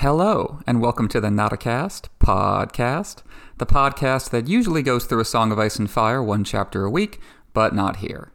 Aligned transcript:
Hello, 0.00 0.60
and 0.66 0.80
welcome 0.80 1.08
to 1.08 1.20
the 1.20 1.28
Notacast 1.28 2.08
podcast, 2.20 3.18
the 3.58 3.66
podcast 3.66 4.30
that 4.30 4.48
usually 4.48 4.80
goes 4.80 5.04
through 5.04 5.20
a 5.20 5.26
Song 5.26 5.52
of 5.52 5.58
Ice 5.58 5.78
and 5.78 5.90
Fire 5.90 6.22
one 6.22 6.42
chapter 6.42 6.86
a 6.86 6.90
week, 6.90 7.20
but 7.52 7.74
not 7.74 7.96
here. 7.96 8.32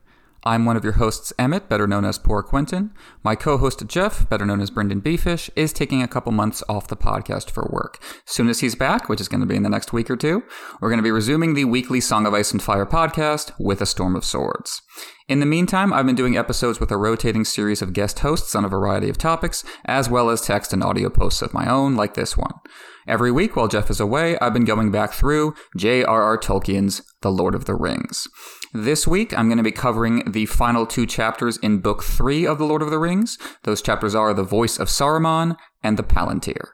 I'm 0.48 0.64
one 0.64 0.78
of 0.78 0.84
your 0.84 0.94
hosts, 0.94 1.34
Emmett, 1.40 1.68
better 1.68 1.88
known 1.88 2.06
as 2.06 2.20
Poor 2.20 2.44
Quentin. 2.44 2.92
My 3.24 3.36
co 3.36 3.58
host, 3.58 3.88
Jeff, 3.88 4.30
better 4.30 4.46
known 4.46 4.62
as 4.62 4.70
Brendan 4.70 5.02
Beefish, 5.02 5.50
is 5.56 5.74
taking 5.74 6.04
a 6.04 6.08
couple 6.08 6.32
months 6.32 6.62
off 6.70 6.88
the 6.88 6.96
podcast 6.96 7.50
for 7.50 7.68
work. 7.72 8.00
Soon 8.26 8.48
as 8.48 8.60
he's 8.60 8.76
back, 8.76 9.10
which 9.10 9.20
is 9.20 9.28
going 9.28 9.42
to 9.42 9.48
be 9.48 9.56
in 9.56 9.64
the 9.64 9.70
next 9.70 9.92
week 9.92 10.08
or 10.08 10.16
two, 10.16 10.44
we're 10.80 10.90
going 10.90 11.00
to 11.00 11.04
be 11.04 11.10
resuming 11.10 11.56
the 11.56 11.66
weekly 11.66 12.00
Song 12.00 12.28
of 12.28 12.36
Ice 12.36 12.52
and 12.52 12.62
Fire 12.62 12.86
podcast 12.86 13.54
with 13.60 13.82
A 13.82 13.88
Storm 13.88 14.16
of 14.16 14.24
Swords. 14.24 14.84
In 15.28 15.40
the 15.40 15.48
meantime, 15.48 15.92
I've 15.92 16.06
been 16.06 16.16
doing 16.16 16.38
episodes 16.38 16.80
with 16.80 16.92
a 16.92 16.98
rotating 16.98 17.44
series 17.44 17.82
of 17.82 17.94
guest 17.94 18.20
hosts 18.20 18.54
on 18.54 18.64
a 18.64 18.70
variety 18.70 19.10
of 19.10 19.18
topics, 19.18 19.64
as 19.86 20.08
well 20.08 20.30
as 20.30 20.42
text 20.42 20.74
and 20.74 20.84
audio 20.84 21.10
posts 21.10 21.42
of 21.42 21.56
my 21.56 21.68
own, 21.68 21.96
like 21.96 22.14
this 22.14 22.38
one. 22.38 22.54
Every 23.08 23.32
week 23.32 23.56
while 23.56 23.68
Jeff 23.68 23.90
is 23.90 24.00
away, 24.00 24.38
I've 24.40 24.54
been 24.54 24.66
going 24.66 24.92
back 24.92 25.14
through 25.14 25.56
J.R.R. 25.76 26.38
Tolkien's 26.38 27.02
The 27.22 27.32
Lord 27.32 27.56
of 27.56 27.66
the 27.66 27.76
Rings. 27.76 28.28
This 28.78 29.08
week, 29.08 29.34
I'm 29.34 29.48
going 29.48 29.58
to 29.58 29.64
be 29.64 29.72
covering 29.72 30.30
the 30.30 30.48
final 30.48 30.86
two 30.86 31.06
chapters 31.06 31.56
in 31.60 31.78
Book 31.78 32.04
3 32.04 32.46
of 32.46 32.58
The 32.58 32.66
Lord 32.66 32.82
of 32.82 32.90
the 32.90 33.00
Rings. 33.00 33.38
Those 33.64 33.82
chapters 33.82 34.14
are 34.14 34.34
The 34.34 34.44
Voice 34.44 34.78
of 34.78 34.90
Saruman 34.90 35.56
and 35.82 35.96
The 35.96 36.04
Palantir. 36.04 36.72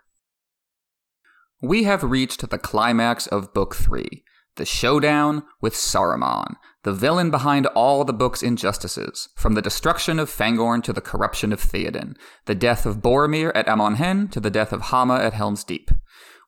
We 1.62 1.84
have 1.84 2.02
reached 2.02 2.50
the 2.50 2.58
climax 2.58 3.28
of 3.28 3.54
Book 3.54 3.76
3, 3.76 4.24
the 4.56 4.66
showdown 4.66 5.44
with 5.62 5.76
Saruman, 5.76 6.56
the 6.82 6.92
villain 6.92 7.30
behind 7.30 7.68
all 7.68 8.04
the 8.04 8.14
book's 8.14 8.42
injustices, 8.42 9.30
from 9.36 9.54
the 9.54 9.62
destruction 9.62 10.18
of 10.18 10.28
Fangorn 10.28 10.82
to 10.86 10.94
the 10.94 11.02
corruption 11.02 11.54
of 11.54 11.62
Theoden, 11.62 12.16
the 12.46 12.56
death 12.56 12.88
of 12.88 13.04
Boromir 13.04 13.52
at 13.54 13.68
Amon 13.68 13.98
Hen 13.98 14.28
to 14.30 14.40
the 14.40 14.50
death 14.50 14.74
of 14.74 14.82
Hama 14.90 15.18
at 15.18 15.34
Helm's 15.34 15.64
Deep. 15.64 15.92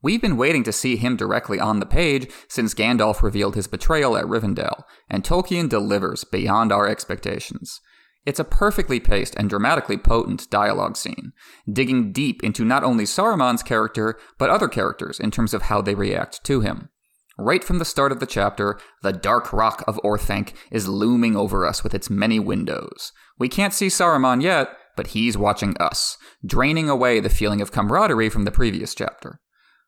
We've 0.04 0.22
been 0.22 0.36
waiting 0.36 0.64
to 0.66 0.74
see 0.74 0.98
him 0.98 1.16
directly 1.16 1.62
on 1.62 1.80
the 1.80 1.86
page 1.86 2.30
since 2.50 2.74
Gandalf 2.74 3.24
revealed 3.24 3.56
his 3.56 3.68
betrayal 3.68 4.18
at 4.18 4.26
Rivendell, 4.26 4.84
and 5.10 5.24
Tolkien 5.24 5.70
delivers 5.70 6.26
beyond 6.26 6.74
our 6.74 6.88
expectations. 6.88 7.80
It's 8.26 8.40
a 8.40 8.46
perfectly 8.46 9.00
paced 9.00 9.36
and 9.36 9.50
dramatically 9.50 9.98
potent 9.98 10.50
dialogue 10.50 10.98
scene, 10.98 11.32
digging 11.72 12.12
deep 12.12 12.44
into 12.44 12.66
not 12.66 12.84
only 12.84 13.06
Saruman's 13.06 13.64
character, 13.64 14.20
but 14.38 14.50
other 14.50 14.68
characters 14.68 15.22
in 15.22 15.32
terms 15.32 15.54
of 15.54 15.64
how 15.64 15.82
they 15.82 15.96
react 15.96 16.44
to 16.46 16.60
him. 16.60 16.90
Right 17.38 17.64
from 17.64 17.80
the 17.80 17.86
start 17.86 18.12
of 18.12 18.20
the 18.20 18.26
chapter, 18.26 18.80
the 19.02 19.14
dark 19.14 19.54
rock 19.54 19.84
of 19.88 20.00
Orthanc 20.04 20.54
is 20.70 20.88
looming 20.88 21.36
over 21.36 21.66
us 21.66 21.84
with 21.84 21.94
its 21.94 22.10
many 22.10 22.40
windows. 22.40 23.14
We 23.40 23.50
can't 23.50 23.74
see 23.74 23.88
Saruman 23.88 24.42
yet, 24.42 24.70
but 24.96 25.08
he's 25.08 25.38
watching 25.38 25.76
us, 25.80 26.18
draining 26.46 26.90
away 26.90 27.20
the 27.20 27.30
feeling 27.30 27.62
of 27.62 27.72
camaraderie 27.72 28.30
from 28.30 28.44
the 28.44 28.52
previous 28.52 28.94
chapter. 28.94 29.40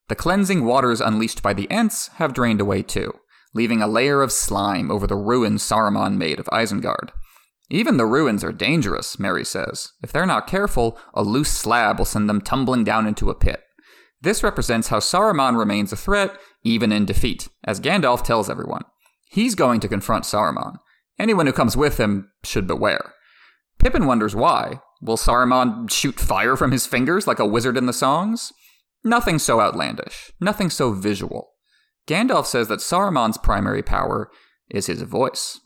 The 0.07 0.15
cleansing 0.15 0.65
waters 0.65 1.01
unleashed 1.01 1.41
by 1.41 1.53
the 1.53 1.67
Ents 1.71 2.09
have 2.15 2.33
drained 2.33 2.61
away 2.61 2.83
too, 2.83 3.13
leaving 3.53 3.81
a 3.81 3.87
layer 3.87 4.21
of 4.21 4.31
slime 4.31 4.91
over 4.91 5.07
the 5.07 5.15
ruins 5.15 5.63
Saruman 5.63 6.17
made 6.17 6.39
of 6.39 6.45
Isengard. 6.47 7.09
Even 7.69 7.97
the 7.97 8.05
ruins 8.05 8.43
are 8.43 8.51
dangerous, 8.51 9.17
Merry 9.17 9.43
says. 9.43 9.91
If 10.03 10.11
they're 10.11 10.27
not 10.27 10.45
careful, 10.45 10.99
a 11.15 11.23
loose 11.23 11.51
slab 11.51 11.97
will 11.97 12.05
send 12.05 12.29
them 12.29 12.41
tumbling 12.41 12.83
down 12.83 13.07
into 13.07 13.31
a 13.31 13.35
pit. 13.35 13.63
This 14.21 14.43
represents 14.43 14.89
how 14.89 14.99
Saruman 14.99 15.57
remains 15.57 15.91
a 15.91 15.95
threat, 15.95 16.37
even 16.63 16.91
in 16.91 17.05
defeat, 17.05 17.49
as 17.63 17.79
Gandalf 17.79 18.23
tells 18.23 18.49
everyone. 18.49 18.83
He's 19.29 19.55
going 19.55 19.79
to 19.79 19.87
confront 19.87 20.25
Saruman. 20.25 20.77
Anyone 21.17 21.47
who 21.47 21.53
comes 21.53 21.75
with 21.75 21.99
him 21.99 22.29
should 22.43 22.67
beware. 22.67 23.13
Pippin 23.79 24.05
wonders 24.05 24.35
why. 24.35 24.81
Will 25.01 25.17
Saruman 25.17 25.89
shoot 25.89 26.19
fire 26.19 26.55
from 26.55 26.71
his 26.71 26.85
fingers 26.85 27.25
like 27.25 27.39
a 27.39 27.45
wizard 27.45 27.77
in 27.77 27.87
the 27.87 27.93
songs? 27.93 28.53
Nothing 29.05 29.37
so 29.37 29.61
outlandish, 29.61 30.31
nothing 30.41 30.71
so 30.71 30.91
visual. 30.91 31.51
Gandalf 32.07 32.47
says 32.47 32.69
that 32.69 32.79
Saruman's 32.79 33.37
primary 33.37 33.83
power 33.83 34.31
is 34.71 34.87
his 34.87 35.03
voice. 35.03 35.59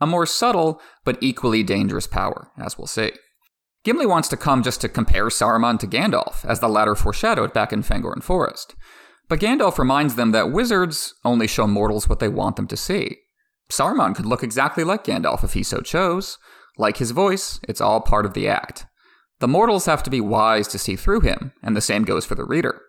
A 0.00 0.06
more 0.06 0.26
subtle, 0.26 0.80
but 1.04 1.16
equally 1.20 1.62
dangerous 1.62 2.08
power, 2.08 2.50
as 2.58 2.76
we'll 2.76 2.88
see. 2.88 3.12
Gimli 3.84 4.04
wants 4.04 4.28
to 4.30 4.36
come 4.36 4.64
just 4.64 4.80
to 4.80 4.88
compare 4.88 5.26
Saruman 5.26 5.78
to 5.78 5.86
Gandalf, 5.86 6.44
as 6.44 6.58
the 6.58 6.68
latter 6.68 6.96
foreshadowed 6.96 7.52
back 7.52 7.72
in 7.72 7.84
Fangorn 7.84 8.20
Forest. 8.20 8.74
But 9.28 9.38
Gandalf 9.38 9.78
reminds 9.78 10.16
them 10.16 10.32
that 10.32 10.50
wizards 10.50 11.14
only 11.24 11.46
show 11.46 11.68
mortals 11.68 12.08
what 12.08 12.18
they 12.18 12.28
want 12.28 12.56
them 12.56 12.66
to 12.66 12.76
see. 12.76 13.18
Saruman 13.70 14.16
could 14.16 14.26
look 14.26 14.42
exactly 14.42 14.82
like 14.82 15.04
Gandalf 15.04 15.44
if 15.44 15.52
he 15.52 15.62
so 15.62 15.82
chose. 15.82 16.36
Like 16.76 16.96
his 16.96 17.12
voice, 17.12 17.60
it's 17.68 17.80
all 17.80 18.00
part 18.00 18.26
of 18.26 18.34
the 18.34 18.48
act. 18.48 18.86
The 19.40 19.48
mortals 19.48 19.86
have 19.86 20.02
to 20.04 20.10
be 20.10 20.20
wise 20.20 20.68
to 20.68 20.78
see 20.78 20.96
through 20.96 21.20
him, 21.20 21.52
and 21.62 21.76
the 21.76 21.80
same 21.80 22.04
goes 22.04 22.24
for 22.24 22.34
the 22.34 22.44
reader. 22.44 22.82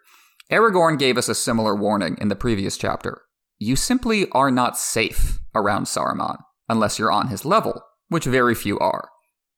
Aragorn 0.52 1.00
gave 1.00 1.18
us 1.18 1.30
a 1.30 1.36
similar 1.36 1.76
warning 1.76 2.18
in 2.20 2.28
the 2.28 2.36
previous 2.36 2.78
chapter. 2.78 3.22
You 3.58 3.78
simply 3.78 4.30
are 4.32 4.52
not 4.52 4.78
safe 4.78 5.40
around 5.56 5.86
Saruman, 5.86 6.38
unless 6.68 7.00
you're 7.00 7.12
on 7.12 7.30
his 7.30 7.46
level, 7.46 7.82
which 8.10 8.26
very 8.26 8.54
few 8.54 8.78
are. 8.80 9.10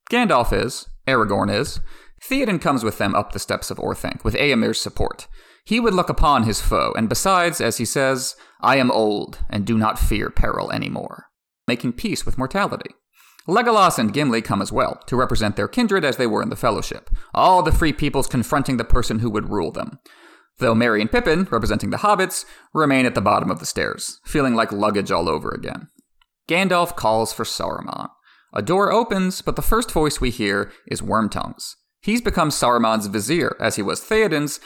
Gandalf 0.08 0.52
is, 0.52 0.88
Aragorn 1.08 1.52
is. 1.52 1.80
Theoden 2.22 2.60
comes 2.60 2.84
with 2.84 2.98
them 2.98 3.14
up 3.14 3.32
the 3.32 3.38
steps 3.40 3.70
of 3.72 3.78
Orthanc, 3.78 4.22
with 4.22 4.34
Eomer's 4.36 4.80
support. 4.80 5.26
He 5.64 5.80
would 5.80 5.94
look 5.94 6.08
upon 6.08 6.44
his 6.44 6.60
foe, 6.60 6.92
and 6.96 7.08
besides, 7.08 7.60
as 7.60 7.78
he 7.78 7.84
says, 7.84 8.36
I 8.60 8.76
am 8.76 8.92
old, 8.92 9.40
and 9.50 9.66
do 9.66 9.76
not 9.76 9.98
fear 9.98 10.30
peril 10.30 10.70
any 10.70 10.90
more, 10.90 11.26
making 11.66 11.94
peace 11.94 12.24
with 12.24 12.38
mortality. 12.38 12.94
Legolas 13.46 13.98
and 13.98 14.12
Gimli 14.12 14.40
come 14.40 14.62
as 14.62 14.72
well, 14.72 15.00
to 15.06 15.16
represent 15.16 15.56
their 15.56 15.68
kindred 15.68 16.04
as 16.04 16.16
they 16.16 16.26
were 16.26 16.42
in 16.42 16.48
the 16.48 16.56
Fellowship, 16.56 17.10
all 17.34 17.62
the 17.62 17.72
free 17.72 17.92
peoples 17.92 18.26
confronting 18.26 18.78
the 18.78 18.84
person 18.84 19.18
who 19.18 19.28
would 19.30 19.50
rule 19.50 19.70
them. 19.70 19.98
Though 20.58 20.74
Merry 20.74 21.00
and 21.00 21.10
Pippin, 21.10 21.46
representing 21.50 21.90
the 21.90 21.98
hobbits, 21.98 22.44
remain 22.72 23.06
at 23.06 23.14
the 23.14 23.20
bottom 23.20 23.50
of 23.50 23.58
the 23.58 23.66
stairs, 23.66 24.20
feeling 24.24 24.54
like 24.54 24.72
luggage 24.72 25.10
all 25.10 25.28
over 25.28 25.50
again. 25.50 25.88
Gandalf 26.48 26.96
calls 26.96 27.32
for 27.32 27.44
Saruman. 27.44 28.08
A 28.52 28.62
door 28.62 28.92
opens, 28.92 29.42
but 29.42 29.56
the 29.56 29.62
first 29.62 29.90
voice 29.90 30.20
we 30.20 30.30
hear 30.30 30.70
is 30.86 31.02
Wormtongue's. 31.02 31.76
He's 32.00 32.20
become 32.20 32.50
Saruman's 32.50 33.08
vizier, 33.08 33.56
as 33.58 33.76
he 33.76 33.82
was 33.82 34.00
Theoden's, 34.00 34.60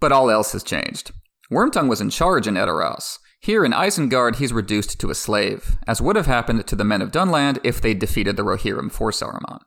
but 0.00 0.12
all 0.12 0.30
else 0.30 0.52
has 0.52 0.62
changed. 0.62 1.12
Wormtongue 1.50 1.88
was 1.88 2.00
in 2.00 2.10
charge 2.10 2.46
in 2.46 2.54
Edoras, 2.54 3.18
here 3.42 3.64
in 3.64 3.72
Isengard, 3.72 4.36
he's 4.36 4.52
reduced 4.52 5.00
to 5.00 5.10
a 5.10 5.14
slave, 5.14 5.76
as 5.86 6.00
would 6.00 6.14
have 6.14 6.26
happened 6.26 6.64
to 6.66 6.76
the 6.76 6.84
men 6.84 7.02
of 7.02 7.10
Dunland 7.10 7.58
if 7.64 7.80
they'd 7.80 7.98
defeated 7.98 8.36
the 8.36 8.44
Rohirrim 8.44 8.90
for 8.90 9.10
Saruman. 9.10 9.58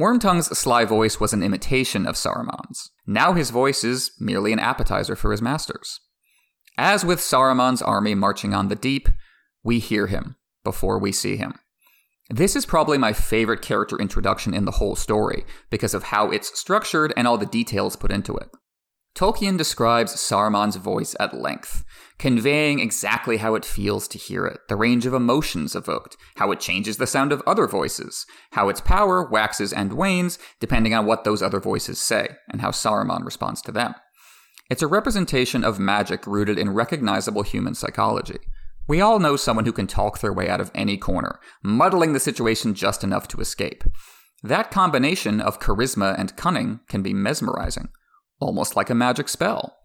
Wormtongue's 0.00 0.58
sly 0.58 0.84
voice 0.84 1.20
was 1.20 1.32
an 1.32 1.42
imitation 1.42 2.06
of 2.06 2.16
Saruman's. 2.16 2.90
Now 3.06 3.32
his 3.32 3.50
voice 3.50 3.84
is 3.84 4.10
merely 4.18 4.52
an 4.52 4.58
appetizer 4.58 5.14
for 5.14 5.30
his 5.30 5.40
masters. 5.40 6.00
As 6.76 7.04
with 7.04 7.20
Saruman's 7.20 7.82
army 7.82 8.16
marching 8.16 8.52
on 8.52 8.66
the 8.66 8.74
deep, 8.74 9.08
we 9.62 9.78
hear 9.78 10.08
him 10.08 10.34
before 10.64 10.98
we 10.98 11.12
see 11.12 11.36
him. 11.36 11.54
This 12.28 12.56
is 12.56 12.66
probably 12.66 12.98
my 12.98 13.12
favorite 13.12 13.62
character 13.62 13.96
introduction 13.96 14.54
in 14.54 14.64
the 14.64 14.72
whole 14.72 14.96
story 14.96 15.44
because 15.70 15.94
of 15.94 16.04
how 16.04 16.32
it's 16.32 16.58
structured 16.58 17.12
and 17.16 17.28
all 17.28 17.38
the 17.38 17.46
details 17.46 17.94
put 17.94 18.10
into 18.10 18.36
it. 18.36 18.48
Tolkien 19.14 19.56
describes 19.56 20.16
Saruman's 20.16 20.74
voice 20.74 21.14
at 21.20 21.40
length, 21.40 21.84
conveying 22.18 22.80
exactly 22.80 23.36
how 23.36 23.54
it 23.54 23.64
feels 23.64 24.08
to 24.08 24.18
hear 24.18 24.44
it, 24.44 24.58
the 24.68 24.74
range 24.74 25.06
of 25.06 25.14
emotions 25.14 25.76
evoked, 25.76 26.16
how 26.34 26.50
it 26.50 26.58
changes 26.58 26.96
the 26.96 27.06
sound 27.06 27.30
of 27.30 27.40
other 27.46 27.68
voices, 27.68 28.26
how 28.52 28.68
its 28.68 28.80
power 28.80 29.22
waxes 29.22 29.72
and 29.72 29.92
wanes 29.92 30.36
depending 30.58 30.94
on 30.94 31.06
what 31.06 31.22
those 31.22 31.42
other 31.42 31.60
voices 31.60 32.00
say, 32.00 32.26
and 32.50 32.60
how 32.60 32.72
Saruman 32.72 33.24
responds 33.24 33.62
to 33.62 33.72
them. 33.72 33.94
It's 34.68 34.82
a 34.82 34.88
representation 34.88 35.62
of 35.62 35.78
magic 35.78 36.26
rooted 36.26 36.58
in 36.58 36.74
recognizable 36.74 37.42
human 37.44 37.76
psychology. 37.76 38.38
We 38.88 39.00
all 39.00 39.20
know 39.20 39.36
someone 39.36 39.64
who 39.64 39.72
can 39.72 39.86
talk 39.86 40.18
their 40.18 40.32
way 40.32 40.48
out 40.48 40.60
of 40.60 40.72
any 40.74 40.96
corner, 40.96 41.38
muddling 41.62 42.14
the 42.14 42.20
situation 42.20 42.74
just 42.74 43.04
enough 43.04 43.28
to 43.28 43.40
escape. 43.40 43.84
That 44.42 44.72
combination 44.72 45.40
of 45.40 45.60
charisma 45.60 46.18
and 46.18 46.36
cunning 46.36 46.80
can 46.88 47.02
be 47.02 47.14
mesmerizing 47.14 47.90
almost 48.40 48.76
like 48.76 48.90
a 48.90 48.94
magic 48.94 49.28
spell. 49.28 49.76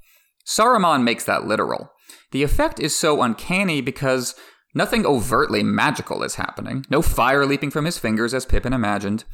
Saruman 0.45 1.03
makes 1.03 1.25
that 1.25 1.45
literal. 1.45 1.91
The 2.31 2.43
effect 2.43 2.79
is 2.79 2.95
so 2.95 3.21
uncanny 3.21 3.81
because 3.81 4.35
nothing 4.73 5.05
overtly 5.05 5.63
magical 5.63 6.23
is 6.23 6.35
happening, 6.35 6.85
no 6.89 7.01
fire 7.01 7.45
leaping 7.45 7.71
from 7.71 7.85
his 7.85 7.97
fingers 7.99 8.33
as 8.33 8.45
Pippin 8.45 8.73
imagined. 8.73 9.25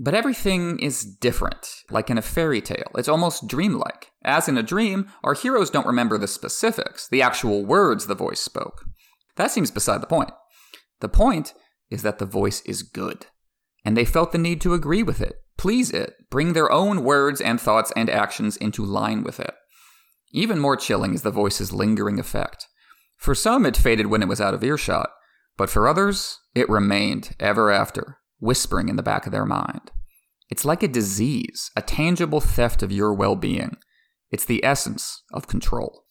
But 0.00 0.14
everything 0.14 0.78
is 0.78 1.04
different, 1.04 1.68
like 1.90 2.08
in 2.08 2.18
a 2.18 2.22
fairy 2.22 2.60
tale. 2.60 2.90
It's 2.96 3.08
almost 3.08 3.48
dreamlike. 3.48 4.12
As 4.22 4.48
in 4.48 4.56
a 4.56 4.62
dream, 4.62 5.10
our 5.24 5.34
heroes 5.34 5.70
don't 5.70 5.86
remember 5.86 6.18
the 6.18 6.28
specifics, 6.28 7.08
the 7.08 7.20
actual 7.20 7.64
words 7.64 8.06
the 8.06 8.14
voice 8.14 8.40
spoke. 8.40 8.84
That 9.36 9.50
seems 9.50 9.70
beside 9.70 10.00
the 10.00 10.06
point. 10.06 10.30
The 11.00 11.08
point 11.08 11.52
is 11.90 12.02
that 12.02 12.18
the 12.18 12.26
voice 12.26 12.60
is 12.62 12.82
good, 12.82 13.26
and 13.84 13.96
they 13.96 14.04
felt 14.04 14.32
the 14.32 14.38
need 14.38 14.60
to 14.60 14.74
agree 14.74 15.02
with 15.02 15.20
it 15.20 15.40
please 15.58 15.90
it, 15.90 16.14
bring 16.30 16.54
their 16.54 16.72
own 16.72 17.04
words 17.04 17.40
and 17.40 17.60
thoughts 17.60 17.92
and 17.94 18.08
actions 18.08 18.56
into 18.56 18.84
line 18.84 19.22
with 19.22 19.38
it. 19.38 19.54
Even 20.32 20.58
more 20.58 20.76
chilling 20.76 21.14
is 21.14 21.22
the 21.22 21.30
voice's 21.30 21.72
lingering 21.72 22.18
effect. 22.18 22.66
For 23.16 23.34
some, 23.34 23.66
it 23.66 23.76
faded 23.76 24.06
when 24.06 24.22
it 24.22 24.28
was 24.28 24.40
out 24.40 24.54
of 24.54 24.64
earshot, 24.64 25.10
but 25.56 25.68
for 25.68 25.88
others, 25.88 26.38
it 26.54 26.68
remained 26.68 27.34
ever 27.40 27.70
after, 27.70 28.18
whispering 28.38 28.88
in 28.88 28.96
the 28.96 29.02
back 29.02 29.26
of 29.26 29.32
their 29.32 29.44
mind. 29.44 29.90
It's 30.50 30.64
like 30.64 30.82
a 30.82 30.88
disease, 30.88 31.70
a 31.76 31.82
tangible 31.82 32.40
theft 32.40 32.82
of 32.82 32.92
your 32.92 33.12
well 33.12 33.36
being. 33.36 33.76
It's 34.30 34.44
the 34.44 34.64
essence 34.64 35.22
of 35.32 35.48
control. 35.48 36.04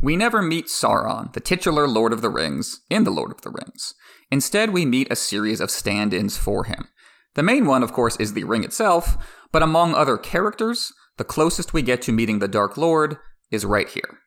We 0.00 0.16
never 0.16 0.42
meet 0.42 0.66
Sauron, 0.66 1.32
the 1.32 1.40
titular 1.40 1.88
Lord 1.88 2.12
of 2.12 2.20
the 2.22 2.28
Rings, 2.28 2.80
in 2.90 3.04
The 3.04 3.10
Lord 3.10 3.32
of 3.32 3.42
the 3.42 3.50
Rings. 3.50 3.94
Instead, 4.30 4.70
we 4.70 4.84
meet 4.84 5.10
a 5.10 5.16
series 5.16 5.60
of 5.60 5.70
stand 5.70 6.12
ins 6.12 6.36
for 6.36 6.64
him. 6.64 6.88
The 7.36 7.42
main 7.42 7.66
one, 7.66 7.82
of 7.82 7.92
course, 7.92 8.16
is 8.16 8.32
the 8.32 8.44
ring 8.44 8.64
itself, 8.64 9.18
but 9.52 9.62
among 9.62 9.94
other 9.94 10.16
characters, 10.16 10.92
the 11.18 11.24
closest 11.24 11.74
we 11.74 11.82
get 11.82 12.00
to 12.02 12.12
meeting 12.12 12.38
the 12.38 12.48
Dark 12.48 12.78
Lord 12.78 13.18
is 13.50 13.66
right 13.66 13.88
here. 13.88 14.20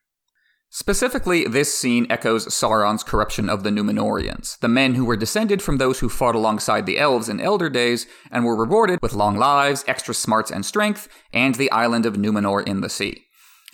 Specifically, 0.69 1.45
this 1.45 1.73
scene 1.73 2.05
echoes 2.11 2.45
Sauron's 2.45 3.03
corruption 3.03 3.49
of 3.49 3.63
the 3.63 3.71
Numenoreans, 3.71 4.59
the 4.59 4.67
men 4.67 4.93
who 4.93 5.03
were 5.03 5.17
descended 5.17 5.63
from 5.63 5.77
those 5.79 6.01
who 6.01 6.07
fought 6.09 6.35
alongside 6.35 6.85
the 6.85 6.99
elves 6.99 7.27
in 7.27 7.41
Elder 7.41 7.67
Days 7.67 8.05
and 8.29 8.45
were 8.45 8.55
rewarded 8.55 8.99
with 9.01 9.13
long 9.13 9.35
lives, 9.35 9.83
extra 9.87 10.13
smarts 10.13 10.51
and 10.51 10.63
strength, 10.63 11.09
and 11.33 11.55
the 11.55 11.71
island 11.71 12.05
of 12.05 12.13
Numenor 12.13 12.65
in 12.67 12.81
the 12.81 12.89
sea. 12.89 13.25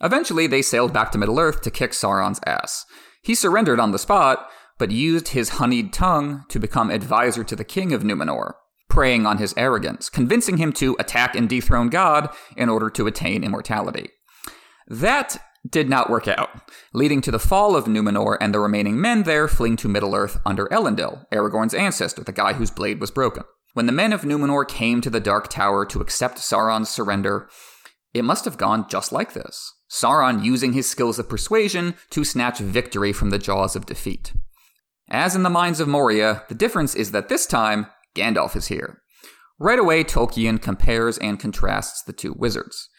Eventually, 0.01 0.47
they 0.47 0.61
sailed 0.61 0.93
back 0.93 1.11
to 1.11 1.17
Middle 1.17 1.41
Earth 1.41 1.61
to 1.63 1.71
kick 1.71 1.91
Sauron's 1.91 2.39
ass. 2.45 2.85
He 3.21 3.35
surrendered 3.35 3.81
on 3.81 3.91
the 3.91 3.99
spot, 3.99 4.49
but 4.77 4.91
used 4.91 5.29
his 5.29 5.49
honeyed 5.49 5.91
tongue 5.91 6.45
to 6.47 6.59
become 6.59 6.89
advisor 6.89 7.43
to 7.43 7.55
the 7.57 7.65
king 7.65 7.91
of 7.91 8.03
Numenor, 8.03 8.53
preying 8.95 9.25
on 9.25 9.39
his 9.39 9.53
arrogance, 9.57 10.07
convincing 10.07 10.56
him 10.56 10.71
to 10.71 10.95
attack 11.00 11.36
and 11.36 11.50
dethrone 11.50 11.89
God 11.89 12.30
in 12.56 12.69
order 12.69 12.89
to 12.92 13.07
attain 13.07 13.44
immortality. 13.44 14.09
That 14.88 15.38
did 15.69 15.89
not 15.89 16.09
work 16.09 16.30
out, 16.30 16.71
leading 16.94 17.19
to 17.19 17.31
the 17.31 17.38
fall 17.38 17.75
of 17.75 17.88
Numenor 17.88 18.38
and 18.39 18.53
the 18.53 18.59
remaining 18.62 19.01
men 19.01 19.24
there 19.24 19.50
fleeing 19.50 19.75
to 19.77 19.89
Middle 19.89 20.15
Earth 20.15 20.39
under 20.45 20.68
Elendil, 20.68 21.25
Aragorn's 21.33 21.74
ancestor, 21.74 22.24
the 22.24 22.31
guy 22.31 22.53
whose 22.53 22.71
blade 22.71 23.01
was 23.01 23.12
broken. 23.12 23.44
When 23.74 23.86
the 23.86 23.92
men 23.92 24.13
of 24.13 24.21
Numenor 24.21 24.65
came 24.65 25.01
to 25.01 25.09
the 25.09 25.19
Dark 25.19 25.50
Tower 25.50 25.86
to 25.88 26.00
accept 26.00 26.38
Sauron's 26.38 26.88
surrender, 26.88 27.50
it 28.13 28.24
must 28.24 28.45
have 28.45 28.57
gone 28.57 28.88
just 28.88 29.12
like 29.12 29.33
this. 29.33 29.74
Sauron 29.91 30.41
using 30.41 30.71
his 30.71 30.89
skills 30.89 31.19
of 31.19 31.27
persuasion 31.27 31.95
to 32.12 32.24
snatch 32.24 32.59
victory 32.59 33.12
from 33.12 33.30
the 33.30 33.39
jaws 33.39 33.75
of 33.75 33.86
defeat. 33.86 34.31
As 35.09 35.36
in 35.36 35.44
the 35.44 35.50
Mines 35.50 35.81
of 35.81 35.89
Moria, 35.89 36.44
the 36.48 36.56
difference 36.56 36.95
is 36.95 37.12
that 37.12 37.27
this 37.27 37.45
time, 37.45 37.88
Gandalf 38.15 38.56
is 38.56 38.67
here. 38.67 39.01
Right 39.59 39.79
away, 39.79 40.03
Tolkien 40.03 40.62
compares 40.62 41.17
and 41.17 41.39
contrasts 41.39 42.03
the 42.03 42.13
two 42.13 42.33
wizards. 42.38 42.89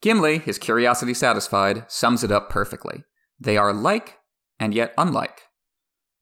Gimli, 0.00 0.38
his 0.38 0.58
curiosity 0.58 1.14
satisfied, 1.14 1.84
sums 1.88 2.24
it 2.24 2.32
up 2.32 2.48
perfectly. 2.48 3.04
They 3.38 3.56
are 3.56 3.72
like 3.72 4.16
and 4.58 4.74
yet 4.74 4.94
unlike. 4.96 5.42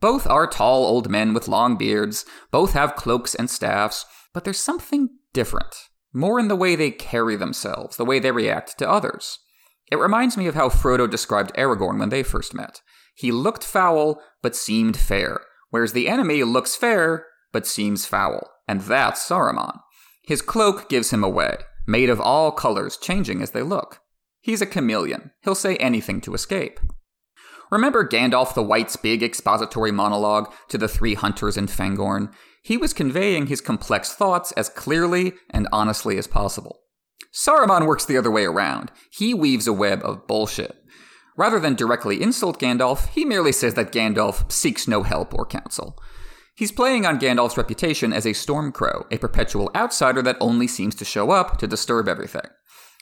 Both 0.00 0.26
are 0.26 0.46
tall 0.46 0.84
old 0.84 1.10
men 1.10 1.34
with 1.34 1.48
long 1.48 1.76
beards, 1.76 2.24
both 2.50 2.72
have 2.72 2.96
cloaks 2.96 3.34
and 3.34 3.50
staffs, 3.50 4.06
but 4.32 4.44
there's 4.44 4.60
something 4.60 5.08
different, 5.32 5.74
more 6.12 6.38
in 6.38 6.48
the 6.48 6.56
way 6.56 6.76
they 6.76 6.90
carry 6.90 7.34
themselves, 7.34 7.96
the 7.96 8.04
way 8.04 8.18
they 8.18 8.30
react 8.30 8.78
to 8.78 8.88
others. 8.88 9.38
It 9.90 9.98
reminds 9.98 10.36
me 10.36 10.46
of 10.46 10.54
how 10.54 10.68
Frodo 10.68 11.10
described 11.10 11.54
Aragorn 11.54 11.98
when 11.98 12.10
they 12.10 12.22
first 12.22 12.54
met. 12.54 12.80
He 13.14 13.32
looked 13.32 13.64
foul, 13.64 14.20
but 14.42 14.54
seemed 14.54 14.96
fair, 14.96 15.40
whereas 15.70 15.92
the 15.92 16.08
enemy 16.08 16.44
looks 16.44 16.76
fair, 16.76 17.26
but 17.52 17.66
seems 17.66 18.06
foul, 18.06 18.48
and 18.66 18.80
that's 18.82 19.26
Saruman. 19.26 19.80
His 20.22 20.42
cloak 20.42 20.88
gives 20.88 21.10
him 21.10 21.24
away, 21.24 21.56
made 21.86 22.10
of 22.10 22.20
all 22.20 22.52
colors 22.52 22.96
changing 22.96 23.42
as 23.42 23.52
they 23.52 23.62
look. 23.62 24.00
He's 24.40 24.62
a 24.62 24.66
chameleon. 24.66 25.32
He'll 25.42 25.54
say 25.54 25.76
anything 25.76 26.20
to 26.22 26.34
escape. 26.34 26.80
Remember 27.70 28.06
Gandalf 28.06 28.54
the 28.54 28.62
White's 28.62 28.96
big 28.96 29.22
expository 29.22 29.92
monologue 29.92 30.52
to 30.68 30.78
the 30.78 30.88
three 30.88 31.14
hunters 31.14 31.56
in 31.56 31.66
Fangorn? 31.66 32.32
He 32.62 32.76
was 32.76 32.92
conveying 32.92 33.46
his 33.46 33.60
complex 33.60 34.12
thoughts 34.12 34.52
as 34.52 34.68
clearly 34.68 35.34
and 35.50 35.68
honestly 35.72 36.18
as 36.18 36.26
possible. 36.26 36.80
Saruman 37.32 37.86
works 37.86 38.04
the 38.04 38.16
other 38.16 38.30
way 38.30 38.44
around. 38.44 38.90
He 39.10 39.34
weaves 39.34 39.66
a 39.66 39.72
web 39.72 40.02
of 40.02 40.26
bullshit. 40.26 40.76
Rather 41.36 41.60
than 41.60 41.74
directly 41.74 42.20
insult 42.20 42.58
Gandalf, 42.58 43.08
he 43.10 43.24
merely 43.24 43.52
says 43.52 43.74
that 43.74 43.92
Gandalf 43.92 44.50
seeks 44.50 44.88
no 44.88 45.02
help 45.02 45.34
or 45.34 45.46
counsel. 45.46 45.96
He's 46.58 46.72
playing 46.72 47.06
on 47.06 47.20
Gandalf's 47.20 47.56
reputation 47.56 48.12
as 48.12 48.26
a 48.26 48.30
Stormcrow, 48.30 49.06
a 49.12 49.18
perpetual 49.18 49.70
outsider 49.76 50.22
that 50.22 50.36
only 50.40 50.66
seems 50.66 50.96
to 50.96 51.04
show 51.04 51.30
up 51.30 51.56
to 51.58 51.68
disturb 51.68 52.08
everything. 52.08 52.50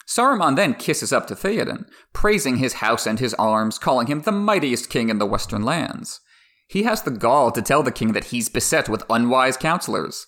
Saruman 0.06 0.56
then 0.56 0.74
kisses 0.74 1.10
up 1.10 1.26
to 1.28 1.34
Theoden, 1.34 1.86
praising 2.12 2.58
his 2.58 2.74
house 2.84 3.06
and 3.06 3.18
his 3.18 3.32
arms, 3.38 3.78
calling 3.78 4.08
him 4.08 4.20
the 4.20 4.30
mightiest 4.30 4.90
king 4.90 5.08
in 5.08 5.16
the 5.16 5.24
western 5.24 5.62
lands. 5.62 6.20
He 6.68 6.82
has 6.82 7.00
the 7.00 7.10
gall 7.10 7.50
to 7.52 7.62
tell 7.62 7.82
the 7.82 7.90
king 7.90 8.12
that 8.12 8.24
he's 8.24 8.50
beset 8.50 8.90
with 8.90 9.06
unwise 9.08 9.56
counselors, 9.56 10.26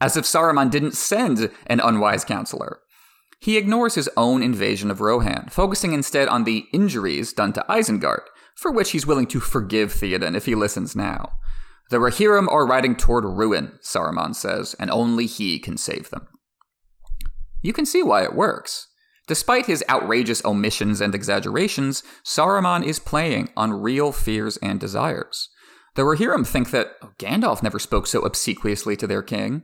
as 0.00 0.16
if 0.16 0.24
Saruman 0.24 0.68
didn't 0.68 0.94
send 0.94 1.52
an 1.68 1.78
unwise 1.78 2.24
counselor. 2.24 2.80
He 3.38 3.56
ignores 3.56 3.94
his 3.94 4.10
own 4.16 4.42
invasion 4.42 4.90
of 4.90 5.00
Rohan, 5.00 5.46
focusing 5.48 5.92
instead 5.92 6.26
on 6.26 6.42
the 6.42 6.64
injuries 6.72 7.32
done 7.32 7.52
to 7.52 7.64
Isengard, 7.68 8.24
for 8.56 8.72
which 8.72 8.90
he's 8.90 9.06
willing 9.06 9.28
to 9.28 9.38
forgive 9.38 9.92
Theoden 9.92 10.36
if 10.36 10.46
he 10.46 10.56
listens 10.56 10.96
now. 10.96 11.34
The 11.90 11.98
Rohirrim 11.98 12.48
are 12.48 12.66
riding 12.66 12.96
toward 12.96 13.24
ruin, 13.24 13.78
Saruman 13.82 14.34
says, 14.34 14.74
and 14.78 14.90
only 14.90 15.26
he 15.26 15.58
can 15.58 15.76
save 15.76 16.10
them. 16.10 16.28
You 17.62 17.72
can 17.72 17.86
see 17.86 18.02
why 18.02 18.24
it 18.24 18.34
works. 18.34 18.88
Despite 19.26 19.66
his 19.66 19.84
outrageous 19.88 20.44
omissions 20.44 21.00
and 21.00 21.14
exaggerations, 21.14 22.02
Saruman 22.24 22.84
is 22.84 22.98
playing 22.98 23.50
on 23.56 23.72
real 23.72 24.12
fears 24.12 24.58
and 24.58 24.78
desires. 24.78 25.48
The 25.94 26.02
Rohirrim 26.02 26.46
think 26.46 26.70
that 26.70 26.92
oh, 27.02 27.12
Gandalf 27.18 27.62
never 27.62 27.78
spoke 27.78 28.06
so 28.06 28.22
obsequiously 28.22 28.96
to 28.96 29.06
their 29.06 29.22
king. 29.22 29.62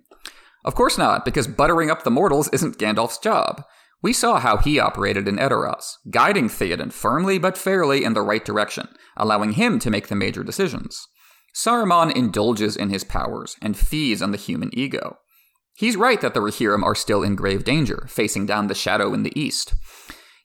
Of 0.65 0.75
course 0.75 0.97
not, 0.97 1.25
because 1.25 1.47
buttering 1.47 1.91
up 1.91 2.05
the 2.05 2.11
mortals 2.11 2.49
isn't 2.49 2.79
Gandalf's 2.79 3.19
job. 3.19 3.63
We 4.03 4.13
saw 4.13 4.39
how 4.39 4.57
he 4.57 4.79
operated 4.79 5.29
in 5.29 5.37
Edoras, 5.37 5.97
guiding 6.11 6.49
Theoden 6.49 6.93
firmly 6.93 7.39
but 7.39 7.59
fairly 7.59 8.05
in 8.05 8.15
the 8.15 8.23
right 8.23 8.45
direction, 8.45 8.89
allowing 9.17 9.53
him 9.53 9.79
to 9.81 9.91
make 9.91 10.09
the 10.09 10.15
major 10.15 10.43
decisions. 10.43 11.07
Saruman 11.55 12.15
indulges 12.15 12.77
in 12.77 12.91
his 12.91 13.05
powers 13.05 13.57
and 13.61 13.77
feeds 13.77 14.23
on 14.23 14.31
the 14.31 14.39
human 14.39 14.71
ego. 14.73 15.19
He's 15.75 15.97
right 15.97 16.21
that 16.21 16.35
the 16.35 16.41
Rohirrim 16.41 16.83
are 16.83 16.95
still 16.95 17.23
in 17.23 17.37
grave 17.37 17.65
danger, 17.65 18.07
facing 18.09 18.47
down 18.47 18.67
the 18.67 18.75
shadow 18.75 19.15
in 19.15 19.23
the 19.23 19.39
east. 19.39 19.75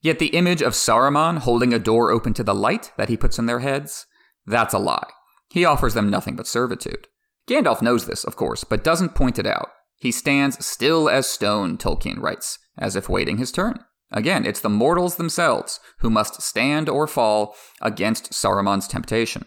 Yet 0.01 0.19
the 0.19 0.27
image 0.27 0.61
of 0.61 0.73
Saruman 0.73 1.39
holding 1.39 1.73
a 1.73 1.79
door 1.79 2.11
open 2.11 2.33
to 2.35 2.43
the 2.43 2.55
light 2.55 2.91
that 2.97 3.09
he 3.09 3.17
puts 3.17 3.39
in 3.39 3.45
their 3.45 3.59
heads, 3.59 4.05
that's 4.45 4.73
a 4.73 4.79
lie. 4.79 5.09
He 5.49 5.65
offers 5.65 5.93
them 5.93 6.09
nothing 6.09 6.35
but 6.35 6.47
servitude. 6.47 7.07
Gandalf 7.47 7.81
knows 7.81 8.05
this, 8.05 8.23
of 8.23 8.35
course, 8.35 8.63
but 8.63 8.83
doesn't 8.83 9.15
point 9.15 9.39
it 9.39 9.45
out. 9.45 9.69
He 9.97 10.11
stands 10.11 10.63
still 10.65 11.09
as 11.09 11.27
stone, 11.27 11.77
Tolkien 11.77 12.19
writes, 12.19 12.59
as 12.77 12.95
if 12.95 13.09
waiting 13.09 13.37
his 13.37 13.51
turn. 13.51 13.79
Again, 14.11 14.45
it's 14.45 14.61
the 14.61 14.69
mortals 14.69 15.15
themselves 15.15 15.79
who 15.99 16.09
must 16.09 16.41
stand 16.41 16.89
or 16.89 17.07
fall 17.07 17.55
against 17.81 18.31
Saruman's 18.31 18.87
temptation. 18.87 19.45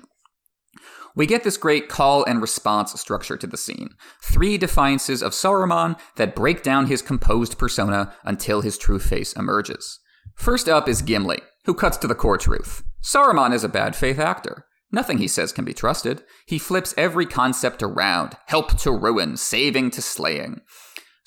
We 1.19 1.27
get 1.27 1.43
this 1.43 1.57
great 1.57 1.89
call 1.89 2.23
and 2.25 2.41
response 2.41 2.93
structure 2.99 3.37
to 3.37 3.47
the 3.49 3.57
scene. 3.57 3.91
Three 4.23 4.57
defiances 4.57 5.21
of 5.21 5.33
Saruman 5.33 5.99
that 6.15 6.37
break 6.37 6.63
down 6.63 6.87
his 6.87 7.03
composed 7.03 7.59
persona 7.59 8.15
until 8.23 8.61
his 8.61 8.79
true 8.79 9.01
face 9.01 9.33
emerges. 9.33 9.99
First 10.37 10.69
up 10.69 10.89
is 10.89 11.03
Gimli, 11.03 11.41
who 11.65 11.75
cuts 11.75 11.97
to 11.99 12.07
the 12.07 12.15
core 12.15 12.39
truth. 12.39 12.85
Saruman 13.03 13.53
is 13.53 13.65
a 13.65 13.69
bad 13.69 13.97
faith 13.97 14.21
actor. 14.21 14.65
Nothing 14.93 15.19
he 15.19 15.27
says 15.27 15.51
can 15.51 15.65
be 15.65 15.75
trusted. 15.75 16.23
He 16.47 16.57
flips 16.57 16.95
every 16.97 17.27
concept 17.27 17.83
around 17.83 18.37
help 18.47 18.79
to 18.79 18.93
ruin, 18.93 19.37
saving 19.37 19.91
to 19.91 20.03
slaying. 20.03 20.61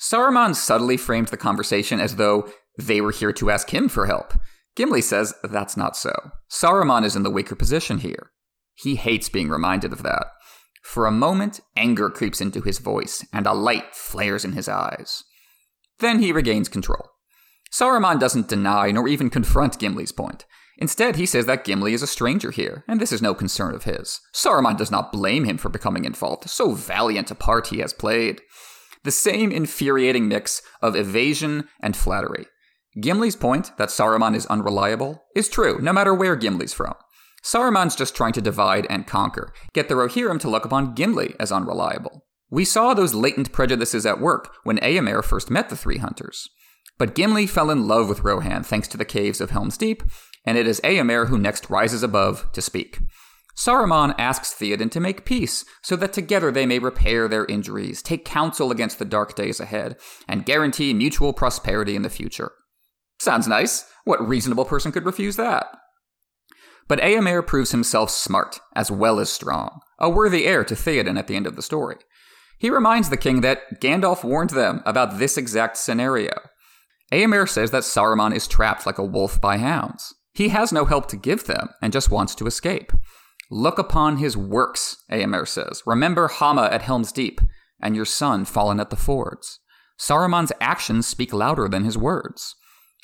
Saruman 0.00 0.56
subtly 0.56 0.96
framed 0.96 1.28
the 1.28 1.36
conversation 1.36 2.00
as 2.00 2.16
though 2.16 2.48
they 2.78 3.02
were 3.02 3.12
here 3.12 3.32
to 3.34 3.50
ask 3.50 3.68
him 3.74 3.90
for 3.90 4.06
help. 4.06 4.32
Gimli 4.74 5.02
says 5.02 5.34
that's 5.44 5.76
not 5.76 5.98
so. 5.98 6.14
Saruman 6.50 7.04
is 7.04 7.14
in 7.14 7.24
the 7.24 7.30
weaker 7.30 7.54
position 7.54 7.98
here. 7.98 8.30
He 8.82 8.96
hates 8.96 9.28
being 9.28 9.48
reminded 9.48 9.92
of 9.92 10.02
that. 10.02 10.26
For 10.82 11.06
a 11.06 11.12
moment, 11.12 11.60
anger 11.76 12.10
creeps 12.10 12.40
into 12.40 12.60
his 12.60 12.78
voice, 12.78 13.24
and 13.32 13.46
a 13.46 13.52
light 13.52 13.94
flares 13.94 14.44
in 14.44 14.52
his 14.52 14.68
eyes. 14.68 15.24
Then 16.00 16.18
he 16.18 16.32
regains 16.32 16.68
control. 16.68 17.10
Saruman 17.72 18.18
doesn't 18.18 18.48
deny 18.48 18.90
nor 18.90 19.08
even 19.08 19.30
confront 19.30 19.78
Gimli's 19.78 20.12
point. 20.12 20.44
Instead, 20.78 21.16
he 21.16 21.26
says 21.26 21.46
that 21.46 21.64
Gimli 21.64 21.94
is 21.94 22.02
a 22.02 22.06
stranger 22.08 22.50
here, 22.50 22.84
and 22.88 23.00
this 23.00 23.12
is 23.12 23.22
no 23.22 23.34
concern 23.34 23.74
of 23.74 23.84
his. 23.84 24.20
Saruman 24.34 24.76
does 24.76 24.90
not 24.90 25.12
blame 25.12 25.44
him 25.44 25.56
for 25.56 25.68
becoming 25.68 26.04
in 26.04 26.12
fault, 26.12 26.48
so 26.48 26.72
valiant 26.72 27.30
a 27.30 27.36
part 27.36 27.68
he 27.68 27.78
has 27.78 27.92
played. 27.92 28.40
The 29.04 29.10
same 29.10 29.52
infuriating 29.52 30.28
mix 30.28 30.62
of 30.80 30.96
evasion 30.96 31.68
and 31.80 31.96
flattery. 31.96 32.46
Gimli's 33.00 33.36
point 33.36 33.76
that 33.78 33.88
Saruman 33.88 34.34
is 34.34 34.46
unreliable 34.46 35.22
is 35.34 35.48
true, 35.48 35.78
no 35.80 35.92
matter 35.92 36.12
where 36.12 36.36
Gimli's 36.36 36.74
from. 36.74 36.94
Saruman's 37.44 37.96
just 37.96 38.14
trying 38.14 38.32
to 38.34 38.40
divide 38.40 38.86
and 38.88 39.06
conquer, 39.06 39.52
get 39.72 39.88
the 39.88 39.94
Rohirrim 39.94 40.38
to 40.40 40.50
look 40.50 40.64
upon 40.64 40.94
Gimli 40.94 41.34
as 41.40 41.50
unreliable. 41.50 42.24
We 42.50 42.64
saw 42.64 42.94
those 42.94 43.14
latent 43.14 43.52
prejudices 43.52 44.06
at 44.06 44.20
work 44.20 44.54
when 44.62 44.78
Eomer 44.78 45.24
first 45.24 45.50
met 45.50 45.68
the 45.68 45.76
three 45.76 45.98
hunters. 45.98 46.48
But 46.98 47.14
Gimli 47.14 47.46
fell 47.46 47.70
in 47.70 47.88
love 47.88 48.08
with 48.08 48.22
Rohan 48.22 48.62
thanks 48.62 48.86
to 48.88 48.96
the 48.96 49.04
caves 49.04 49.40
of 49.40 49.50
Helm's 49.50 49.78
Deep, 49.78 50.02
and 50.44 50.58
it 50.58 50.66
is 50.66 50.80
Eomer 50.82 51.28
who 51.28 51.38
next 51.38 51.70
rises 51.70 52.02
above 52.02 52.50
to 52.52 52.62
speak. 52.62 52.98
Saruman 53.56 54.14
asks 54.18 54.54
Theoden 54.54 54.90
to 54.90 55.00
make 55.00 55.24
peace 55.24 55.64
so 55.82 55.96
that 55.96 56.12
together 56.12 56.50
they 56.50 56.66
may 56.66 56.78
repair 56.78 57.28
their 57.28 57.44
injuries, 57.46 58.02
take 58.02 58.24
counsel 58.24 58.70
against 58.70 58.98
the 58.98 59.04
dark 59.04 59.34
days 59.34 59.60
ahead, 59.60 59.96
and 60.28 60.46
guarantee 60.46 60.94
mutual 60.94 61.32
prosperity 61.32 61.96
in 61.96 62.02
the 62.02 62.10
future. 62.10 62.52
Sounds 63.18 63.46
nice. 63.46 63.84
What 64.04 64.26
reasonable 64.26 64.64
person 64.64 64.90
could 64.90 65.04
refuse 65.04 65.36
that? 65.36 65.66
But 66.88 67.00
Eomer 67.00 67.46
proves 67.46 67.70
himself 67.70 68.10
smart, 68.10 68.60
as 68.74 68.90
well 68.90 69.18
as 69.20 69.30
strong, 69.30 69.80
a 69.98 70.10
worthy 70.10 70.46
heir 70.46 70.64
to 70.64 70.74
Theoden 70.74 71.18
at 71.18 71.26
the 71.26 71.36
end 71.36 71.46
of 71.46 71.56
the 71.56 71.62
story. 71.62 71.96
He 72.58 72.70
reminds 72.70 73.08
the 73.08 73.16
king 73.16 73.40
that 73.40 73.80
Gandalf 73.80 74.24
warned 74.24 74.50
them 74.50 74.82
about 74.84 75.18
this 75.18 75.36
exact 75.36 75.76
scenario. 75.76 76.32
Eomer 77.12 77.48
says 77.48 77.70
that 77.72 77.82
Saruman 77.82 78.34
is 78.34 78.48
trapped 78.48 78.86
like 78.86 78.98
a 78.98 79.04
wolf 79.04 79.40
by 79.40 79.58
hounds. 79.58 80.14
He 80.32 80.48
has 80.48 80.72
no 80.72 80.84
help 80.84 81.08
to 81.08 81.16
give 81.16 81.44
them 81.44 81.70
and 81.82 81.92
just 81.92 82.10
wants 82.10 82.34
to 82.36 82.46
escape. 82.46 82.92
Look 83.50 83.78
upon 83.78 84.16
his 84.16 84.36
works, 84.36 84.96
Eomer 85.10 85.46
says. 85.46 85.82
Remember 85.84 86.28
Hama 86.28 86.68
at 86.72 86.82
Helm's 86.82 87.12
Deep 87.12 87.40
and 87.82 87.96
your 87.96 88.04
son 88.04 88.44
fallen 88.44 88.80
at 88.80 88.90
the 88.90 88.96
fords. 88.96 89.58
Saruman's 89.98 90.52
actions 90.60 91.06
speak 91.06 91.32
louder 91.32 91.68
than 91.68 91.84
his 91.84 91.98
words. 91.98 92.54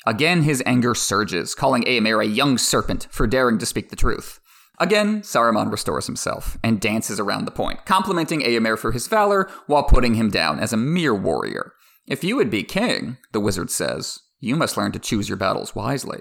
Again, 0.05 0.43
his 0.43 0.63
anger 0.65 0.95
surges, 0.95 1.53
calling 1.53 1.83
Eomer 1.83 2.23
a 2.23 2.27
young 2.27 2.57
serpent 2.57 3.07
for 3.11 3.27
daring 3.27 3.57
to 3.59 3.65
speak 3.65 3.89
the 3.89 3.95
truth. 3.95 4.39
Again, 4.79 5.21
Saruman 5.21 5.71
restores 5.71 6.05
himself 6.05 6.57
and 6.63 6.79
dances 6.79 7.19
around 7.19 7.45
the 7.45 7.51
point, 7.51 7.85
complimenting 7.85 8.41
Eomer 8.41 8.77
for 8.77 8.93
his 8.93 9.07
valor 9.07 9.49
while 9.67 9.83
putting 9.83 10.15
him 10.15 10.29
down 10.29 10.59
as 10.59 10.71
a 10.71 10.77
mere 10.77 11.13
warrior. 11.13 11.73
If 12.07 12.23
you 12.23 12.37
would 12.37 12.49
be 12.49 12.63
king, 12.63 13.17
the 13.33 13.41
wizard 13.41 13.69
says, 13.69 14.19
you 14.39 14.55
must 14.55 14.77
learn 14.77 14.93
to 14.93 14.99
choose 14.99 15.27
your 15.27 15.37
battles 15.37 15.75
wisely. 15.75 16.19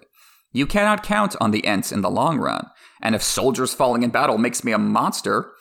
You 0.51 0.67
cannot 0.67 1.05
count 1.05 1.37
on 1.41 1.53
the 1.53 1.65
Ents 1.65 1.93
in 1.93 2.01
the 2.01 2.11
long 2.11 2.39
run, 2.39 2.67
and 3.01 3.15
if 3.15 3.23
soldiers 3.23 3.75
falling 3.75 4.03
in 4.03 4.11
battle 4.11 4.39
makes 4.39 4.65
me 4.65 4.73
a 4.73 4.79
monster, 4.79 5.53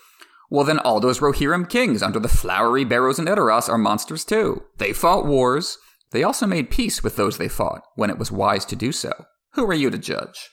well 0.49 0.63
then 0.63 0.79
all 0.79 0.99
those 0.99 1.19
Rohirrim 1.19 1.69
kings 1.69 2.01
under 2.01 2.19
the 2.19 2.27
flowery 2.27 2.83
barrows 2.83 3.19
in 3.19 3.25
Edoras 3.25 3.69
are 3.69 3.77
monsters 3.77 4.25
too. 4.25 4.63
They 4.77 4.91
fought 4.91 5.25
wars, 5.25 5.77
they 6.11 6.23
also 6.23 6.47
made 6.47 6.69
peace 6.69 7.03
with 7.03 7.15
those 7.15 7.37
they 7.37 7.47
fought, 7.47 7.81
when 7.95 8.09
it 8.09 8.17
was 8.17 8.31
wise 8.31 8.65
to 8.65 8.75
do 8.75 8.91
so. 8.91 9.11
Who 9.53 9.65
are 9.65 9.73
you 9.73 9.89
to 9.89 9.97
judge? 9.97 10.49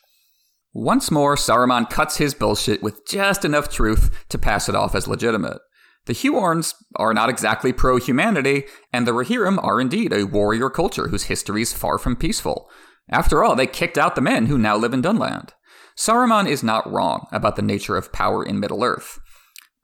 Once 0.72 1.10
more, 1.10 1.36
Saruman 1.36 1.88
cuts 1.88 2.16
his 2.16 2.34
bullshit 2.34 2.82
with 2.82 3.06
just 3.06 3.44
enough 3.44 3.68
truth 3.68 4.24
to 4.28 4.38
pass 4.38 4.68
it 4.68 4.74
off 4.74 4.94
as 4.94 5.06
legitimate. 5.06 5.58
The 6.06 6.14
Huorns 6.14 6.74
are 6.96 7.14
not 7.14 7.30
exactly 7.30 7.72
pro 7.72 7.98
humanity, 7.98 8.64
and 8.92 9.06
the 9.06 9.12
Rohirrim 9.12 9.62
are 9.62 9.80
indeed 9.80 10.12
a 10.12 10.24
warrior 10.26 10.68
culture 10.68 11.08
whose 11.08 11.24
history 11.24 11.62
is 11.62 11.72
far 11.72 11.96
from 11.96 12.16
peaceful. 12.16 12.68
After 13.08 13.44
all, 13.44 13.54
they 13.54 13.66
kicked 13.66 13.96
out 13.96 14.14
the 14.14 14.20
men 14.20 14.46
who 14.46 14.58
now 14.58 14.76
live 14.76 14.92
in 14.92 15.02
Dunland. 15.02 15.50
Saruman 15.96 16.48
is 16.48 16.62
not 16.62 16.90
wrong 16.90 17.28
about 17.30 17.56
the 17.56 17.62
nature 17.62 17.96
of 17.96 18.12
power 18.12 18.44
in 18.44 18.58
Middle 18.58 18.82
Earth, 18.82 19.20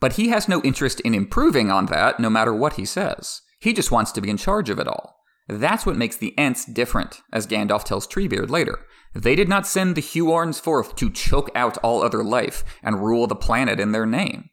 but 0.00 0.14
he 0.14 0.28
has 0.28 0.48
no 0.48 0.60
interest 0.62 1.00
in 1.00 1.14
improving 1.14 1.70
on 1.70 1.86
that 1.86 2.18
no 2.18 2.28
matter 2.28 2.52
what 2.52 2.74
he 2.74 2.84
says. 2.84 3.40
He 3.60 3.72
just 3.72 3.92
wants 3.92 4.10
to 4.12 4.20
be 4.20 4.30
in 4.30 4.36
charge 4.36 4.70
of 4.70 4.78
it 4.78 4.88
all. 4.88 5.19
That's 5.50 5.84
what 5.84 5.96
makes 5.96 6.16
the 6.16 6.32
Ents 6.38 6.64
different, 6.64 7.22
as 7.32 7.46
Gandalf 7.46 7.82
tells 7.82 8.06
Treebeard 8.06 8.50
later. 8.50 8.78
They 9.14 9.34
did 9.34 9.48
not 9.48 9.66
send 9.66 9.96
the 9.96 10.02
Huorns 10.02 10.60
forth 10.60 10.94
to 10.96 11.10
choke 11.10 11.50
out 11.56 11.76
all 11.78 12.02
other 12.02 12.22
life 12.22 12.62
and 12.82 13.02
rule 13.02 13.26
the 13.26 13.34
planet 13.34 13.80
in 13.80 13.90
their 13.90 14.06
name. 14.06 14.50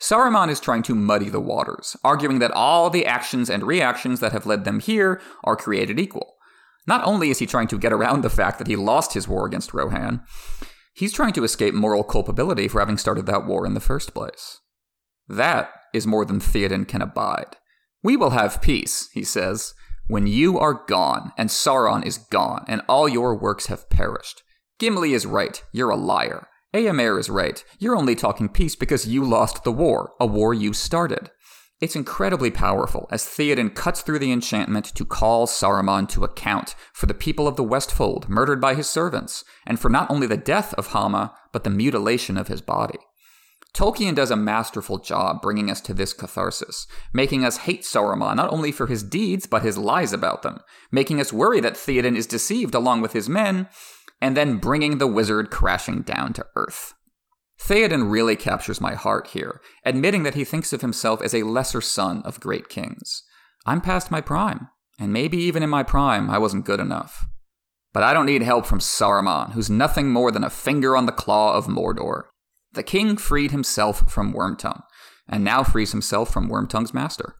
Saruman 0.00 0.48
is 0.48 0.58
trying 0.58 0.82
to 0.82 0.96
muddy 0.96 1.28
the 1.28 1.38
waters, 1.38 1.96
arguing 2.02 2.40
that 2.40 2.50
all 2.50 2.90
the 2.90 3.06
actions 3.06 3.48
and 3.48 3.62
reactions 3.62 4.18
that 4.18 4.32
have 4.32 4.46
led 4.46 4.64
them 4.64 4.80
here 4.80 5.20
are 5.44 5.54
created 5.54 6.00
equal. 6.00 6.34
Not 6.88 7.04
only 7.04 7.30
is 7.30 7.38
he 7.38 7.46
trying 7.46 7.68
to 7.68 7.78
get 7.78 7.92
around 7.92 8.22
the 8.22 8.30
fact 8.30 8.58
that 8.58 8.66
he 8.66 8.74
lost 8.74 9.14
his 9.14 9.28
war 9.28 9.46
against 9.46 9.72
Rohan, 9.72 10.24
he's 10.92 11.12
trying 11.12 11.34
to 11.34 11.44
escape 11.44 11.72
moral 11.72 12.02
culpability 12.02 12.66
for 12.66 12.80
having 12.80 12.98
started 12.98 13.26
that 13.26 13.46
war 13.46 13.64
in 13.64 13.74
the 13.74 13.80
first 13.80 14.12
place. 14.12 14.58
That 15.28 15.70
is 15.94 16.04
more 16.04 16.24
than 16.24 16.40
Theoden 16.40 16.88
can 16.88 17.00
abide. 17.00 17.56
We 18.02 18.16
will 18.16 18.30
have 18.30 18.60
peace, 18.60 19.08
he 19.12 19.22
says, 19.22 19.74
when 20.08 20.26
you 20.26 20.58
are 20.58 20.84
gone, 20.86 21.32
and 21.38 21.48
Sauron 21.48 22.04
is 22.04 22.18
gone, 22.18 22.64
and 22.68 22.82
all 22.88 23.08
your 23.08 23.34
works 23.34 23.66
have 23.66 23.88
perished. 23.88 24.42
Gimli 24.78 25.12
is 25.12 25.26
right, 25.26 25.62
you're 25.72 25.90
a 25.90 25.96
liar. 25.96 26.48
Eomer 26.74 27.18
is 27.18 27.30
right, 27.30 27.62
you're 27.78 27.96
only 27.96 28.14
talking 28.14 28.48
peace 28.48 28.74
because 28.74 29.06
you 29.06 29.24
lost 29.24 29.62
the 29.62 29.72
war, 29.72 30.12
a 30.18 30.26
war 30.26 30.54
you 30.54 30.72
started. 30.72 31.30
It's 31.82 31.96
incredibly 31.96 32.50
powerful 32.50 33.08
as 33.10 33.24
Theoden 33.24 33.74
cuts 33.74 34.02
through 34.02 34.20
the 34.20 34.30
enchantment 34.32 34.86
to 34.94 35.04
call 35.04 35.46
Saruman 35.46 36.08
to 36.10 36.24
account 36.24 36.76
for 36.92 37.06
the 37.06 37.14
people 37.14 37.48
of 37.48 37.56
the 37.56 37.64
Westfold 37.64 38.28
murdered 38.28 38.60
by 38.60 38.74
his 38.74 38.88
servants, 38.88 39.44
and 39.66 39.80
for 39.80 39.88
not 39.88 40.10
only 40.10 40.28
the 40.28 40.36
death 40.36 40.72
of 40.74 40.88
Hama, 40.88 41.34
but 41.52 41.64
the 41.64 41.70
mutilation 41.70 42.36
of 42.38 42.48
his 42.48 42.62
body. 42.62 42.98
Tolkien 43.74 44.14
does 44.14 44.30
a 44.30 44.36
masterful 44.36 44.98
job 44.98 45.40
bringing 45.40 45.70
us 45.70 45.80
to 45.80 45.94
this 45.94 46.12
catharsis, 46.12 46.86
making 47.12 47.44
us 47.44 47.58
hate 47.58 47.82
Saruman 47.82 48.36
not 48.36 48.52
only 48.52 48.70
for 48.70 48.86
his 48.86 49.02
deeds, 49.02 49.46
but 49.46 49.62
his 49.62 49.78
lies 49.78 50.12
about 50.12 50.42
them, 50.42 50.60
making 50.90 51.20
us 51.20 51.32
worry 51.32 51.60
that 51.60 51.74
Theoden 51.74 52.16
is 52.16 52.26
deceived 52.26 52.74
along 52.74 53.00
with 53.00 53.14
his 53.14 53.30
men, 53.30 53.68
and 54.20 54.36
then 54.36 54.58
bringing 54.58 54.98
the 54.98 55.06
wizard 55.06 55.50
crashing 55.50 56.02
down 56.02 56.34
to 56.34 56.46
earth. 56.54 56.92
Theoden 57.58 58.10
really 58.10 58.36
captures 58.36 58.80
my 58.80 58.94
heart 58.94 59.28
here, 59.28 59.60
admitting 59.84 60.22
that 60.24 60.34
he 60.34 60.44
thinks 60.44 60.72
of 60.72 60.82
himself 60.82 61.22
as 61.22 61.34
a 61.34 61.44
lesser 61.44 61.80
son 61.80 62.20
of 62.24 62.40
great 62.40 62.68
kings. 62.68 63.22
I'm 63.64 63.80
past 63.80 64.10
my 64.10 64.20
prime, 64.20 64.68
and 64.98 65.12
maybe 65.12 65.38
even 65.38 65.62
in 65.62 65.70
my 65.70 65.82
prime 65.82 66.28
I 66.28 66.38
wasn't 66.38 66.66
good 66.66 66.80
enough. 66.80 67.24
But 67.92 68.02
I 68.02 68.12
don't 68.12 68.26
need 68.26 68.42
help 68.42 68.66
from 68.66 68.80
Saruman, 68.80 69.52
who's 69.52 69.70
nothing 69.70 70.10
more 70.10 70.30
than 70.30 70.44
a 70.44 70.50
finger 70.50 70.96
on 70.96 71.06
the 71.06 71.12
claw 71.12 71.54
of 71.54 71.66
Mordor. 71.66 72.24
The 72.74 72.82
king 72.82 73.16
freed 73.16 73.50
himself 73.50 74.10
from 74.10 74.32
Wormtongue, 74.32 74.82
and 75.28 75.44
now 75.44 75.62
frees 75.62 75.92
himself 75.92 76.32
from 76.32 76.48
Wormtongue's 76.48 76.94
master. 76.94 77.36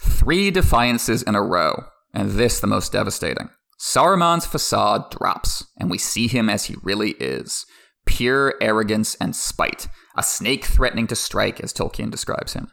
Three 0.00 0.50
defiances 0.50 1.22
in 1.22 1.34
a 1.34 1.42
row, 1.42 1.84
and 2.12 2.30
this 2.30 2.60
the 2.60 2.66
most 2.66 2.92
devastating. 2.92 3.50
Saruman's 3.78 4.46
facade 4.46 5.10
drops, 5.10 5.64
and 5.78 5.90
we 5.90 5.98
see 5.98 6.28
him 6.28 6.50
as 6.50 6.64
he 6.64 6.76
really 6.82 7.12
is 7.12 7.64
pure 8.06 8.54
arrogance 8.60 9.14
and 9.16 9.36
spite, 9.36 9.88
a 10.16 10.22
snake 10.22 10.64
threatening 10.64 11.06
to 11.06 11.14
strike, 11.14 11.60
as 11.60 11.72
Tolkien 11.72 12.10
describes 12.10 12.54
him. 12.54 12.68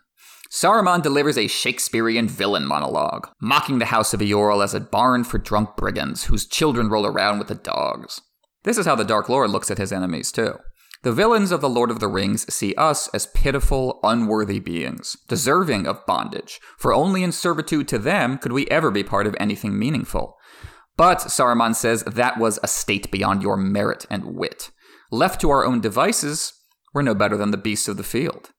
Saruman 0.50 1.02
delivers 1.02 1.38
a 1.38 1.48
Shakespearean 1.48 2.28
villain 2.28 2.66
monologue, 2.66 3.28
mocking 3.42 3.80
the 3.80 3.86
House 3.86 4.14
of 4.14 4.22
Eorl 4.22 4.64
as 4.64 4.74
a 4.74 4.80
barn 4.80 5.24
for 5.24 5.38
drunk 5.38 5.76
brigands 5.76 6.26
whose 6.26 6.48
children 6.48 6.90
roll 6.90 7.06
around 7.06 7.38
with 7.38 7.50
the 7.50 7.56
dogs. 7.56 8.22
This 8.64 8.78
is 8.78 8.86
how 8.86 8.96
the 8.96 9.04
Dark 9.04 9.30
Lord 9.30 9.50
looks 9.50 9.70
at 9.70 9.78
his 9.78 9.92
enemies, 9.92 10.32
too. 10.32 10.56
The 11.04 11.12
villains 11.14 11.52
of 11.52 11.62
The 11.62 11.70
Lord 11.70 11.92
of 11.92 12.00
the 12.00 12.08
Rings 12.08 12.52
see 12.52 12.74
us 12.76 13.08
as 13.10 13.28
pitiful, 13.28 14.00
unworthy 14.04 14.60
beings, 14.60 15.16
deserving 15.28 15.86
of 15.86 16.06
bondage, 16.06 16.60
for 16.78 16.94
only 16.94 17.24
in 17.24 17.32
servitude 17.32 17.88
to 17.90 18.00
them 18.00 18.38
could 18.38 18.52
we 18.52 18.68
ever 18.68 18.90
be 18.90 19.04
part 19.04 19.28
of 19.28 19.36
anything 19.40 19.78
meaningful. 19.78 20.36
But, 20.98 21.20
Saruman 21.20 21.76
says, 21.76 22.04
that 22.04 22.40
was 22.40 22.60
a 22.64 22.68
state 22.68 23.12
beyond 23.12 23.44
your 23.44 23.56
merit 23.56 24.08
and 24.10 24.36
wit. 24.36 24.72
Left 25.12 25.40
to 25.42 25.52
our 25.52 25.64
own 25.64 25.80
devices, 25.80 26.54
we're 26.94 27.04
no 27.04 27.14
better 27.14 27.38
than 27.38 27.52
the 27.52 27.58
beasts 27.58 27.88
of 27.88 27.98
the 27.98 28.04
field. 28.04 28.50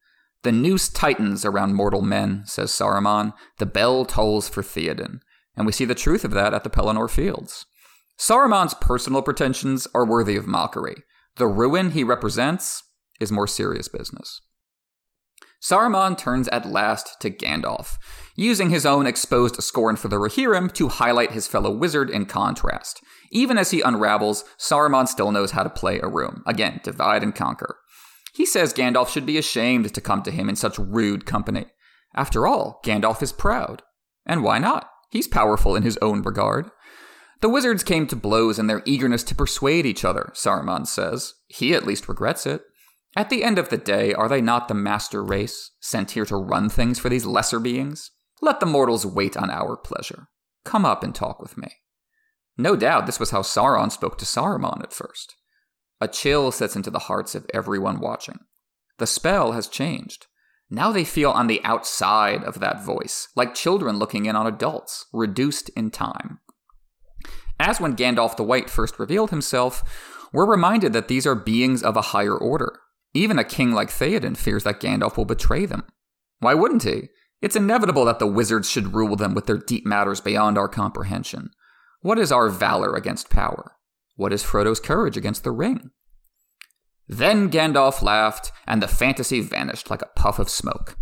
The 0.45 0.53
noose 0.53 0.89
tightens 0.89 1.45
around 1.45 1.75
mortal 1.75 2.03
men, 2.03 2.45
says 2.47 2.71
Saruman. 2.71 3.33
The 3.59 3.67
bell 3.67 4.05
tolls 4.05 4.49
for 4.49 4.63
Theoden. 4.63 5.19
And 5.57 5.67
we 5.67 5.73
see 5.73 5.85
the 5.85 5.97
truth 5.97 6.25
of 6.25 6.31
that 6.31 6.55
at 6.55 6.63
the 6.63 6.71
Pelennor 6.71 7.11
Fields. 7.11 7.67
Saruman's 8.17 8.75
personal 8.75 9.23
pretensions 9.23 9.89
are 9.93 10.07
worthy 10.07 10.37
of 10.37 10.47
mockery. 10.47 11.03
The 11.39 11.47
ruin 11.47 11.93
he 11.93 12.05
represents 12.05 12.83
is 13.21 13.33
more 13.33 13.47
serious 13.47 13.89
business. 13.89 14.41
Saruman 15.63 16.17
turns 16.17 16.49
at 16.49 16.69
last 16.69 17.21
to 17.21 17.31
Gandalf, 17.31 17.97
using 18.37 18.71
his 18.71 18.87
own 18.87 19.07
exposed 19.07 19.63
scorn 19.63 19.97
for 19.97 20.09
the 20.09 20.17
Rohirrim 20.17 20.73
to 20.75 20.89
highlight 20.89 21.33
his 21.33 21.49
fellow 21.49 21.71
wizard 21.71 22.11
in 22.11 22.27
contrast. 22.27 23.01
Even 23.33 23.59
as 23.59 23.71
he 23.71 23.81
unravels, 23.81 24.45
Saruman 24.59 25.09
still 25.09 25.33
knows 25.33 25.53
how 25.53 25.63
to 25.63 25.71
play 25.71 26.01
a 26.01 26.09
room. 26.09 26.43
Again, 26.47 26.81
divide 26.85 27.23
and 27.23 27.35
conquer. 27.35 27.77
He 28.35 28.47
says 28.47 28.73
Gandalf 28.73 29.09
should 29.09 29.27
be 29.27 29.39
ashamed 29.39 29.93
to 29.93 30.01
come 30.01 30.23
to 30.23 30.31
him 30.31 30.49
in 30.49 30.57
such 30.57 30.79
rude 30.79 31.27
company. 31.27 31.67
After 32.15 32.47
all, 32.47 32.81
Gandalf 32.85 33.23
is 33.23 33.33
proud. 33.33 33.83
And 34.27 34.43
why 34.43 34.59
not? 34.59 34.89
He's 35.11 35.29
powerful 35.29 35.75
in 35.75 35.83
his 35.83 35.99
own 35.99 36.23
regard. 36.23 36.71
The 37.41 37.49
wizards 37.49 37.85
came 37.85 38.07
to 38.09 38.17
blows 38.17 38.59
in 38.59 38.67
their 38.67 38.83
eagerness 38.85 39.23
to 39.25 39.35
persuade 39.35 39.87
each 39.87 40.05
other, 40.05 40.33
Saruman 40.35 40.87
says. 40.87 41.35
He 41.47 41.73
at 41.73 41.87
least 41.87 42.09
regrets 42.09 42.47
it. 42.47 42.63
At 43.17 43.31
the 43.31 43.45
end 43.45 43.59
of 43.59 43.69
the 43.69 43.79
day, 43.79 44.13
are 44.13 44.29
they 44.29 44.41
not 44.41 44.69
the 44.69 44.75
master 44.75 45.23
race, 45.23 45.71
sent 45.81 46.13
here 46.13 46.27
to 46.27 46.37
run 46.37 46.69
things 46.69 46.99
for 46.99 47.09
these 47.09 47.27
lesser 47.27 47.61
beings? 47.61 48.11
Let 48.43 48.61
the 48.61 48.67
mortals 48.67 49.07
wait 49.07 49.37
on 49.37 49.51
our 49.51 49.77
pleasure. 49.77 50.29
Come 50.65 50.85
up 50.85 51.03
and 51.03 51.15
talk 51.15 51.41
with 51.41 51.57
me. 51.57 51.69
No 52.57 52.75
doubt 52.75 53.07
this 53.07 53.21
was 53.21 53.31
how 53.31 53.43
Sauron 53.43 53.91
spoke 53.91 54.19
to 54.19 54.25
Saruman 54.25 54.83
at 54.83 54.93
first. 54.93 55.37
A 56.01 56.09
chill 56.09 56.51
sets 56.53 56.77
into 56.77 56.91
the 56.91 57.01
hearts 57.01 57.35
of 57.35 57.47
everyone 57.55 58.01
watching. 58.01 58.41
The 58.99 59.07
spell 59.07 59.53
has 59.53 59.69
changed. 59.69 60.27
Now 60.71 60.93
they 60.93 61.05
feel 61.05 61.31
on 61.31 61.47
the 61.47 61.63
outside 61.65 62.45
of 62.45 62.61
that 62.61 62.85
voice, 62.85 63.29
like 63.35 63.55
children 63.55 63.99
looking 63.99 64.27
in 64.27 64.37
on 64.37 64.47
adults, 64.47 65.07
reduced 65.13 65.71
in 65.71 65.91
time. 65.91 66.41
As 67.59 67.81
when 67.81 67.97
Gandalf 67.97 68.37
the 68.37 68.45
White 68.45 68.71
first 68.71 68.99
revealed 68.99 69.31
himself, 69.31 69.83
we're 70.33 70.47
reminded 70.47 70.93
that 70.93 71.09
these 71.09 71.27
are 71.27 71.35
beings 71.35 71.83
of 71.83 71.97
a 71.97 72.03
higher 72.03 72.37
order. 72.37 72.79
Even 73.15 73.39
a 73.39 73.45
king 73.45 73.73
like 73.73 73.89
Theoden 73.89 74.37
fears 74.37 74.65
that 74.65 74.81
Gandalf 74.81 75.17
will 75.17 75.25
betray 75.25 75.67
them. 75.67 75.85
Why 76.41 76.55
wouldn't 76.55 76.85
he? 76.85 77.09
It's 77.41 77.57
inevitable 77.57 78.05
that 78.05 78.19
the 78.19 78.27
wizards 78.27 78.69
should 78.69 78.95
rule 78.95 79.17
them 79.17 79.35
with 79.35 79.47
their 79.47 79.59
deep 79.59 79.87
matters 79.87 80.21
beyond 80.21 80.59
our 80.59 80.69
comprehension. 80.69 81.51
What 82.01 82.19
is 82.19 82.31
our 82.31 82.49
valor 82.49 82.95
against 82.95 83.31
power? 83.31 83.73
What 84.17 84.33
is 84.33 84.43
Frodo's 84.43 84.81
courage 84.81 85.17
against 85.17 85.45
the 85.45 85.51
ring? 85.51 85.91
Then 87.09 87.51
Gandalf 87.51 88.03
laughed, 88.03 88.53
and 88.67 88.83
the 88.83 88.89
fantasy 88.89 89.41
vanished 89.41 89.91
like 89.91 90.03
a 90.03 90.11
puff 90.15 90.39
of 90.39 90.51
smoke. 90.51 90.97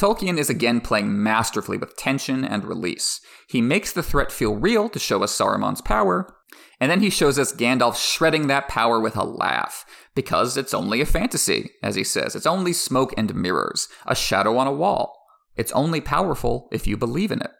Tolkien 0.00 0.38
is 0.38 0.48
again 0.48 0.80
playing 0.80 1.22
masterfully 1.22 1.76
with 1.76 1.94
tension 1.94 2.42
and 2.42 2.64
release. 2.64 3.20
He 3.46 3.60
makes 3.60 3.92
the 3.92 4.02
threat 4.02 4.32
feel 4.32 4.56
real 4.56 4.88
to 4.88 4.98
show 4.98 5.22
us 5.22 5.38
Saruman's 5.38 5.82
power, 5.82 6.34
and 6.80 6.90
then 6.90 7.00
he 7.00 7.10
shows 7.10 7.38
us 7.38 7.52
Gandalf 7.52 7.96
shredding 7.96 8.46
that 8.46 8.66
power 8.66 8.98
with 8.98 9.14
a 9.14 9.24
laugh, 9.24 9.84
because 10.14 10.56
it's 10.56 10.72
only 10.72 11.02
a 11.02 11.06
fantasy, 11.06 11.72
as 11.82 11.96
he 11.96 12.02
says. 12.02 12.34
It's 12.34 12.46
only 12.46 12.72
smoke 12.72 13.12
and 13.18 13.34
mirrors, 13.34 13.88
a 14.06 14.14
shadow 14.14 14.56
on 14.56 14.66
a 14.66 14.72
wall. 14.72 15.22
It's 15.54 15.72
only 15.72 16.00
powerful 16.00 16.70
if 16.72 16.86
you 16.86 16.96
believe 16.96 17.30
in 17.30 17.42
it. 17.42 17.50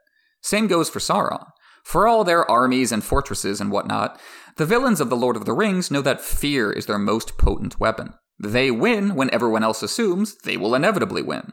Same 0.40 0.66
goes 0.66 0.88
for 0.88 0.98
Sauron. 0.98 1.44
For 1.84 2.08
all 2.08 2.24
their 2.24 2.50
armies 2.50 2.90
and 2.90 3.04
fortresses 3.04 3.60
and 3.60 3.70
whatnot, 3.70 4.18
the 4.56 4.64
villains 4.64 5.02
of 5.02 5.10
The 5.10 5.16
Lord 5.16 5.36
of 5.36 5.44
the 5.44 5.52
Rings 5.52 5.90
know 5.90 6.00
that 6.00 6.22
fear 6.22 6.72
is 6.72 6.86
their 6.86 6.98
most 6.98 7.36
potent 7.36 7.78
weapon. 7.78 8.14
They 8.42 8.70
win 8.70 9.14
when 9.14 9.28
everyone 9.28 9.62
else 9.62 9.82
assumes 9.82 10.38
they 10.38 10.56
will 10.56 10.74
inevitably 10.74 11.20
win. 11.20 11.52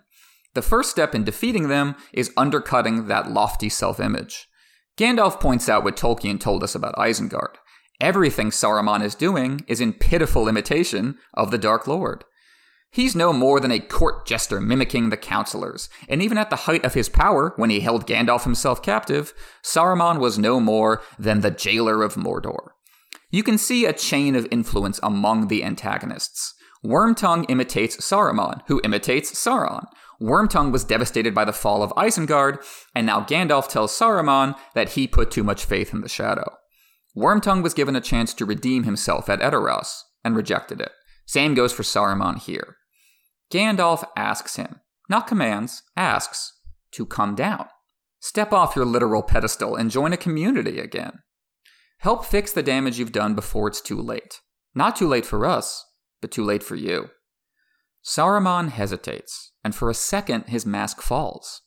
The 0.57 0.63
first 0.63 0.89
step 0.89 1.13
in 1.13 1.23
defeating 1.23 1.67
them 1.67 1.95
is 2.11 2.33
undercutting 2.35 3.05
that 3.05 3.29
lofty 3.29 3.69
self 3.69 3.99
image. 3.99 4.47
Gandalf 4.97 5.39
points 5.39 5.69
out 5.69 5.83
what 5.83 5.95
Tolkien 5.95 6.39
told 6.39 6.63
us 6.63 6.73
about 6.73 6.95
Isengard. 6.95 7.57
Everything 8.01 8.49
Saruman 8.49 9.03
is 9.03 9.13
doing 9.13 9.63
is 9.67 9.79
in 9.79 9.93
pitiful 9.93 10.47
imitation 10.47 11.19
of 11.35 11.51
the 11.51 11.59
Dark 11.59 11.85
Lord. 11.85 12.23
He's 12.89 13.15
no 13.15 13.31
more 13.33 13.59
than 13.59 13.69
a 13.69 13.79
court 13.79 14.25
jester 14.25 14.59
mimicking 14.59 15.11
the 15.11 15.15
counselors, 15.15 15.89
and 16.09 16.23
even 16.23 16.39
at 16.39 16.49
the 16.49 16.63
height 16.65 16.83
of 16.83 16.95
his 16.95 17.07
power, 17.07 17.53
when 17.57 17.69
he 17.69 17.81
held 17.81 18.07
Gandalf 18.07 18.43
himself 18.43 18.81
captive, 18.81 19.35
Saruman 19.63 20.19
was 20.19 20.39
no 20.39 20.59
more 20.59 21.03
than 21.19 21.41
the 21.41 21.51
jailer 21.51 22.01
of 22.01 22.15
Mordor. 22.15 22.69
You 23.29 23.43
can 23.43 23.59
see 23.59 23.85
a 23.85 23.93
chain 23.93 24.35
of 24.35 24.47
influence 24.49 24.99
among 25.03 25.49
the 25.49 25.63
antagonists. 25.63 26.55
Wormtongue 26.83 27.45
imitates 27.47 27.97
Saruman, 27.97 28.61
who 28.67 28.81
imitates 28.83 29.31
Sauron. 29.31 29.85
Wormtongue 30.21 30.71
was 30.71 30.83
devastated 30.83 31.35
by 31.35 31.45
the 31.45 31.53
fall 31.53 31.83
of 31.83 31.91
Isengard, 31.91 32.63
and 32.95 33.05
now 33.05 33.21
Gandalf 33.21 33.67
tells 33.67 33.97
Saruman 33.97 34.55
that 34.73 34.89
he 34.89 35.07
put 35.07 35.29
too 35.29 35.43
much 35.43 35.65
faith 35.65 35.93
in 35.93 36.01
the 36.01 36.09
Shadow. 36.09 36.55
Wormtongue 37.15 37.63
was 37.63 37.73
given 37.73 37.95
a 37.95 38.01
chance 38.01 38.33
to 38.35 38.45
redeem 38.45 38.83
himself 38.83 39.29
at 39.29 39.39
Edoras, 39.39 40.01
and 40.23 40.35
rejected 40.35 40.81
it. 40.81 40.91
Same 41.25 41.53
goes 41.53 41.73
for 41.73 41.83
Saruman 41.83 42.39
here. 42.39 42.77
Gandalf 43.51 44.03
asks 44.15 44.55
him, 44.55 44.81
not 45.09 45.27
commands, 45.27 45.83
asks, 45.95 46.53
to 46.91 47.05
come 47.05 47.35
down. 47.35 47.67
Step 48.19 48.51
off 48.51 48.75
your 48.75 48.85
literal 48.85 49.23
pedestal 49.23 49.75
and 49.75 49.91
join 49.91 50.11
a 50.13 50.17
community 50.17 50.79
again. 50.79 51.19
Help 51.99 52.25
fix 52.25 52.51
the 52.51 52.63
damage 52.63 52.99
you've 52.99 53.11
done 53.11 53.35
before 53.35 53.67
it's 53.67 53.81
too 53.81 54.01
late. 54.01 54.41
Not 54.75 54.95
too 54.95 55.07
late 55.07 55.25
for 55.25 55.45
us, 55.45 55.85
but 56.21 56.31
too 56.31 56.43
late 56.43 56.63
for 56.63 56.75
you. 56.75 57.09
Saruman 58.03 58.69
hesitates, 58.69 59.51
and 59.67 59.75
for 59.75 59.89
a 59.89 59.93
second 59.93 60.45
his 60.47 60.65
mask 60.65 61.01
falls. 61.01 61.59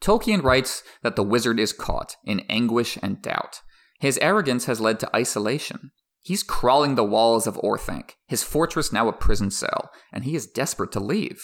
Tolkien 0.00 0.40
writes 0.40 0.84
that 1.02 1.16
the 1.16 1.24
wizard 1.24 1.58
is 1.58 1.72
caught 1.72 2.14
in 2.24 2.46
anguish 2.48 2.96
and 3.02 3.20
doubt. 3.20 3.60
His 3.98 4.18
arrogance 4.18 4.66
has 4.66 4.80
led 4.80 5.00
to 5.00 5.16
isolation. 5.16 5.90
He's 6.20 6.44
crawling 6.44 6.94
the 6.94 7.02
walls 7.02 7.48
of 7.48 7.56
Orthanc, 7.56 8.12
his 8.28 8.44
fortress 8.44 8.92
now 8.92 9.08
a 9.08 9.12
prison 9.12 9.50
cell, 9.50 9.90
and 10.12 10.22
he 10.22 10.36
is 10.36 10.46
desperate 10.46 10.92
to 10.92 11.00
leave. 11.00 11.42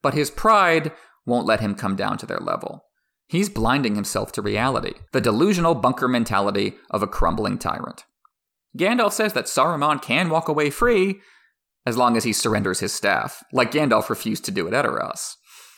But 0.00 0.14
his 0.14 0.30
pride 0.30 0.92
won't 1.26 1.44
let 1.44 1.58
him 1.58 1.74
come 1.74 1.96
down 1.96 2.18
to 2.18 2.26
their 2.26 2.38
level. 2.38 2.84
He's 3.26 3.48
blinding 3.48 3.96
himself 3.96 4.30
to 4.30 4.42
reality, 4.42 4.92
the 5.10 5.20
delusional 5.20 5.74
bunker 5.74 6.06
mentality 6.06 6.76
of 6.88 7.02
a 7.02 7.08
crumbling 7.08 7.58
tyrant. 7.58 8.04
Gandalf 8.78 9.10
says 9.10 9.32
that 9.32 9.46
Saruman 9.46 10.00
can 10.00 10.30
walk 10.30 10.46
away 10.46 10.70
free 10.70 11.20
as 11.86 11.96
long 11.96 12.16
as 12.16 12.24
he 12.24 12.32
surrenders 12.32 12.80
his 12.80 12.92
staff, 12.92 13.42
like 13.52 13.70
Gandalf 13.70 14.10
refused 14.10 14.44
to 14.44 14.50
do 14.50 14.66
at 14.66 14.74
Edoras. 14.74 15.36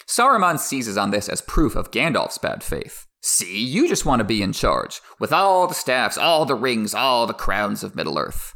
Saruman 0.08 0.58
seizes 0.58 0.96
on 0.96 1.10
this 1.10 1.28
as 1.28 1.42
proof 1.42 1.76
of 1.76 1.90
Gandalf's 1.90 2.38
bad 2.38 2.64
faith. 2.64 3.06
See, 3.20 3.62
you 3.62 3.86
just 3.86 4.06
want 4.06 4.20
to 4.20 4.24
be 4.24 4.42
in 4.42 4.52
charge, 4.52 5.00
with 5.20 5.32
all 5.32 5.66
the 5.66 5.74
staffs, 5.74 6.16
all 6.16 6.46
the 6.46 6.54
rings, 6.54 6.94
all 6.94 7.26
the 7.26 7.34
crowns 7.34 7.84
of 7.84 7.94
Middle 7.94 8.18
Earth. 8.18 8.54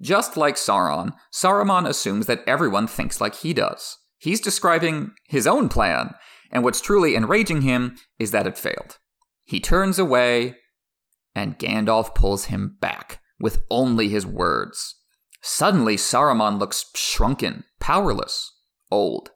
Just 0.00 0.36
like 0.36 0.54
Sauron, 0.54 1.12
Saruman 1.32 1.88
assumes 1.88 2.26
that 2.26 2.44
everyone 2.46 2.86
thinks 2.86 3.20
like 3.20 3.36
he 3.36 3.52
does. 3.52 3.98
He's 4.18 4.40
describing 4.40 5.12
his 5.26 5.46
own 5.46 5.68
plan, 5.68 6.14
and 6.52 6.62
what's 6.62 6.80
truly 6.80 7.16
enraging 7.16 7.62
him 7.62 7.96
is 8.18 8.30
that 8.30 8.46
it 8.46 8.58
failed. 8.58 8.98
He 9.42 9.58
turns 9.58 9.98
away, 9.98 10.56
and 11.34 11.58
Gandalf 11.58 12.14
pulls 12.14 12.44
him 12.44 12.76
back 12.80 13.20
with 13.40 13.62
only 13.70 14.08
his 14.08 14.24
words. 14.24 14.94
Suddenly, 15.42 15.96
Saruman 15.96 16.58
looks 16.58 16.86
shrunken, 16.94 17.64
powerless, 17.80 18.52
old. 18.90 19.30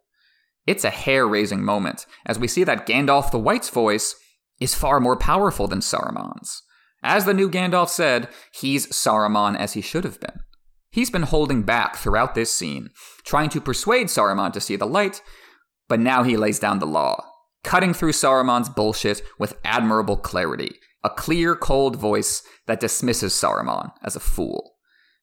It's 0.67 0.85
a 0.85 0.91
hair 0.91 1.27
raising 1.27 1.65
moment 1.65 2.07
as 2.25 2.39
we 2.39 2.49
see 2.49 2.65
that 2.65 2.87
Gandalf 2.87 3.31
the 3.31 3.39
White's 3.39 3.71
voice 3.71 4.17
is 4.61 4.75
far 4.75 5.01
more 5.01 5.17
powerful 5.17 5.67
than 5.69 5.81
Saruman's. 5.81 6.63
As 7.03 7.25
the 7.25 7.35
new 7.35 7.51
Gandalf 7.51 7.89
said, 7.89 8.29
he's 8.53 8.87
Saruman 8.89 9.57
as 9.57 9.75
he 9.75 9.81
should 9.81 10.05
have 10.05 10.21
been. 10.21 10.41
He's 10.91 11.11
been 11.11 11.23
holding 11.23 11.63
back 11.63 11.97
throughout 11.97 12.35
this 12.35 12.53
scene, 12.53 12.91
trying 13.25 13.51
to 13.51 13.61
persuade 13.61 14.07
Saruman 14.07 14.53
to 14.53 14.61
see 14.61 14.77
the 14.77 14.87
light, 14.87 15.23
but 15.89 16.01
now 16.01 16.23
he 16.23 16.37
lays 16.37 16.59
down 16.59 16.79
the 16.79 16.87
law, 16.87 17.23
cutting 17.65 17.93
through 17.93 18.13
Saruman's 18.13 18.69
bullshit 18.69 19.23
with 19.39 19.59
admirable 19.65 20.17
clarity, 20.17 20.77
a 21.05 21.11
clear, 21.11 21.55
cold 21.55 21.97
voice 21.97 22.43
that 22.67 22.81
dismisses 22.81 23.35
Saruman 23.35 23.93
as 24.03 24.17
a 24.17 24.21
fool. 24.21 24.76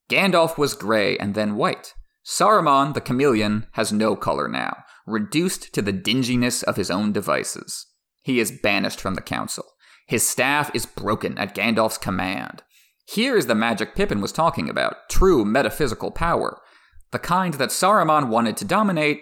Gandalf 0.09 0.57
was 0.57 0.73
gray 0.73 1.17
and 1.17 1.33
then 1.33 1.55
white. 1.55 1.93
Saruman, 2.25 2.93
the 2.93 3.01
chameleon, 3.01 3.67
has 3.73 3.91
no 3.91 4.15
color 4.15 4.47
now, 4.47 4.83
reduced 5.05 5.73
to 5.73 5.81
the 5.81 5.93
dinginess 5.93 6.63
of 6.63 6.75
his 6.75 6.89
own 6.89 7.11
devices. 7.11 7.87
He 8.21 8.39
is 8.39 8.51
banished 8.51 9.01
from 9.01 9.15
the 9.15 9.21
council. 9.21 9.65
His 10.07 10.27
staff 10.27 10.71
is 10.73 10.85
broken 10.85 11.37
at 11.37 11.55
Gandalf's 11.55 11.97
command. 11.97 12.63
Here 13.05 13.37
is 13.37 13.47
the 13.47 13.55
magic 13.55 13.95
Pippin 13.95 14.21
was 14.21 14.31
talking 14.31 14.69
about 14.69 15.09
true 15.09 15.43
metaphysical 15.43 16.11
power, 16.11 16.59
the 17.11 17.19
kind 17.19 17.55
that 17.55 17.69
Saruman 17.69 18.29
wanted 18.29 18.55
to 18.57 18.65
dominate, 18.65 19.21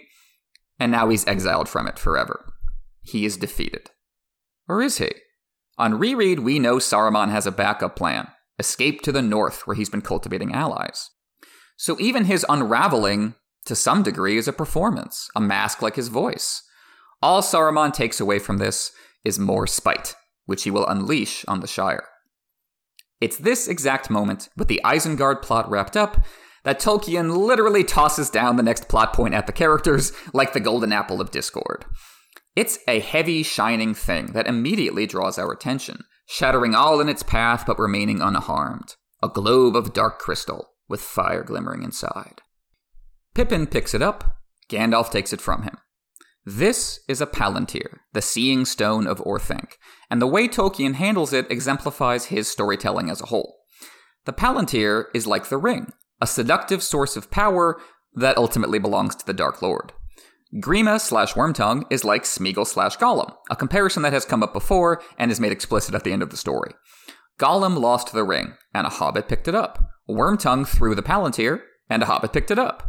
and 0.80 0.91
now 0.91 1.10
he's 1.10 1.28
exiled 1.28 1.67
from 1.67 1.88
it 1.88 1.98
forever. 1.98 2.54
He 3.02 3.26
is 3.26 3.38
defeated. 3.38 3.89
Or 4.67 4.82
is 4.82 5.00
he? 5.00 5.12
On 5.78 5.98
reread, 5.98 6.39
we 6.39 6.60
know 6.60 6.78
Saruman 6.78 7.30
has 7.30 7.48
a 7.48 7.52
backup 7.52 7.96
plan 7.96 8.28
escape 8.62 9.02
to 9.02 9.12
the 9.12 9.21
north, 9.21 9.67
where 9.67 9.76
he's 9.76 9.89
been 9.89 10.02
cultivating 10.02 10.54
allies. 10.54 11.10
So 11.76 11.97
even 12.00 12.26
his 12.26 12.45
unraveling, 12.47 13.36
to 13.65 13.76
some 13.76 14.04
degree, 14.04 14.38
is 14.38 14.47
a 14.47 14.54
performance, 14.54 15.30
a 15.36 15.41
mask 15.41 15.82
like 15.82 15.97
his 15.97 16.08
voice. 16.08 16.62
All 17.21 17.41
Saruman 17.41 17.91
takes 17.91 18.21
away 18.21 18.39
from 18.39 18.60
this 18.60 18.91
is 19.26 19.38
more 19.39 19.67
spite, 19.67 20.15
which 20.45 20.63
he 20.63 20.71
will 20.71 20.88
unleash 20.88 21.43
on 21.47 21.60
the 21.60 21.67
Shire. 21.67 22.08
It's 23.19 23.38
this 23.38 23.67
exact 23.67 24.10
moment, 24.10 24.50
with 24.56 24.67
the 24.67 24.82
Isengard 24.86 25.41
plot 25.41 25.69
wrapped 25.69 25.97
up, 25.97 26.24
that 26.63 26.80
Tolkien 26.80 27.36
literally 27.36 27.84
tosses 27.84 28.30
down 28.30 28.56
the 28.56 28.63
next 28.63 28.88
plot 28.88 29.13
point 29.13 29.34
at 29.34 29.47
the 29.47 29.54
characters 29.54 30.13
like 30.34 30.54
the 30.54 30.60
golden 30.60 30.93
apple 30.93 31.19
of 31.19 31.32
discord. 31.32 31.86
It's 32.56 32.78
a 32.88 33.00
heavy, 33.00 33.43
shining 33.43 33.93
thing 33.95 34.34
that 34.34 34.47
immediately 34.47 35.08
draws 35.08 35.39
our 35.39 35.52
attention, 35.52 36.04
shattering 36.32 36.74
all 36.74 37.02
in 37.02 37.10
its 37.10 37.24
path 37.24 37.65
but 37.67 37.78
remaining 37.78 38.22
unharmed. 38.22 38.96
A 39.22 39.28
globe 39.28 39.76
of 39.76 39.91
dark 39.91 40.17
crystal, 40.17 40.70
with 40.88 41.02
fire 41.02 41.44
glimmering 41.44 41.84
inside. 41.84 42.41
Pippin 43.36 43.67
picks 43.67 43.94
it 43.94 44.02
up, 44.02 44.38
Gandalf 44.70 45.12
takes 45.12 45.34
it 45.34 45.41
from 45.41 45.63
him. 45.63 45.76
This 46.46 47.02
is 47.10 47.20
a 47.20 47.28
palantir, 47.28 48.00
the 48.13 48.22
seeing 48.22 48.63
stone 48.63 49.08
of 49.08 49.20
Orthanc, 49.20 49.74
and 50.10 50.22
the 50.22 50.28
way 50.28 50.48
Tolkien 50.48 50.94
handles 50.94 51.34
it 51.34 51.52
exemplifies 51.52 52.28
his 52.28 52.50
storytelling 52.50 53.10
as 53.10 53.20
a 53.20 53.26
whole. 53.26 53.58
The 54.24 54.34
palantir 54.34 55.08
is 55.13 55.28
like 55.28 55.50
the 55.50 55.58
ring, 55.58 55.91
a 56.22 56.28
seductive 56.28 56.82
source 56.82 57.17
of 57.17 57.30
power 57.30 57.80
that 58.13 58.38
ultimately 58.38 58.80
belongs 58.80 59.17
to 59.17 59.26
the 59.26 59.34
Dark 59.34 59.62
Lord. 59.62 59.91
Grima 60.56 61.00
slash 61.00 61.34
Wormtongue 61.34 61.86
is 61.90 62.04
like 62.04 62.24
Smeagol 62.24 62.68
slash 62.68 62.98
Gollum, 62.98 63.34
a 63.50 63.56
comparison 63.56 64.04
that 64.04 64.12
has 64.12 64.26
come 64.26 64.44
up 64.44 64.52
before 64.52 65.02
and 65.18 65.32
is 65.32 65.40
made 65.40 65.54
explicit 65.54 65.96
at 65.96 66.04
the 66.04 66.12
end 66.12 66.22
of 66.22 66.30
the 66.30 66.36
story. 66.36 66.74
Gollum 67.40 67.80
lost 67.80 68.12
the 68.12 68.26
ring, 68.26 68.56
and 68.74 68.86
a 68.86 68.90
hobbit 68.90 69.30
picked 69.30 69.48
it 69.48 69.56
up. 69.56 69.82
Wormtongue 70.10 70.68
threw 70.68 70.94
the 70.94 71.02
palantir, 71.02 71.62
and 71.90 72.04
a 72.04 72.06
hobbit 72.06 72.34
picked 72.34 72.52
it 72.52 72.60
up. 72.60 72.84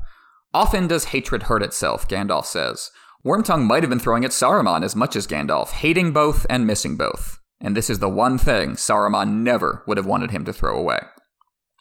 Often 0.52 0.88
does 0.88 1.04
hatred 1.06 1.44
hurt 1.44 1.62
itself, 1.62 2.08
Gandalf 2.08 2.46
says. 2.46 2.90
Wormtongue 3.24 3.64
might 3.64 3.84
have 3.84 3.90
been 3.90 4.00
throwing 4.00 4.24
at 4.24 4.32
Saruman 4.32 4.82
as 4.82 4.96
much 4.96 5.14
as 5.14 5.28
Gandalf, 5.28 5.70
hating 5.70 6.12
both 6.12 6.44
and 6.50 6.66
missing 6.66 6.96
both. 6.96 7.38
And 7.60 7.76
this 7.76 7.88
is 7.88 8.00
the 8.00 8.08
one 8.08 8.38
thing 8.38 8.70
Saruman 8.72 9.42
never 9.44 9.84
would 9.86 9.98
have 9.98 10.06
wanted 10.06 10.32
him 10.32 10.44
to 10.46 10.52
throw 10.52 10.76
away. 10.76 10.98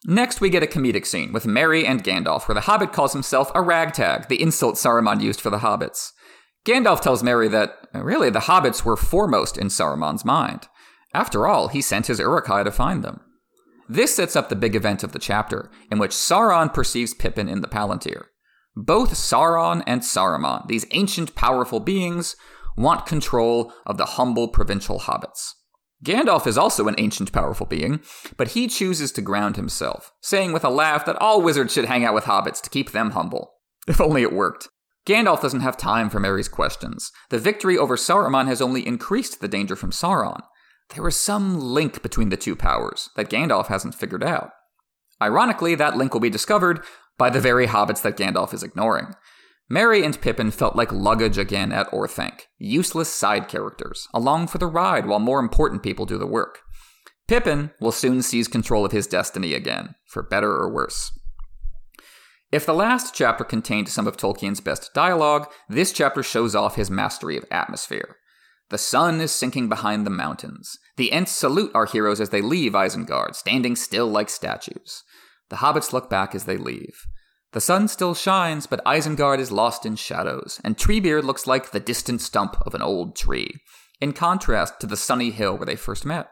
Next, 0.05 0.41
we 0.41 0.49
get 0.49 0.63
a 0.63 0.67
comedic 0.67 1.05
scene 1.05 1.31
with 1.31 1.45
Merry 1.45 1.85
and 1.85 2.03
Gandalf, 2.03 2.47
where 2.47 2.55
the 2.55 2.61
Hobbit 2.61 2.91
calls 2.91 3.13
himself 3.13 3.51
a 3.53 3.61
ragtag, 3.61 4.29
the 4.29 4.41
insult 4.41 4.75
Saruman 4.75 5.21
used 5.21 5.39
for 5.39 5.51
the 5.51 5.59
Hobbits. 5.59 6.11
Gandalf 6.65 7.01
tells 7.01 7.21
Merry 7.21 7.47
that, 7.49 7.87
really, 7.93 8.29
the 8.29 8.39
Hobbits 8.41 8.83
were 8.83 8.97
foremost 8.97 9.57
in 9.57 9.67
Saruman's 9.67 10.25
mind. 10.25 10.67
After 11.13 11.45
all, 11.47 11.67
he 11.67 11.81
sent 11.81 12.07
his 12.07 12.19
Uruk-hai 12.19 12.63
to 12.63 12.71
find 12.71 13.03
them. 13.03 13.21
this 13.91 14.15
sets 14.15 14.35
up 14.35 14.49
the 14.49 14.55
big 14.55 14.75
event 14.75 15.03
of 15.03 15.11
the 15.11 15.19
chapter, 15.19 15.69
in 15.91 15.99
which 15.99 16.11
Sauron 16.11 16.73
perceives 16.73 17.13
Pippin 17.13 17.49
in 17.49 17.61
the 17.61 17.67
Palantir. 17.67 18.25
Both 18.75 19.13
Sauron 19.13 19.83
and 19.85 20.01
Saruman, 20.01 20.65
these 20.67 20.85
ancient 20.91 21.35
powerful 21.35 21.81
beings, 21.81 22.35
want 22.77 23.05
control 23.05 23.73
of 23.85 23.97
the 23.97 24.05
humble 24.05 24.47
provincial 24.47 25.01
hobbits. 25.01 25.51
Gandalf 26.03 26.47
is 26.47 26.57
also 26.57 26.87
an 26.87 26.95
ancient 26.97 27.31
powerful 27.31 27.67
being, 27.67 27.99
but 28.35 28.49
he 28.49 28.67
chooses 28.67 29.11
to 29.11 29.21
ground 29.21 29.55
himself, 29.55 30.11
saying 30.21 30.51
with 30.51 30.63
a 30.63 30.69
laugh 30.69 31.05
that 31.05 31.21
all 31.21 31.41
wizards 31.41 31.73
should 31.73 31.85
hang 31.85 32.03
out 32.03 32.15
with 32.15 32.23
hobbits 32.23 32.61
to 32.61 32.69
keep 32.69 32.91
them 32.91 33.11
humble. 33.11 33.53
If 33.87 34.01
only 34.01 34.23
it 34.23 34.33
worked. 34.33 34.67
Gandalf 35.05 35.41
doesn't 35.41 35.61
have 35.61 35.77
time 35.77 36.09
for 36.09 36.19
Merry's 36.19 36.47
questions. 36.47 37.11
The 37.29 37.39
victory 37.39 37.77
over 37.77 37.95
Saruman 37.95 38.47
has 38.47 38.61
only 38.61 38.85
increased 38.85 39.41
the 39.41 39.47
danger 39.47 39.75
from 39.75 39.91
Sauron. 39.91 40.41
There 40.95 41.07
is 41.07 41.15
some 41.15 41.59
link 41.59 42.01
between 42.03 42.29
the 42.29 42.37
two 42.37 42.55
powers 42.55 43.09
that 43.15 43.29
Gandalf 43.29 43.67
hasn't 43.67 43.95
figured 43.95 44.23
out. 44.23 44.51
Ironically, 45.21 45.75
that 45.75 45.97
link 45.97 46.13
will 46.13 46.21
be 46.21 46.29
discovered 46.29 46.83
by 47.17 47.29
the 47.29 47.39
very 47.39 47.67
hobbits 47.67 48.01
that 48.01 48.17
Gandalf 48.17 48.53
is 48.53 48.63
ignoring. 48.63 49.13
Merry 49.69 50.03
and 50.03 50.19
Pippin 50.19 50.51
felt 50.51 50.75
like 50.75 50.91
luggage 50.91 51.37
again 51.37 51.71
at 51.71 51.89
Orthanc, 51.91 52.47
useless 52.57 53.13
side 53.13 53.47
characters, 53.47 54.07
along 54.13 54.47
for 54.47 54.57
the 54.57 54.67
ride 54.67 55.05
while 55.05 55.19
more 55.19 55.39
important 55.39 55.81
people 55.81 56.05
do 56.05 56.17
the 56.17 56.27
work. 56.27 56.59
Pippin 57.27 57.71
will 57.79 57.93
soon 57.93 58.21
seize 58.21 58.49
control 58.49 58.85
of 58.85 58.91
his 58.91 59.07
destiny 59.07 59.53
again, 59.53 59.95
for 60.07 60.21
better 60.21 60.51
or 60.51 60.69
worse. 60.69 61.17
If 62.51 62.65
the 62.65 62.73
last 62.73 63.15
chapter 63.15 63.45
contained 63.45 63.87
some 63.87 64.07
of 64.07 64.17
Tolkien's 64.17 64.59
best 64.59 64.93
dialogue, 64.93 65.49
this 65.69 65.93
chapter 65.93 66.21
shows 66.21 66.53
off 66.53 66.75
his 66.75 66.91
mastery 66.91 67.37
of 67.37 67.45
atmosphere. 67.49 68.17
The 68.69 68.77
sun 68.77 69.21
is 69.21 69.31
sinking 69.31 69.69
behind 69.69 70.05
the 70.05 70.11
mountains. 70.11 70.77
The 70.97 71.13
Ents 71.13 71.31
salute 71.31 71.71
our 71.73 71.85
heroes 71.85 72.19
as 72.19 72.29
they 72.29 72.41
leave 72.41 72.73
Isengard, 72.73 73.35
standing 73.35 73.77
still 73.77 74.07
like 74.07 74.29
statues. 74.29 75.03
The 75.49 75.57
hobbits 75.57 75.93
look 75.93 76.09
back 76.09 76.35
as 76.35 76.43
they 76.43 76.57
leave. 76.57 77.05
The 77.53 77.61
sun 77.61 77.87
still 77.87 78.13
shines, 78.13 78.65
but 78.65 78.83
Isengard 78.85 79.39
is 79.39 79.51
lost 79.51 79.85
in 79.85 79.95
shadows, 79.97 80.61
and 80.63 80.77
Treebeard 80.77 81.23
looks 81.23 81.45
like 81.45 81.71
the 81.71 81.79
distant 81.79 82.21
stump 82.21 82.55
of 82.65 82.73
an 82.73 82.81
old 82.81 83.15
tree, 83.15 83.55
in 83.99 84.13
contrast 84.13 84.79
to 84.79 84.87
the 84.87 84.95
sunny 84.95 85.31
hill 85.31 85.57
where 85.57 85.65
they 85.65 85.75
first 85.75 86.05
met. 86.05 86.29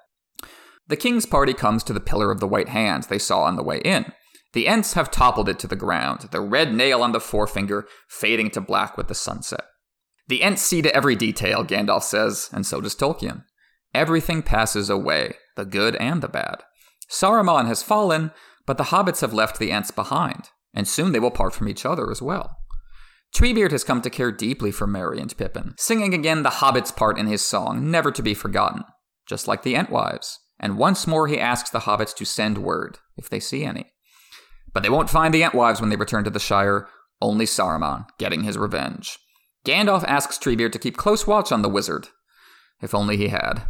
The 0.88 0.96
king's 0.96 1.26
party 1.26 1.54
comes 1.54 1.84
to 1.84 1.94
the 1.94 2.00
Pillar 2.00 2.32
of 2.32 2.40
the 2.40 2.48
White 2.48 2.70
Hands 2.70 3.06
they 3.06 3.20
saw 3.20 3.44
on 3.44 3.58
the 3.58 3.64
way 3.64 3.80
in. 3.86 4.12
The 4.54 4.68
Ents 4.68 4.94
have 4.94 5.12
toppled 5.12 5.48
it 5.48 5.60
to 5.60 5.68
the 5.68 5.76
ground, 5.76 6.30
the 6.32 6.42
red 6.42 6.74
nail 6.74 7.04
on 7.04 7.12
the 7.12 7.20
forefinger 7.20 7.86
fading 8.08 8.50
to 8.52 8.62
black 8.62 8.98
with 8.98 9.08
the 9.08 9.14
sunset. 9.14 9.66
The 10.28 10.42
Ents 10.42 10.62
see 10.62 10.82
to 10.82 10.96
every 10.96 11.16
detail, 11.16 11.64
Gandalf 11.64 12.04
says, 12.04 12.50
and 12.52 12.66
so 12.66 12.82
does 12.82 12.96
Tolkien. 12.96 13.44
Everything 13.94 14.42
passes 14.42 14.90
away, 14.90 15.36
the 15.56 15.66
good 15.66 15.96
and 15.98 16.24
the 16.24 16.28
bad. 16.28 16.64
Saruman 17.12 17.68
has 17.68 17.84
fallen, 17.84 18.32
but 18.66 18.78
the 18.78 18.86
hobbits 18.86 19.22
have 19.22 19.34
left 19.34 19.60
the 19.60 19.72
Ents 19.72 19.92
behind, 19.92 20.50
and 20.74 20.88
soon 20.88 21.12
they 21.12 21.20
will 21.20 21.32
part 21.32 21.54
from 21.54 21.68
each 21.68 21.86
other 21.86 22.12
as 22.12 22.22
well. 22.22 22.58
Treebeard 23.36 23.72
has 23.72 23.84
come 23.84 24.02
to 24.02 24.10
care 24.10 24.32
deeply 24.32 24.72
for 24.72 24.88
Merry 24.88 25.20
and 25.20 25.36
Pippin, 25.38 25.76
singing 25.78 26.14
again 26.14 26.44
the 26.44 26.50
hobbit's 26.50 26.92
part 26.92 27.18
in 27.18 27.28
his 27.28 27.44
song, 27.44 27.92
never 27.92 28.12
to 28.12 28.24
be 28.24 28.34
forgotten, 28.34 28.84
just 29.28 29.48
like 29.48 29.64
the 29.64 29.76
Entwives. 29.76 30.38
And 30.60 30.78
once 30.78 31.08
more 31.08 31.28
he 31.28 31.40
asks 31.40 31.70
the 31.70 31.80
hobbits 31.80 32.16
to 32.16 32.26
send 32.26 32.58
word, 32.58 32.98
if 33.18 33.30
they 33.30 33.40
see 33.40 33.64
any. 33.64 33.92
But 34.74 34.84
they 34.84 34.90
won't 34.90 35.10
find 35.10 35.34
the 35.34 35.42
Entwives 35.42 35.80
when 35.80 35.90
they 35.90 35.96
return 35.96 36.24
to 36.24 36.30
the 36.30 36.40
Shire, 36.40 36.88
only 37.22 37.46
Saruman, 37.46 38.06
getting 38.18 38.44
his 38.44 38.58
revenge. 38.58 39.18
Gandalf 39.66 40.04
asks 40.06 40.38
Treebeard 40.38 40.72
to 40.72 40.80
keep 40.80 40.98
close 40.98 41.28
watch 41.28 41.52
on 41.52 41.62
the 41.62 41.70
wizard. 41.70 42.10
If 42.82 42.96
only 42.96 43.18
he 43.18 43.28
had. 43.28 43.64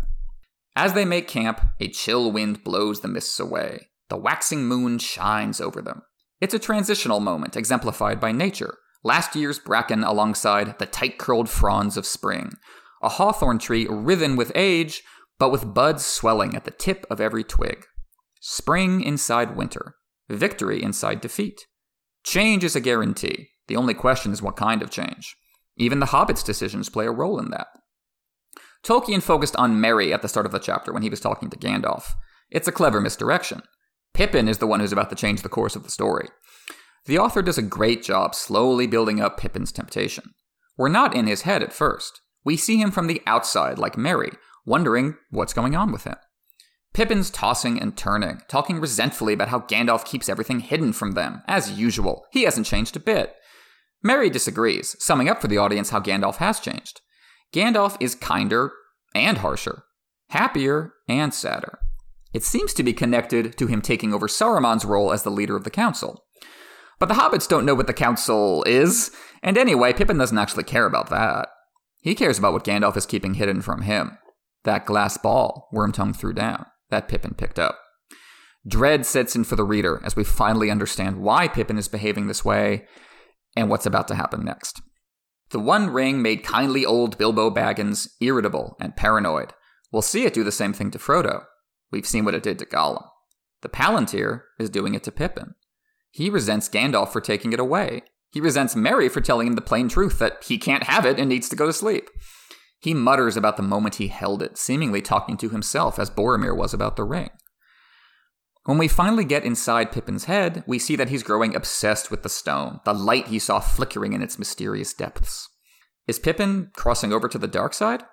As 0.76 0.94
they 0.94 1.06
make 1.06 1.28
camp, 1.28 1.62
a 1.80 1.90
chill 1.90 2.32
wind 2.32 2.64
blows 2.64 3.02
the 3.02 3.08
mists 3.08 3.40
away. 3.40 3.90
The 4.10 4.18
waxing 4.18 4.66
moon 4.66 5.00
shines 5.00 5.60
over 5.60 5.82
them. 5.82 6.04
It's 6.42 6.54
a 6.54 6.60
transitional 6.60 7.20
moment 7.20 7.56
exemplified 7.56 8.20
by 8.20 8.32
nature. 8.32 8.78
Last 9.04 9.36
year's 9.36 9.60
bracken 9.60 10.04
alongside 10.04 10.78
the 10.80 10.86
tight 10.86 11.18
curled 11.18 11.50
fronds 11.50 11.98
of 11.98 12.06
spring. 12.06 12.54
A 13.02 13.10
hawthorn 13.10 13.60
tree 13.60 13.88
writhen 13.90 14.36
with 14.36 14.52
age, 14.56 15.04
but 15.38 15.52
with 15.52 15.74
buds 15.74 16.06
swelling 16.06 16.56
at 16.56 16.66
the 16.66 16.72
tip 16.72 17.06
of 17.10 17.22
every 17.22 17.44
twig. 17.44 17.86
Spring 18.42 19.02
inside 19.02 19.56
winter 19.56 19.96
victory 20.30 20.82
inside 20.82 21.22
defeat. 21.22 21.66
Change 22.24 22.64
is 22.64 22.76
a 22.76 22.82
guarantee. 22.82 23.50
The 23.68 23.76
only 23.76 23.94
question 23.94 24.32
is 24.32 24.42
what 24.42 24.56
kind 24.56 24.82
of 24.82 24.92
change. 24.92 25.36
Even 25.78 26.00
the 26.00 26.08
Hobbit's 26.08 26.44
decisions 26.44 26.90
play 26.90 27.06
a 27.06 27.12
role 27.12 27.40
in 27.40 27.52
that. 27.52 27.68
Tolkien 28.84 29.22
focused 29.22 29.56
on 29.56 29.82
Merry 29.82 30.14
at 30.14 30.22
the 30.22 30.28
start 30.28 30.46
of 30.46 30.52
the 30.52 30.60
chapter 30.60 30.94
when 30.94 31.04
he 31.04 31.10
was 31.10 31.20
talking 31.20 31.50
to 31.50 31.58
Gandalf. 31.58 32.12
It's 32.50 32.68
a 32.68 32.72
clever 32.72 33.02
misdirection. 33.02 33.64
Pippin 34.14 34.48
is 34.48 34.58
the 34.58 34.68
one 34.68 34.80
who's 34.80 34.92
about 34.92 35.10
to 35.10 35.16
change 35.16 35.42
the 35.42 35.50
course 35.50 35.76
of 35.76 35.84
the 35.84 35.92
story. 35.92 36.30
The 37.06 37.18
author 37.18 37.42
does 37.42 37.58
a 37.58 37.64
great 37.64 38.04
job 38.04 38.36
slowly 38.36 38.86
building 38.86 39.22
up 39.22 39.40
Pippin's 39.40 39.72
temptation. 39.72 40.34
We're 40.78 40.90
not 40.90 41.16
in 41.16 41.28
his 41.28 41.44
head 41.44 41.64
at 41.64 41.74
first. 41.74 42.22
We 42.44 42.58
see 42.58 42.78
him 42.78 42.92
from 42.92 43.08
the 43.08 43.22
outside, 43.26 43.78
like 43.78 43.98
Merry, 43.98 44.32
wondering 44.66 45.18
what's 45.30 45.54
going 45.54 45.76
on 45.76 45.92
with 45.92 46.04
him. 46.04 46.16
Pippin's 46.94 47.30
tossing 47.30 47.80
and 47.80 47.96
turning, 47.96 48.42
talking 48.48 48.80
resentfully 48.80 49.34
about 49.34 49.50
how 49.50 49.60
Gandalf 49.60 50.06
keeps 50.06 50.28
everything 50.28 50.60
hidden 50.60 50.94
from 50.94 51.12
them. 51.12 51.44
As 51.48 51.72
usual, 51.80 52.26
he 52.32 52.44
hasn't 52.44 52.66
changed 52.66 52.96
a 52.96 53.00
bit. 53.00 53.36
Merry 54.02 54.30
disagrees, 54.30 54.96
summing 55.00 55.30
up 55.30 55.42
for 55.42 55.48
the 55.48 55.58
audience 55.58 55.90
how 55.90 56.00
Gandalf 56.00 56.38
has 56.38 56.60
changed. 56.60 57.02
Gandalf 57.54 57.98
is 58.00 58.16
kinder 58.16 58.72
and 59.14 59.40
harsher, 59.40 59.84
happier 60.30 60.94
and 61.08 61.34
sadder. 61.34 61.80
It 62.34 62.44
seems 62.44 62.74
to 62.76 62.84
be 62.84 62.94
connected 62.94 63.58
to 63.58 63.68
him 63.68 63.82
taking 63.82 64.14
over 64.14 64.28
Saruman's 64.28 64.86
role 64.86 65.12
as 65.12 65.24
the 65.24 65.32
leader 65.32 65.56
of 65.56 65.64
the 65.64 65.70
council. 65.72 66.26
But 67.00 67.08
the 67.08 67.16
hobbits 67.16 67.48
don't 67.48 67.66
know 67.66 67.76
what 67.76 67.88
the 67.88 67.94
council 67.94 68.64
is, 68.66 69.12
and 69.42 69.58
anyway, 69.58 69.94
Pippin 69.94 70.18
doesn't 70.18 70.38
actually 70.38 70.66
care 70.66 70.86
about 70.86 71.10
that. 71.10 71.50
He 72.02 72.16
cares 72.16 72.38
about 72.38 72.54
what 72.54 72.66
Gandalf 72.66 72.98
is 72.98 73.06
keeping 73.06 73.36
hidden 73.36 73.62
from 73.62 73.82
him 73.82 74.18
that 74.64 74.86
glass 74.86 75.18
ball 75.18 75.70
Wormtongue 75.74 76.16
threw 76.16 76.34
down 76.34 76.66
that 76.90 77.08
Pippin 77.08 77.34
picked 77.34 77.60
up. 77.60 77.80
Dread 78.68 79.06
sets 79.06 79.36
in 79.36 79.44
for 79.44 79.56
the 79.56 79.64
reader 79.64 80.02
as 80.04 80.16
we 80.16 80.24
finally 80.24 80.70
understand 80.70 81.22
why 81.22 81.48
Pippin 81.48 81.78
is 81.78 81.88
behaving 81.88 82.28
this 82.28 82.44
way 82.44 82.86
and 83.56 83.70
what's 83.70 83.86
about 83.86 84.08
to 84.10 84.16
happen 84.16 84.44
next. 84.44 84.82
The 85.52 85.60
One 85.60 85.90
Ring 85.90 86.22
made 86.22 86.44
kindly 86.44 86.86
old 86.86 87.18
Bilbo 87.18 87.50
Baggins 87.50 88.10
irritable 88.22 88.76
and 88.80 88.96
paranoid. 88.96 89.54
We'll 89.92 90.02
see 90.02 90.26
it 90.26 90.34
do 90.34 90.44
the 90.44 90.52
same 90.52 90.74
thing 90.74 90.92
to 90.92 91.00
Frodo. 91.00 91.46
We've 91.92 92.08
seen 92.08 92.26
what 92.26 92.36
it 92.36 92.44
did 92.44 92.60
to 92.60 92.66
Gollum. 92.66 93.08
The 93.62 93.70
Palantir 93.70 94.44
is 94.60 94.70
doing 94.70 94.94
it 94.94 95.04
to 95.04 95.12
Pippin. 95.12 95.56
He 96.12 96.30
resents 96.30 96.70
Gandalf 96.70 97.10
for 97.10 97.22
taking 97.22 97.54
it 97.54 97.60
away. 97.60 98.04
He 98.32 98.42
resents 98.42 98.76
Merry 98.76 99.10
for 99.10 99.22
telling 99.22 99.48
him 99.48 99.56
the 99.56 99.62
plain 99.62 99.90
truth 99.90 100.20
that 100.20 100.44
he 100.44 100.58
can't 100.58 100.84
have 100.84 101.06
it 101.06 101.20
and 101.20 101.30
needs 101.30 101.50
to 101.50 101.56
go 101.56 101.66
to 101.66 101.74
sleep. 101.74 102.10
He 102.80 102.94
mutters 102.94 103.36
about 103.36 103.58
the 103.58 103.64
moment 103.64 103.96
he 103.96 104.08
held 104.08 104.42
it, 104.42 104.58
seemingly 104.58 105.02
talking 105.02 105.36
to 105.38 105.50
himself 105.50 106.00
as 106.00 106.10
Boromir 106.10 106.56
was 106.56 106.74
about 106.74 106.96
the 106.96 107.04
ring. 107.04 107.30
When 108.66 108.78
we 108.78 108.88
finally 108.88 109.26
get 109.26 109.44
inside 109.44 109.92
Pippin's 109.92 110.26
head, 110.26 110.64
we 110.68 110.80
see 110.80 110.96
that 110.96 111.10
he's 111.10 111.24
growing 111.24 111.56
obsessed 111.56 112.12
with 112.12 112.24
the 112.24 112.30
stone, 112.30 112.80
the 112.86 112.94
light 112.94 113.28
he 113.28 113.40
saw 113.40 113.60
flickering 113.60 114.14
in 114.14 114.22
its 114.22 114.38
mysterious 114.38 114.94
depths. 114.94 115.50
Is 116.08 116.20
Pippin 116.20 116.72
crossing 116.76 117.12
over 117.12 117.28
to 117.28 117.38
the 117.38 117.48
dark 117.48 117.74
side? 117.74 118.04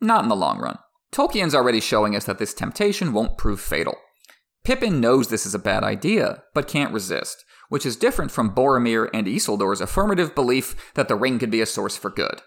Not 0.00 0.22
in 0.22 0.28
the 0.28 0.36
long 0.36 0.58
run. 0.58 0.78
Tolkien's 1.12 1.54
already 1.54 1.80
showing 1.80 2.14
us 2.14 2.24
that 2.24 2.38
this 2.38 2.54
temptation 2.54 3.12
won't 3.12 3.38
prove 3.38 3.60
fatal. 3.60 3.96
Pippin 4.64 5.00
knows 5.00 5.28
this 5.28 5.46
is 5.46 5.54
a 5.54 5.60
bad 5.60 5.84
idea, 5.84 6.42
but 6.52 6.68
can't 6.68 6.92
resist, 6.92 7.44
which 7.68 7.86
is 7.86 7.96
different 7.96 8.30
from 8.30 8.54
Boromir 8.54 9.08
and 9.14 9.26
Isildur's 9.26 9.80
affirmative 9.80 10.34
belief 10.34 10.92
that 10.94 11.08
the 11.08 11.14
ring 11.14 11.38
could 11.38 11.50
be 11.50 11.60
a 11.60 11.66
source 11.66 11.96
for 11.96 12.10
good. 12.10 12.42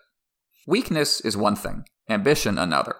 Weakness 0.67 1.21
is 1.21 1.37
one 1.37 1.55
thing, 1.55 1.85
ambition 2.09 2.57
another. 2.57 2.95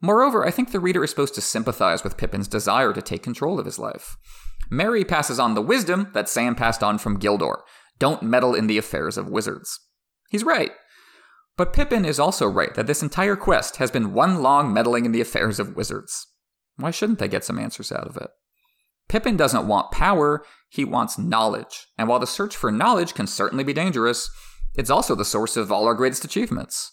Moreover, 0.00 0.46
I 0.46 0.50
think 0.50 0.70
the 0.70 0.80
reader 0.80 1.04
is 1.04 1.10
supposed 1.10 1.34
to 1.34 1.40
sympathize 1.40 2.02
with 2.02 2.16
Pippin's 2.16 2.48
desire 2.48 2.92
to 2.92 3.02
take 3.02 3.22
control 3.22 3.58
of 3.58 3.66
his 3.66 3.78
life. 3.78 4.16
Merry 4.70 5.04
passes 5.04 5.38
on 5.38 5.54
the 5.54 5.62
wisdom 5.62 6.10
that 6.14 6.28
Sam 6.28 6.54
passed 6.54 6.82
on 6.82 6.98
from 6.98 7.18
Gildor 7.18 7.62
don't 8.02 8.22
meddle 8.24 8.52
in 8.52 8.66
the 8.66 8.78
affairs 8.78 9.16
of 9.16 9.28
wizards. 9.28 9.78
He's 10.28 10.42
right. 10.42 10.72
But 11.56 11.72
Pippin 11.72 12.04
is 12.04 12.18
also 12.18 12.46
right 12.46 12.74
that 12.74 12.86
this 12.86 13.02
entire 13.02 13.36
quest 13.36 13.76
has 13.76 13.90
been 13.90 14.14
one 14.14 14.42
long 14.42 14.72
meddling 14.72 15.04
in 15.04 15.12
the 15.12 15.20
affairs 15.20 15.60
of 15.60 15.76
wizards. 15.76 16.26
Why 16.76 16.90
shouldn't 16.90 17.18
they 17.18 17.28
get 17.28 17.44
some 17.44 17.58
answers 17.58 17.92
out 17.92 18.06
of 18.06 18.16
it? 18.16 18.30
Pippin 19.08 19.36
doesn't 19.36 19.68
want 19.68 19.90
power, 19.90 20.44
he 20.70 20.84
wants 20.84 21.18
knowledge. 21.18 21.88
And 21.98 22.08
while 22.08 22.18
the 22.18 22.26
search 22.26 22.56
for 22.56 22.72
knowledge 22.72 23.14
can 23.14 23.26
certainly 23.26 23.64
be 23.64 23.74
dangerous, 23.74 24.30
it's 24.74 24.90
also 24.90 25.14
the 25.14 25.24
source 25.24 25.56
of 25.56 25.70
all 25.70 25.86
our 25.86 25.94
greatest 25.94 26.24
achievements. 26.24 26.92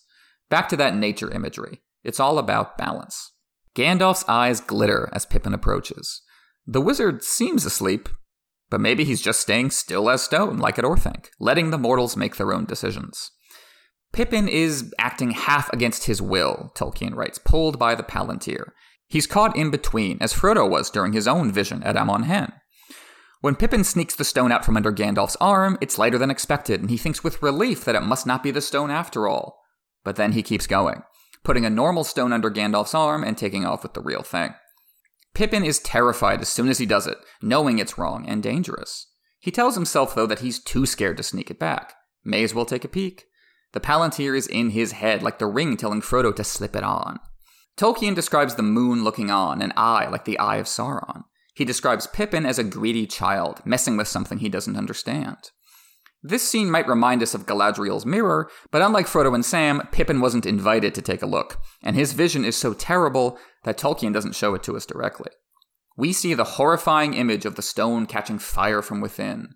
Back 0.49 0.67
to 0.69 0.77
that 0.77 0.95
nature 0.95 1.31
imagery. 1.31 1.81
It's 2.03 2.19
all 2.19 2.37
about 2.37 2.77
balance. 2.77 3.31
Gandalf's 3.75 4.25
eyes 4.27 4.59
glitter 4.59 5.09
as 5.13 5.25
Pippin 5.25 5.53
approaches. 5.53 6.21
The 6.67 6.81
wizard 6.81 7.23
seems 7.23 7.65
asleep, 7.65 8.09
but 8.69 8.81
maybe 8.81 9.05
he's 9.05 9.21
just 9.21 9.39
staying 9.39 9.71
still 9.71 10.09
as 10.09 10.21
stone, 10.21 10.57
like 10.57 10.77
at 10.77 10.85
Orthanc, 10.85 11.27
letting 11.39 11.69
the 11.69 11.77
mortals 11.77 12.17
make 12.17 12.35
their 12.35 12.53
own 12.53 12.65
decisions. 12.65 13.31
Pippin 14.11 14.47
is 14.47 14.93
acting 14.97 15.31
half 15.31 15.71
against 15.71 16.05
his 16.05 16.21
will, 16.21 16.71
Tolkien 16.75 17.15
writes, 17.15 17.37
pulled 17.37 17.77
by 17.77 17.95
the 17.95 18.03
Palantir. 18.03 18.71
He's 19.07 19.27
caught 19.27 19.55
in 19.55 19.71
between, 19.71 20.17
as 20.21 20.33
Frodo 20.33 20.69
was 20.69 20.89
during 20.89 21.13
his 21.13 21.27
own 21.27 21.51
vision 21.51 21.83
at 21.83 21.97
Amon 21.97 22.23
Hen. 22.23 22.51
When 23.41 23.55
Pippin 23.55 23.83
sneaks 23.83 24.15
the 24.15 24.25
stone 24.25 24.51
out 24.51 24.65
from 24.65 24.75
under 24.75 24.91
Gandalf's 24.91 25.37
arm, 25.39 25.77
it's 25.79 25.97
lighter 25.97 26.17
than 26.17 26.29
expected, 26.29 26.81
and 26.81 26.89
he 26.89 26.97
thinks 26.97 27.23
with 27.23 27.41
relief 27.41 27.85
that 27.85 27.95
it 27.95 28.01
must 28.01 28.27
not 28.27 28.43
be 28.43 28.51
the 28.51 28.61
stone 28.61 28.91
after 28.91 29.27
all. 29.27 29.61
But 30.03 30.17
then 30.17 30.33
he 30.33 30.43
keeps 30.43 30.67
going, 30.67 31.03
putting 31.43 31.65
a 31.65 31.69
normal 31.69 32.03
stone 32.03 32.33
under 32.33 32.51
Gandalf's 32.51 32.93
arm 32.93 33.23
and 33.23 33.37
taking 33.37 33.65
off 33.65 33.83
with 33.83 33.93
the 33.93 34.01
real 34.01 34.23
thing. 34.23 34.53
Pippin 35.33 35.63
is 35.63 35.79
terrified 35.79 36.41
as 36.41 36.49
soon 36.49 36.67
as 36.67 36.79
he 36.79 36.85
does 36.85 37.07
it, 37.07 37.17
knowing 37.41 37.79
it's 37.79 37.97
wrong 37.97 38.27
and 38.27 38.43
dangerous. 38.43 39.07
He 39.39 39.51
tells 39.51 39.75
himself, 39.75 40.13
though, 40.13 40.25
that 40.25 40.39
he's 40.39 40.61
too 40.61 40.85
scared 40.85 41.15
to 41.17 41.23
sneak 41.23 41.49
it 41.49 41.59
back. 41.59 41.93
May 42.25 42.43
as 42.43 42.53
well 42.53 42.65
take 42.65 42.83
a 42.83 42.89
peek. 42.89 43.25
The 43.73 43.79
Palantir 43.79 44.35
is 44.35 44.47
in 44.47 44.71
his 44.71 44.93
head, 44.93 45.21
like 45.21 45.39
the 45.39 45.45
ring 45.45 45.77
telling 45.77 46.01
Frodo 46.01 46.35
to 46.35 46.43
slip 46.43 46.75
it 46.75 46.83
on. 46.83 47.19
Tolkien 47.77 48.15
describes 48.15 48.55
the 48.55 48.63
moon 48.63 49.03
looking 49.03 49.29
on, 49.29 49.61
an 49.61 49.73
eye 49.77 50.07
like 50.07 50.25
the 50.25 50.39
eye 50.39 50.57
of 50.57 50.65
Sauron. 50.65 51.23
He 51.55 51.65
describes 51.65 52.07
Pippin 52.07 52.45
as 52.45 52.59
a 52.59 52.63
greedy 52.63 53.05
child, 53.05 53.61
messing 53.65 53.95
with 53.95 54.07
something 54.07 54.39
he 54.39 54.49
doesn't 54.49 54.77
understand. 54.77 55.37
This 56.21 56.47
scene 56.47 56.69
might 56.69 56.87
remind 56.87 57.23
us 57.23 57.33
of 57.33 57.45
Galadriel's 57.45 58.05
mirror, 58.05 58.49
but 58.71 58.81
unlike 58.81 59.05
Frodo 59.05 59.33
and 59.33 59.45
Sam, 59.45 59.87
Pippin 59.91 60.19
wasn't 60.19 60.45
invited 60.45 60.93
to 60.95 61.01
take 61.01 61.21
a 61.21 61.27
look, 61.27 61.61
and 61.81 61.95
his 61.95 62.11
vision 62.11 62.43
is 62.43 62.57
so 62.57 62.73
terrible 62.73 63.37
that 63.63 63.77
Tolkien 63.77 64.13
doesn't 64.13 64.35
show 64.35 64.53
it 64.55 64.63
to 64.63 64.75
us 64.75 64.85
directly. 64.85 65.31
We 65.95 66.11
see 66.11 66.33
the 66.33 66.43
horrifying 66.43 67.13
image 67.13 67.45
of 67.45 67.55
the 67.55 67.61
stone 67.61 68.05
catching 68.05 68.39
fire 68.39 68.81
from 68.81 68.99
within, 68.99 69.49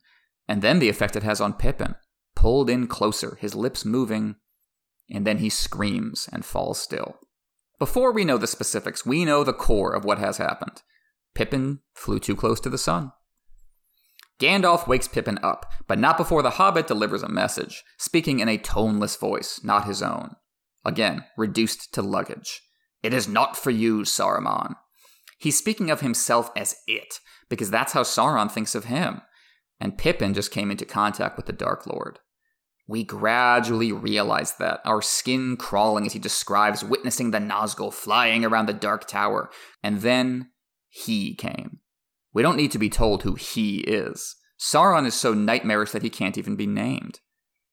and 0.47 0.61
then 0.61 0.79
the 0.79 0.89
effect 0.89 1.15
it 1.17 1.23
has 1.23 1.41
on 1.41 1.53
Pippin, 1.53 1.95
pulled 2.35 2.69
in 2.69 2.87
closer, 2.87 3.37
his 3.39 3.55
lips 3.55 3.85
moving, 3.85 4.35
and 5.09 5.25
then 5.27 5.37
he 5.39 5.49
screams 5.49 6.29
and 6.31 6.45
falls 6.45 6.79
still. 6.79 7.19
Before 7.79 8.11
we 8.11 8.25
know 8.25 8.37
the 8.37 8.47
specifics, 8.47 9.05
we 9.05 9.25
know 9.25 9.43
the 9.43 9.53
core 9.53 9.93
of 9.93 10.05
what 10.05 10.19
has 10.19 10.37
happened. 10.37 10.81
Pippin 11.35 11.79
flew 11.93 12.19
too 12.19 12.35
close 12.35 12.59
to 12.61 12.69
the 12.69 12.77
sun. 12.77 13.11
Gandalf 14.39 14.87
wakes 14.87 15.07
Pippin 15.07 15.39
up, 15.43 15.71
but 15.87 15.99
not 15.99 16.17
before 16.17 16.41
the 16.41 16.51
hobbit 16.51 16.87
delivers 16.87 17.23
a 17.23 17.29
message, 17.29 17.83
speaking 17.97 18.39
in 18.39 18.49
a 18.49 18.57
toneless 18.57 19.15
voice, 19.15 19.61
not 19.63 19.85
his 19.85 20.01
own. 20.01 20.35
Again, 20.85 21.25
reduced 21.37 21.93
to 21.93 22.01
luggage. 22.01 22.61
It 23.01 23.13
is 23.13 23.27
not 23.27 23.55
for 23.55 23.69
you, 23.69 24.01
Saruman. 24.01 24.75
He's 25.37 25.57
speaking 25.57 25.89
of 25.89 26.01
himself 26.01 26.51
as 26.55 26.75
it, 26.87 27.19
because 27.49 27.69
that's 27.69 27.93
how 27.93 28.03
Sauron 28.03 28.51
thinks 28.51 28.75
of 28.75 28.85
him. 28.85 29.21
And 29.83 29.97
Pippin 29.97 30.33
just 30.33 30.49
came 30.49 30.71
into 30.71 30.85
contact 30.85 31.35
with 31.35 31.45
the 31.45 31.51
Dark 31.51 31.85
Lord. 31.85 32.19
We 32.87 33.03
gradually 33.03 33.91
realize 33.91 34.53
that, 34.53 34.79
our 34.85 35.01
skin 35.01 35.57
crawling 35.57 36.05
as 36.05 36.13
he 36.13 36.19
describes 36.19 36.85
witnessing 36.85 37.31
the 37.31 37.39
Nazgul 37.39 37.91
flying 37.93 38.45
around 38.45 38.67
the 38.69 38.73
Dark 38.73 39.09
Tower. 39.09 39.49
And 39.83 39.99
then 39.99 40.51
he 40.87 41.35
came. 41.35 41.79
We 42.33 42.41
don't 42.41 42.55
need 42.55 42.71
to 42.71 42.79
be 42.79 42.89
told 42.89 43.23
who 43.23 43.35
he 43.35 43.79
is. 43.79 44.37
Sauron 44.57 45.05
is 45.05 45.15
so 45.15 45.33
nightmarish 45.33 45.91
that 45.91 46.03
he 46.03 46.09
can't 46.09 46.37
even 46.37 46.55
be 46.55 46.65
named. 46.65 47.19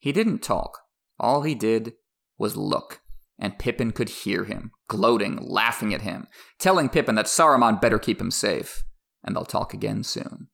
He 0.01 0.11
didn't 0.11 0.43
talk. 0.43 0.81
All 1.17 1.43
he 1.43 1.55
did 1.55 1.93
was 2.39 2.57
look 2.57 3.03
and 3.39 3.57
Pippin 3.57 3.93
could 3.93 4.09
hear 4.09 4.45
him, 4.45 4.73
gloating, 4.89 5.39
laughing 5.41 5.95
at 5.95 6.03
him, 6.03 6.27
telling 6.59 6.89
Pippin 6.89 7.15
that 7.15 7.27
Saruman 7.27 7.81
better 7.81 8.01
keep 8.01 8.21
him 8.21 8.33
safe, 8.33 8.83
and 9.23 9.37
they'll 9.37 9.45
talk 9.45 9.73
again 9.73 10.03
soon. 10.03 10.49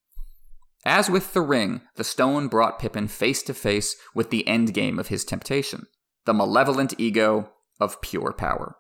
As 0.87 1.11
with 1.11 1.33
the 1.33 1.41
ring, 1.41 1.81
the 1.97 2.05
stone 2.05 2.47
brought 2.47 2.79
Pippin 2.79 3.09
face 3.09 3.43
to 3.43 3.55
face 3.55 3.97
with 4.15 4.31
the 4.31 4.45
endgame 4.47 5.01
of 5.01 5.09
his 5.09 5.25
temptation 5.25 5.89
the 6.27 6.33
malevolent 6.33 6.95
ego 6.97 7.51
of 7.81 8.01
pure 8.01 8.33
power. 8.33 8.77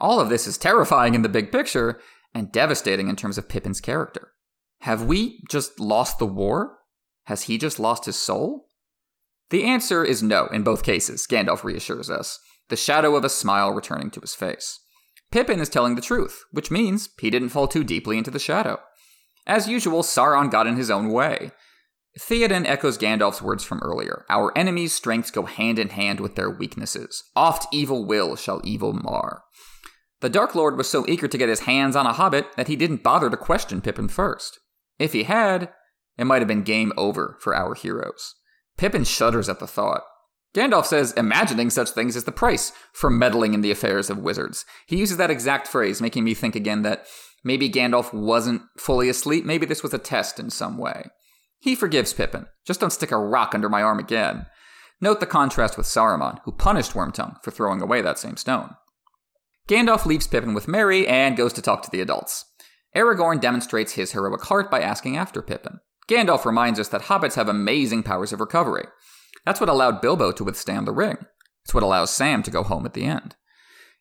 All 0.00 0.18
of 0.18 0.30
this 0.30 0.46
is 0.46 0.56
terrifying 0.56 1.14
in 1.14 1.20
the 1.20 1.28
big 1.28 1.52
picture 1.52 2.00
and 2.34 2.52
devastating 2.52 3.08
in 3.08 3.16
terms 3.16 3.36
of 3.36 3.50
Pippin's 3.50 3.82
character. 3.82 4.32
Have 4.80 5.04
we 5.04 5.42
just 5.50 5.78
lost 5.78 6.18
the 6.18 6.26
war? 6.26 6.78
Has 7.24 7.42
he 7.42 7.58
just 7.58 7.78
lost 7.78 8.06
his 8.06 8.16
soul? 8.16 8.68
The 9.50 9.64
answer 9.64 10.04
is 10.04 10.22
no 10.22 10.46
in 10.46 10.62
both 10.62 10.82
cases, 10.82 11.26
Gandalf 11.26 11.64
reassures 11.64 12.08
us 12.08 12.38
the 12.68 12.76
shadow 12.76 13.14
of 13.14 13.24
a 13.24 13.30
smile 13.30 13.72
returning 13.72 14.10
to 14.12 14.20
his 14.20 14.34
face. 14.34 14.80
Pippin 15.30 15.60
is 15.60 15.68
telling 15.68 15.96
the 15.96 16.02
truth, 16.02 16.44
which 16.50 16.70
means 16.70 17.10
he 17.20 17.28
didn't 17.28 17.50
fall 17.50 17.68
too 17.68 17.84
deeply 17.84 18.16
into 18.16 18.30
the 18.30 18.38
shadow. 18.38 18.78
As 19.46 19.68
usual, 19.68 20.02
Sauron 20.02 20.50
got 20.50 20.66
in 20.66 20.76
his 20.76 20.90
own 20.90 21.10
way. 21.10 21.52
Theoden 22.18 22.66
echoes 22.66 22.96
Gandalf's 22.96 23.42
words 23.42 23.62
from 23.62 23.80
earlier 23.82 24.24
Our 24.30 24.56
enemies' 24.56 24.94
strengths 24.94 25.30
go 25.30 25.42
hand 25.44 25.78
in 25.78 25.90
hand 25.90 26.18
with 26.18 26.34
their 26.34 26.50
weaknesses. 26.50 27.24
Oft 27.36 27.66
evil 27.72 28.06
will 28.06 28.36
shall 28.36 28.60
evil 28.64 28.92
mar. 28.92 29.42
The 30.20 30.30
Dark 30.30 30.54
Lord 30.54 30.78
was 30.78 30.88
so 30.88 31.04
eager 31.06 31.28
to 31.28 31.38
get 31.38 31.50
his 31.50 31.60
hands 31.60 31.94
on 31.94 32.06
a 32.06 32.14
hobbit 32.14 32.46
that 32.56 32.68
he 32.68 32.76
didn't 32.76 33.02
bother 33.02 33.28
to 33.28 33.36
question 33.36 33.82
Pippin 33.82 34.08
first. 34.08 34.58
If 34.98 35.12
he 35.12 35.24
had, 35.24 35.70
it 36.16 36.24
might 36.24 36.40
have 36.40 36.48
been 36.48 36.62
game 36.62 36.92
over 36.96 37.36
for 37.40 37.54
our 37.54 37.74
heroes. 37.74 38.34
Pippin 38.78 39.04
shudders 39.04 39.50
at 39.50 39.60
the 39.60 39.66
thought. 39.66 40.02
Gandalf 40.54 40.86
says 40.86 41.12
imagining 41.12 41.68
such 41.68 41.90
things 41.90 42.16
is 42.16 42.24
the 42.24 42.32
price 42.32 42.72
for 42.94 43.10
meddling 43.10 43.52
in 43.52 43.60
the 43.60 43.70
affairs 43.70 44.08
of 44.08 44.18
wizards. 44.18 44.64
He 44.86 44.96
uses 44.96 45.18
that 45.18 45.30
exact 45.30 45.68
phrase, 45.68 46.00
making 46.00 46.24
me 46.24 46.32
think 46.32 46.56
again 46.56 46.80
that 46.80 47.04
maybe 47.46 47.70
Gandalf 47.70 48.12
wasn't 48.12 48.62
fully 48.76 49.08
asleep. 49.08 49.44
Maybe 49.44 49.64
this 49.64 49.82
was 49.82 49.94
a 49.94 49.98
test 49.98 50.40
in 50.40 50.50
some 50.50 50.76
way. 50.76 51.08
He 51.60 51.74
forgives 51.74 52.12
Pippin. 52.12 52.46
Just 52.66 52.80
don't 52.80 52.92
stick 52.92 53.12
a 53.12 53.16
rock 53.16 53.54
under 53.54 53.68
my 53.68 53.82
arm 53.82 53.98
again. 54.00 54.46
Note 55.00 55.20
the 55.20 55.26
contrast 55.26 55.76
with 55.76 55.86
Saruman, 55.86 56.40
who 56.44 56.52
punished 56.52 56.92
Wormtongue 56.92 57.42
for 57.42 57.50
throwing 57.50 57.80
away 57.80 58.02
that 58.02 58.18
same 58.18 58.36
stone. 58.36 58.74
Gandalf 59.68 60.06
leaves 60.06 60.26
Pippin 60.26 60.54
with 60.54 60.68
Merry 60.68 61.06
and 61.06 61.36
goes 61.36 61.52
to 61.52 61.62
talk 61.62 61.82
to 61.82 61.90
the 61.90 62.00
adults. 62.00 62.44
Aragorn 62.94 63.40
demonstrates 63.40 63.92
his 63.92 64.12
heroic 64.12 64.42
heart 64.42 64.70
by 64.70 64.80
asking 64.80 65.16
after 65.16 65.40
Pippin. 65.40 65.80
Gandalf 66.08 66.44
reminds 66.44 66.80
us 66.80 66.88
that 66.88 67.02
hobbits 67.02 67.34
have 67.34 67.48
amazing 67.48 68.02
powers 68.02 68.32
of 68.32 68.40
recovery. 68.40 68.86
That's 69.44 69.60
what 69.60 69.68
allowed 69.68 70.00
Bilbo 70.00 70.32
to 70.32 70.44
withstand 70.44 70.86
the 70.86 70.92
ring. 70.92 71.18
It's 71.64 71.74
what 71.74 71.82
allows 71.82 72.10
Sam 72.10 72.42
to 72.44 72.50
go 72.50 72.62
home 72.62 72.86
at 72.86 72.94
the 72.94 73.04
end. 73.04 73.36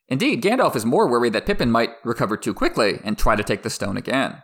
Indeed, 0.08 0.44
Gandalf 0.44 0.76
is 0.76 0.86
more 0.86 1.10
worried 1.10 1.34
that 1.34 1.46
Pippin 1.46 1.72
might 1.72 1.92
recover 2.04 2.38
too 2.38 2.54
quickly 2.54 3.00
and 3.04 3.18
try 3.18 3.36
to 3.36 3.44
take 3.44 3.64
the 3.64 3.70
stone 3.70 3.98
again. 3.98 4.44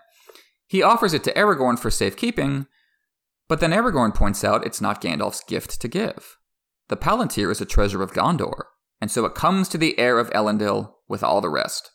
He 0.68 0.82
offers 0.82 1.14
it 1.14 1.24
to 1.26 1.34
Aragorn 1.34 1.78
for 1.78 1.92
safekeeping, 1.92 2.66
but 3.48 3.60
then 3.60 3.72
Aragorn 3.72 4.16
points 4.16 4.44
out 4.44 4.66
it's 4.66 4.82
not 4.82 5.02
Gandalf's 5.02 5.44
gift 5.44 5.82
to 5.82 5.88
give. 5.88 6.38
The 6.88 6.98
Palantir 6.98 7.52
is 7.52 7.62
a 7.62 7.66
treasure 7.66 8.02
of 8.02 8.14
Gondor, 8.14 8.64
and 9.00 9.12
so 9.12 9.26
it 9.26 9.36
comes 9.36 9.68
to 9.70 9.78
the 9.78 9.98
heir 10.00 10.20
of 10.20 10.30
Elendil 10.32 10.94
with 11.08 11.24
all 11.24 11.42
the 11.42 11.50
rest. 11.50 11.92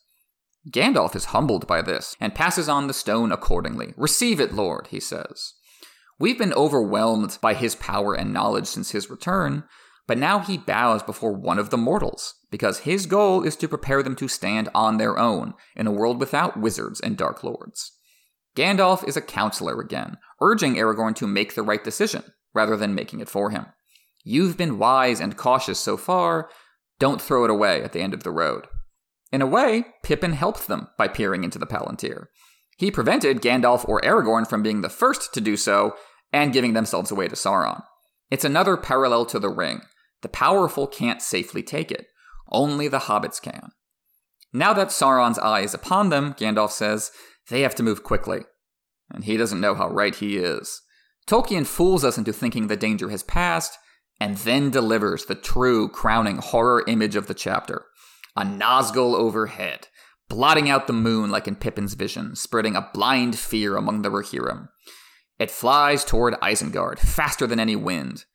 Gandalf 0.71 1.15
is 1.15 1.27
humbled 1.27 1.67
by 1.67 1.81
this 1.81 2.17
and 2.21 2.35
passes 2.35 2.69
on 2.69 2.87
the 2.87 2.95
stone 2.95 3.31
accordingly. 3.31 3.95
Receive 3.97 4.41
it, 4.41 4.53
Lord, 4.53 4.89
he 4.89 5.01
says. 5.01 5.55
We've 6.19 6.39
been 6.39 6.55
overwhelmed 6.55 7.39
by 7.41 7.55
his 7.55 7.75
power 7.75 8.15
and 8.15 8.33
knowledge 8.33 8.67
since 8.67 8.91
his 8.91 9.11
return, 9.11 9.65
but 10.07 10.19
now 10.19 10.39
he 10.39 10.57
bows 10.57 11.03
before 11.03 11.33
one 11.33 11.59
of 11.59 11.71
the 11.71 11.77
mortals, 11.77 12.35
because 12.51 12.81
his 12.81 13.07
goal 13.07 13.43
is 13.43 13.57
to 13.57 13.69
prepare 13.69 14.03
them 14.03 14.17
to 14.17 14.29
stand 14.29 14.69
on 14.75 14.97
their 14.97 15.19
own 15.19 15.55
in 15.75 15.87
a 15.87 15.93
world 15.93 16.21
without 16.21 16.57
wizards 16.57 17.01
and 17.01 17.17
dark 17.17 17.43
lords. 17.43 17.93
Gandalf 18.57 19.07
is 19.07 19.17
a 19.17 19.23
counselor 19.23 19.81
again, 19.81 20.17
urging 20.41 20.77
Aragorn 20.77 21.15
to 21.17 21.27
make 21.27 21.55
the 21.55 21.63
right 21.63 21.83
decision, 21.83 22.23
rather 22.55 22.77
than 22.77 22.95
making 22.95 23.21
it 23.21 23.29
for 23.29 23.51
him. 23.51 23.67
You've 24.25 24.57
been 24.57 24.79
wise 24.79 25.21
and 25.21 25.37
cautious 25.37 25.79
so 25.79 25.97
far, 25.97 26.49
don't 26.99 27.21
throw 27.21 27.45
it 27.45 27.51
away 27.51 27.83
at 27.83 27.93
the 27.93 28.01
end 28.01 28.15
of 28.15 28.23
the 28.23 28.31
road. 28.31 28.67
In 29.33 29.43
a 29.43 29.47
way, 29.47 29.87
Pippin 30.03 30.33
helped 30.33 30.69
them 30.69 30.89
by 30.97 31.09
peering 31.09 31.45
into 31.45 31.59
the 31.59 31.67
Palantir. 31.67 32.29
He 32.79 32.91
prevented 32.91 33.43
Gandalf 33.43 33.87
or 33.89 34.01
Aragorn 34.01 34.49
from 34.49 34.63
being 34.63 34.81
the 34.81 34.89
first 34.89 35.35
to 35.35 35.41
do 35.41 35.57
so 35.57 35.95
and 36.33 36.53
giving 36.53 36.73
themselves 36.73 37.11
away 37.11 37.29
to 37.29 37.35
Sauron. 37.35 37.83
It's 38.31 38.45
another 38.45 38.77
parallel 38.77 39.27
to 39.27 39.39
the 39.39 39.49
ring. 39.49 39.83
The 40.23 40.29
powerful 40.29 40.87
can't 40.87 41.23
safely 41.23 41.63
take 41.63 41.91
it. 41.91 42.07
Only 42.51 42.89
the 42.89 43.01
hobbits 43.01 43.41
can. 43.41 43.71
Now 44.53 44.73
that 44.73 44.89
Sauron's 44.89 45.39
eye 45.39 45.61
is 45.61 45.75
upon 45.75 46.09
them, 46.09 46.35
Gandalf 46.35 46.71
says, 46.71 47.11
they 47.49 47.61
have 47.61 47.75
to 47.77 47.83
move 47.83 48.03
quickly. 48.03 48.41
And 49.11 49.25
he 49.25 49.37
doesn't 49.37 49.61
know 49.61 49.75
how 49.75 49.89
right 49.89 50.15
he 50.15 50.37
is. 50.37 50.83
Tolkien 51.27 51.67
fools 51.67 52.05
us 52.05 52.19
into 52.19 52.33
thinking 52.33 52.67
the 52.67 52.77
danger 52.77 53.11
has 53.11 53.23
passed, 53.23 53.79
and 54.21 54.37
then 54.39 54.71
delivers 54.71 55.27
the 55.27 55.35
true 55.35 55.89
crowning 55.89 56.39
horror 56.39 56.85
image 56.87 57.17
of 57.17 57.27
the 57.27 57.35
chapter 57.35 57.87
a 58.39 58.43
Nazgul 58.43 59.15
overhead, 59.15 59.89
blotting 60.29 60.69
out 60.69 60.87
the 60.87 60.93
moon 60.93 61.31
like 61.31 61.49
in 61.49 61.57
Pippin's 61.57 61.95
vision, 61.95 62.37
spreading 62.37 62.77
a 62.77 62.91
blind 62.93 63.39
fear 63.39 63.77
among 63.77 64.03
the 64.03 64.11
Rohirrim. 64.11 64.69
It 65.39 65.51
flies 65.51 66.05
toward 66.05 66.35
Isengard, 66.35 66.99
faster 66.99 67.47
than 67.47 67.59
any 67.59 67.77
wind. 67.77 68.27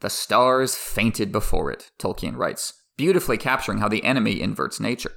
The 0.00 0.10
stars 0.10 0.74
fainted 0.74 1.30
before 1.30 1.70
it, 1.70 1.90
Tolkien 1.98 2.36
writes, 2.36 2.72
beautifully 2.96 3.38
capturing 3.38 3.78
how 3.78 3.88
the 3.88 4.04
enemy 4.04 4.40
inverts 4.40 4.80
nature. 4.80 5.12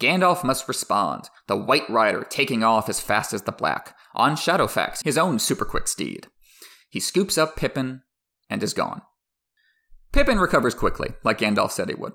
Gandalf 0.00 0.42
must 0.42 0.66
respond, 0.66 1.28
the 1.46 1.56
White 1.56 1.88
Rider 1.88 2.26
taking 2.28 2.64
off 2.64 2.88
as 2.88 3.00
fast 3.00 3.32
as 3.32 3.42
the 3.42 3.52
Black, 3.52 3.96
on 4.14 4.34
Shadowfax, 4.34 5.04
his 5.04 5.16
own 5.16 5.38
super 5.38 5.64
quick 5.64 5.86
steed. 5.86 6.26
He 6.90 6.98
scoops 7.00 7.38
up 7.38 7.56
Pippin 7.56 8.02
and 8.50 8.62
is 8.62 8.74
gone. 8.74 9.02
Pippin 10.12 10.38
recovers 10.38 10.74
quickly, 10.74 11.10
like 11.24 11.38
Gandalf 11.38 11.70
said 11.70 11.88
he 11.88 11.94
would. 11.94 12.12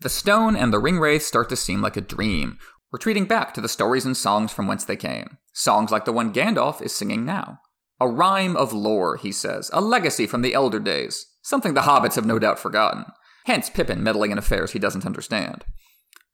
The 0.00 0.08
stone 0.08 0.56
and 0.56 0.72
the 0.72 0.78
ring 0.78 0.98
wraith 0.98 1.22
start 1.22 1.48
to 1.50 1.56
seem 1.56 1.80
like 1.80 1.96
a 1.96 2.00
dream, 2.00 2.58
retreating 2.90 3.26
back 3.26 3.54
to 3.54 3.60
the 3.60 3.68
stories 3.68 4.04
and 4.04 4.16
songs 4.16 4.52
from 4.52 4.66
whence 4.66 4.84
they 4.84 4.96
came. 4.96 5.38
Songs 5.52 5.90
like 5.90 6.06
the 6.06 6.12
one 6.12 6.32
Gandalf 6.32 6.82
is 6.82 6.94
singing 6.94 7.24
now. 7.24 7.60
A 8.00 8.08
rhyme 8.08 8.56
of 8.56 8.72
lore, 8.72 9.16
he 9.16 9.32
says, 9.32 9.70
a 9.72 9.80
legacy 9.80 10.26
from 10.26 10.42
the 10.42 10.54
elder 10.54 10.78
days, 10.78 11.26
something 11.42 11.74
the 11.74 11.82
hobbits 11.82 12.16
have 12.16 12.26
no 12.26 12.38
doubt 12.38 12.58
forgotten. 12.58 13.06
Hence 13.46 13.70
Pippin 13.70 14.02
meddling 14.02 14.32
in 14.32 14.38
affairs 14.38 14.72
he 14.72 14.78
doesn't 14.78 15.06
understand. 15.06 15.64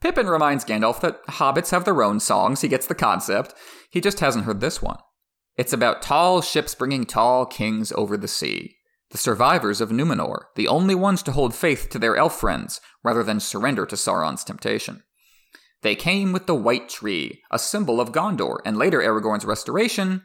Pippin 0.01 0.27
reminds 0.27 0.65
Gandalf 0.65 1.01
that 1.01 1.25
hobbits 1.27 1.71
have 1.71 1.85
their 1.85 2.03
own 2.03 2.19
songs, 2.19 2.63
he 2.63 2.69
gets 2.69 2.87
the 2.87 2.95
concept, 2.95 3.55
he 3.91 4.01
just 4.01 4.19
hasn't 4.19 4.45
heard 4.45 4.61
this 4.61 4.83
one. 4.83 4.99
It's 5.57 5.73
about 5.73 6.03
tall 6.03 6.41
ships 6.41 6.75
bringing 6.75 7.05
tall 7.07 7.47
kings 7.47 7.93
over 7.93 8.17
the 8.17 8.27
sea. 8.27 8.77
The 9.11 9.19
survivors 9.19 9.81
of 9.81 9.91
Numenor, 9.91 10.45
the 10.57 10.67
only 10.67 10.95
ones 10.95 11.23
to 11.25 11.33
hold 11.33 11.55
faith 11.55 11.91
to 11.91 11.99
their 11.99 12.17
elf 12.17 12.41
friends 12.41 12.81
rather 13.05 13.23
than 13.23 13.39
surrender 13.39 13.85
to 13.87 13.95
Sauron's 13.95 14.43
temptation. 14.43 15.03
They 15.83 15.95
came 15.95 16.33
with 16.33 16.47
the 16.47 16.55
White 16.55 16.89
Tree, 16.89 17.43
a 17.51 17.59
symbol 17.59 18.01
of 18.01 18.13
Gondor 18.13 18.59
and 18.65 18.79
later 18.79 19.01
Aragorn's 19.01 19.45
restoration, 19.45 20.23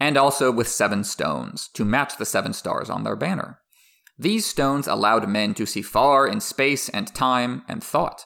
and 0.00 0.16
also 0.16 0.50
with 0.50 0.68
seven 0.68 1.04
stones 1.04 1.68
to 1.74 1.84
match 1.84 2.16
the 2.16 2.26
seven 2.26 2.52
stars 2.52 2.90
on 2.90 3.04
their 3.04 3.16
banner. 3.16 3.60
These 4.18 4.46
stones 4.46 4.86
allowed 4.86 5.28
men 5.28 5.54
to 5.54 5.66
see 5.66 5.82
far 5.82 6.26
in 6.26 6.40
space 6.40 6.88
and 6.88 7.12
time 7.14 7.62
and 7.68 7.82
thought. 7.82 8.24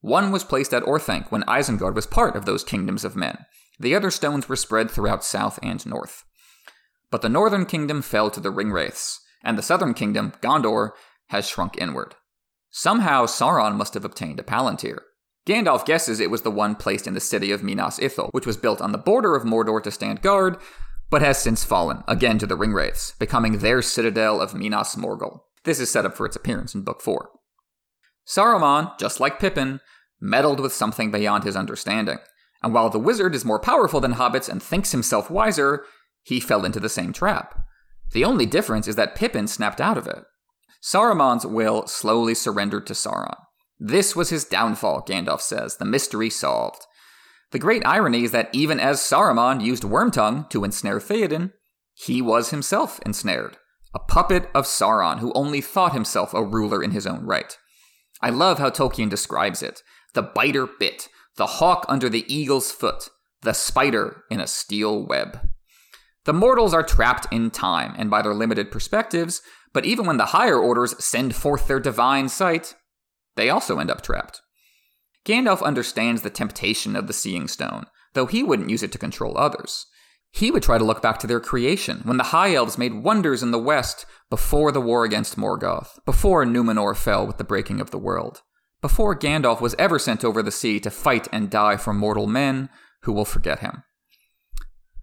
One 0.00 0.32
was 0.32 0.44
placed 0.44 0.72
at 0.72 0.82
Orthanc 0.82 1.30
when 1.30 1.42
Isengard 1.44 1.94
was 1.94 2.06
part 2.06 2.34
of 2.34 2.46
those 2.46 2.64
kingdoms 2.64 3.04
of 3.04 3.16
men. 3.16 3.44
The 3.78 3.94
other 3.94 4.10
stones 4.10 4.48
were 4.48 4.56
spread 4.56 4.90
throughout 4.90 5.24
south 5.24 5.58
and 5.62 5.84
north. 5.86 6.24
But 7.10 7.22
the 7.22 7.28
northern 7.28 7.66
kingdom 7.66 8.02
fell 8.02 8.30
to 8.30 8.40
the 8.40 8.52
Ringwraiths, 8.52 9.18
and 9.42 9.56
the 9.56 9.62
southern 9.62 9.94
kingdom, 9.94 10.32
Gondor, 10.42 10.90
has 11.28 11.48
shrunk 11.48 11.78
inward. 11.78 12.14
Somehow 12.70 13.26
Sauron 13.26 13.76
must 13.76 13.94
have 13.94 14.04
obtained 14.04 14.38
a 14.38 14.42
Palantir. 14.42 15.00
Gandalf 15.46 15.84
guesses 15.84 16.20
it 16.20 16.30
was 16.30 16.42
the 16.42 16.50
one 16.50 16.76
placed 16.76 17.06
in 17.06 17.14
the 17.14 17.20
city 17.20 17.50
of 17.50 17.62
Minas 17.62 17.98
Ithil, 17.98 18.28
which 18.32 18.46
was 18.46 18.56
built 18.56 18.80
on 18.80 18.92
the 18.92 18.98
border 18.98 19.34
of 19.34 19.44
Mordor 19.44 19.82
to 19.82 19.90
stand 19.90 20.22
guard, 20.22 20.58
but 21.10 21.22
has 21.22 21.38
since 21.38 21.64
fallen, 21.64 22.02
again 22.06 22.38
to 22.38 22.46
the 22.46 22.56
Ringwraiths, 22.56 23.18
becoming 23.18 23.58
their 23.58 23.82
citadel 23.82 24.40
of 24.40 24.54
Minas 24.54 24.94
Morgul. 24.94 25.40
This 25.64 25.80
is 25.80 25.90
set 25.90 26.06
up 26.06 26.16
for 26.16 26.24
its 26.24 26.36
appearance 26.36 26.74
in 26.74 26.82
Book 26.82 27.00
4. 27.02 27.30
Saruman, 28.26 28.96
just 28.98 29.20
like 29.20 29.40
Pippin, 29.40 29.80
meddled 30.20 30.60
with 30.60 30.72
something 30.72 31.10
beyond 31.10 31.44
his 31.44 31.56
understanding, 31.56 32.18
and 32.62 32.72
while 32.72 32.90
the 32.90 32.98
wizard 32.98 33.34
is 33.34 33.44
more 33.44 33.58
powerful 33.58 34.00
than 34.00 34.14
hobbits 34.14 34.48
and 34.48 34.62
thinks 34.62 34.92
himself 34.92 35.30
wiser, 35.30 35.84
he 36.22 36.40
fell 36.40 36.64
into 36.64 36.80
the 36.80 36.88
same 36.88 37.12
trap. 37.12 37.58
The 38.12 38.24
only 38.24 38.46
difference 38.46 38.86
is 38.86 38.96
that 38.96 39.14
Pippin 39.14 39.46
snapped 39.46 39.80
out 39.80 39.98
of 39.98 40.06
it. 40.06 40.24
Saruman's 40.82 41.46
will 41.46 41.86
slowly 41.86 42.34
surrendered 42.34 42.86
to 42.86 42.94
Sauron. 42.94 43.36
This 43.78 44.14
was 44.14 44.30
his 44.30 44.44
downfall, 44.44 45.04
Gandalf 45.08 45.40
says, 45.40 45.76
the 45.76 45.84
mystery 45.84 46.28
solved. 46.30 46.86
The 47.52 47.58
great 47.58 47.84
irony 47.84 48.24
is 48.24 48.30
that 48.30 48.50
even 48.52 48.78
as 48.78 49.00
Saruman 49.00 49.62
used 49.62 49.82
Wormtongue 49.82 50.48
to 50.50 50.64
ensnare 50.64 51.00
Theoden, 51.00 51.52
he 51.94 52.22
was 52.22 52.50
himself 52.50 53.00
ensnared, 53.04 53.56
a 53.94 53.98
puppet 53.98 54.48
of 54.54 54.66
Sauron 54.66 55.18
who 55.18 55.32
only 55.32 55.60
thought 55.60 55.92
himself 55.92 56.32
a 56.32 56.44
ruler 56.44 56.82
in 56.82 56.92
his 56.92 57.06
own 57.06 57.24
right. 57.24 57.58
I 58.22 58.30
love 58.30 58.58
how 58.58 58.70
Tolkien 58.70 59.10
describes 59.10 59.62
it 59.62 59.82
the 60.12 60.22
biter 60.22 60.66
bit, 60.66 61.08
the 61.36 61.46
hawk 61.46 61.86
under 61.88 62.08
the 62.08 62.24
eagle's 62.32 62.72
foot, 62.72 63.08
the 63.42 63.52
spider 63.52 64.24
in 64.30 64.40
a 64.40 64.46
steel 64.46 65.06
web. 65.06 65.48
The 66.24 66.32
mortals 66.32 66.74
are 66.74 66.82
trapped 66.82 67.26
in 67.32 67.50
time 67.50 67.94
and 67.96 68.10
by 68.10 68.22
their 68.22 68.34
limited 68.34 68.70
perspectives, 68.70 69.40
but 69.72 69.84
even 69.84 70.06
when 70.06 70.16
the 70.16 70.26
higher 70.26 70.58
orders 70.58 71.02
send 71.02 71.34
forth 71.34 71.66
their 71.66 71.80
divine 71.80 72.28
sight, 72.28 72.74
they 73.36 73.48
also 73.48 73.78
end 73.78 73.90
up 73.90 74.02
trapped. 74.02 74.40
Gandalf 75.24 75.62
understands 75.62 76.22
the 76.22 76.30
temptation 76.30 76.96
of 76.96 77.06
the 77.06 77.12
Seeing 77.12 77.48
Stone, 77.48 77.86
though 78.14 78.26
he 78.26 78.42
wouldn't 78.42 78.70
use 78.70 78.82
it 78.82 78.92
to 78.92 78.98
control 78.98 79.36
others. 79.36 79.86
He 80.32 80.50
would 80.50 80.62
try 80.62 80.78
to 80.78 80.84
look 80.84 81.02
back 81.02 81.18
to 81.18 81.26
their 81.26 81.40
creation, 81.40 82.00
when 82.04 82.16
the 82.16 82.24
High 82.24 82.54
Elves 82.54 82.78
made 82.78 83.02
wonders 83.02 83.42
in 83.42 83.50
the 83.50 83.58
West 83.58 84.06
before 84.30 84.70
the 84.70 84.80
war 84.80 85.04
against 85.04 85.36
Morgoth, 85.36 85.98
before 86.04 86.44
Numenor 86.44 86.96
fell 86.96 87.26
with 87.26 87.36
the 87.36 87.44
breaking 87.44 87.80
of 87.80 87.90
the 87.90 87.98
world, 87.98 88.42
before 88.80 89.18
Gandalf 89.18 89.60
was 89.60 89.74
ever 89.78 89.98
sent 89.98 90.24
over 90.24 90.42
the 90.42 90.52
sea 90.52 90.78
to 90.80 90.90
fight 90.90 91.26
and 91.32 91.50
die 91.50 91.76
for 91.76 91.92
mortal 91.92 92.26
men 92.26 92.68
who 93.02 93.12
will 93.12 93.24
forget 93.24 93.58
him. 93.58 93.82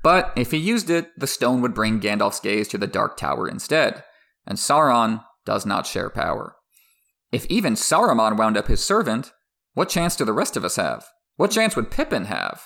But 0.01 0.31
if 0.37 0.51
he 0.51 0.57
used 0.57 0.89
it, 0.89 1.11
the 1.17 1.27
stone 1.27 1.61
would 1.61 1.73
bring 1.73 1.99
Gandalf's 1.99 2.39
gaze 2.39 2.67
to 2.69 2.77
the 2.77 2.87
Dark 2.87 3.17
Tower 3.17 3.49
instead, 3.49 4.03
and 4.45 4.57
Sauron 4.57 5.23
does 5.45 5.65
not 5.65 5.85
share 5.85 6.09
power. 6.09 6.55
If 7.31 7.45
even 7.47 7.73
Saruman 7.73 8.37
wound 8.37 8.55
up 8.55 8.67
his 8.67 8.81
servant, 8.81 9.33
what 9.77 9.89
chance 9.89 10.15
do 10.15 10.25
the 10.25 10.33
rest 10.33 10.57
of 10.57 10.65
us 10.65 10.77
have? 10.77 11.05
What 11.35 11.51
chance 11.51 11.75
would 11.75 11.91
Pippin 11.91 12.25
have? 12.25 12.63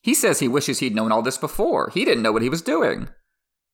He 0.00 0.14
says 0.14 0.38
he 0.38 0.48
wishes 0.48 0.78
he'd 0.78 0.94
known 0.94 1.12
all 1.12 1.20
this 1.20 1.36
before. 1.36 1.90
He 1.92 2.06
didn't 2.06 2.22
know 2.22 2.32
what 2.32 2.40
he 2.40 2.48
was 2.48 2.62
doing. 2.62 3.10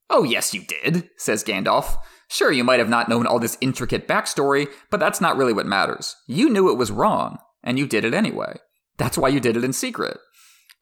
Oh, 0.09 0.23
yes, 0.23 0.53
you 0.53 0.65
did, 0.65 1.09
says 1.15 1.41
Gandalf. 1.41 1.95
Sure, 2.27 2.51
you 2.51 2.65
might 2.65 2.79
have 2.79 2.89
not 2.89 3.07
known 3.07 3.25
all 3.25 3.39
this 3.39 3.57
intricate 3.61 4.09
backstory, 4.09 4.67
but 4.89 4.99
that's 4.99 5.21
not 5.21 5.37
really 5.37 5.53
what 5.53 5.65
matters. 5.65 6.17
You 6.27 6.49
knew 6.49 6.69
it 6.69 6.77
was 6.77 6.91
wrong, 6.91 7.37
and 7.63 7.79
you 7.79 7.87
did 7.87 8.03
it 8.03 8.13
anyway. 8.13 8.57
That's 8.97 9.17
why 9.17 9.29
you 9.29 9.39
did 9.39 9.55
it 9.55 9.63
in 9.63 9.71
secret. 9.71 10.17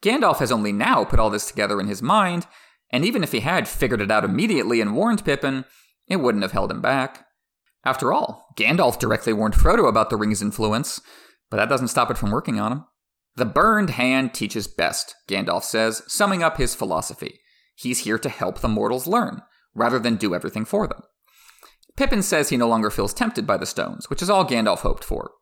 Gandalf 0.02 0.38
has 0.38 0.50
only 0.50 0.72
now 0.72 1.04
put 1.04 1.20
all 1.20 1.30
this 1.30 1.46
together 1.46 1.78
in 1.78 1.86
his 1.86 2.02
mind, 2.02 2.48
and 2.92 3.04
even 3.04 3.22
if 3.22 3.30
he 3.30 3.38
had 3.38 3.68
figured 3.68 4.00
it 4.00 4.10
out 4.10 4.24
immediately 4.24 4.80
and 4.80 4.96
warned 4.96 5.24
Pippin, 5.24 5.64
it 6.08 6.16
wouldn't 6.16 6.42
have 6.42 6.50
held 6.50 6.72
him 6.72 6.80
back. 6.80 7.24
After 7.84 8.12
all, 8.12 8.48
Gandalf 8.58 8.98
directly 8.98 9.32
warned 9.32 9.54
Frodo 9.54 9.88
about 9.88 10.10
the 10.10 10.16
ring's 10.16 10.42
influence, 10.42 11.00
but 11.50 11.56
that 11.56 11.68
doesn't 11.68 11.88
stop 11.88 12.10
it 12.10 12.18
from 12.18 12.30
working 12.30 12.58
on 12.58 12.72
him. 12.72 12.84
The 13.36 13.44
burned 13.44 13.90
hand 13.90 14.34
teaches 14.34 14.66
best, 14.66 15.14
Gandalf 15.28 15.62
says, 15.64 16.02
summing 16.06 16.42
up 16.42 16.56
his 16.56 16.74
philosophy. 16.74 17.40
He's 17.74 18.00
here 18.00 18.18
to 18.18 18.28
help 18.28 18.58
the 18.58 18.68
mortals 18.68 19.06
learn, 19.06 19.42
rather 19.74 19.98
than 19.98 20.16
do 20.16 20.34
everything 20.34 20.64
for 20.64 20.86
them. 20.86 21.02
Pippin 21.96 22.22
says 22.22 22.48
he 22.48 22.56
no 22.56 22.68
longer 22.68 22.90
feels 22.90 23.14
tempted 23.14 23.46
by 23.46 23.56
the 23.56 23.66
stones, 23.66 24.08
which 24.08 24.22
is 24.22 24.30
all 24.30 24.44
Gandalf 24.44 24.80
hoped 24.80 25.04
for. 25.04 25.32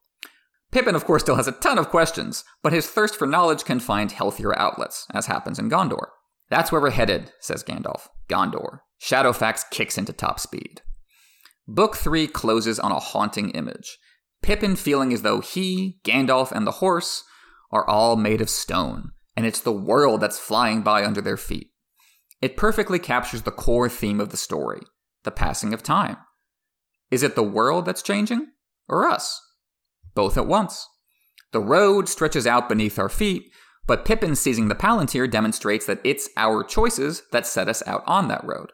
Pippin, 0.71 0.94
of 0.94 1.05
course, 1.05 1.23
still 1.23 1.37
has 1.37 1.49
a 1.49 1.53
ton 1.53 1.79
of 1.79 1.88
questions, 1.88 2.44
but 2.62 2.73
his 2.73 2.88
thirst 2.88 3.16
for 3.16 3.27
knowledge 3.27 3.64
can 3.64 3.81
find 3.81 4.12
healthier 4.12 4.59
outlets, 4.59 5.07
as 5.14 5.27
happens 5.27 5.59
in 5.59 5.71
Gondor. 5.71 6.09
That's 6.51 6.71
where 6.71 6.81
we're 6.81 6.90
headed, 6.90 7.33
says 7.40 7.64
Gandalf. 7.64 8.09
Gondor. 8.29 8.81
Shadowfax 9.01 9.71
kicks 9.71 9.97
into 9.97 10.12
top 10.12 10.40
speed. 10.40 10.83
Book 11.66 11.97
3 11.97 12.27
closes 12.27 12.79
on 12.79 12.92
a 12.92 12.99
haunting 12.99 13.51
image. 13.51 13.99
Pippin 14.42 14.77
feeling 14.77 15.12
as 15.12 15.22
though 15.22 15.40
he, 15.40 15.98
Gandalf, 16.05 16.53
and 16.53 16.66
the 16.66 16.72
horse 16.72 17.24
are 17.70 17.88
all 17.88 18.16
made 18.16 18.40
of 18.40 18.48
stone, 18.48 19.11
and 19.37 19.44
it's 19.44 19.61
the 19.61 19.72
world 19.72 20.20
that's 20.20 20.38
flying 20.38 20.83
by 20.83 21.05
under 21.05 21.20
their 21.20 21.37
feet. 21.37 21.70
It 22.40 22.57
perfectly 22.57 22.98
captures 22.98 23.42
the 23.42 23.51
core 23.51 23.88
theme 23.88 24.20
of 24.20 24.31
the 24.31 24.37
story 24.37 24.81
the 25.24 25.31
passing 25.33 25.74
of 25.74 25.83
time. 25.83 26.16
Is 27.11 27.22
it 27.22 27.35
the 27.35 27.42
world 27.42 27.85
that's 27.85 28.03
changing, 28.03 28.46
or 28.88 29.07
us? 29.07 29.42
both 30.18 30.37
at 30.37 30.48
once. 30.48 30.88
The 31.53 31.61
road 31.61 32.09
stretches 32.09 32.44
out 32.44 32.68
beneath 32.68 32.98
our 32.98 33.09
feet, 33.09 33.53
but 33.87 34.05
Pippin 34.05 34.35
seizing 34.35 34.66
the 34.66 34.74
Palantir 34.74 35.31
demonstrates 35.31 35.87
that 35.87 36.01
it's 36.03 36.29
our 36.37 36.64
choices 36.64 37.22
that 37.31 37.46
set 37.46 37.68
us 37.68 37.85
out 37.87 38.03
on 38.05 38.27
that 38.27 38.44
road. 38.44 38.72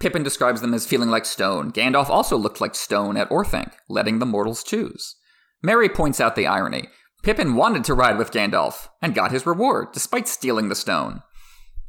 Pippin 0.00 0.22
describes 0.22 0.60
them 0.60 0.74
as 0.74 0.86
feeling 0.86 1.08
like 1.08 1.24
stone. 1.24 1.72
Gandalf 1.72 2.08
also 2.08 2.36
looked 2.36 2.60
like 2.60 2.74
stone 2.74 3.16
at 3.16 3.28
Orthanc, 3.30 3.72
letting 3.88 4.18
the 4.18 4.26
mortals 4.26 4.62
choose. 4.62 5.16
Merry 5.62 5.88
points 5.88 6.20
out 6.20 6.36
the 6.36 6.46
irony. 6.46 6.88
Pippin 7.22 7.56
wanted 7.56 7.84
to 7.84 7.94
ride 7.94 8.16
with 8.16 8.30
Gandalf, 8.30 8.88
and 9.02 9.14
got 9.14 9.32
his 9.32 9.46
reward, 9.46 9.88
despite 9.92 10.28
stealing 10.28 10.68
the 10.68 10.76
stone. 10.76 11.22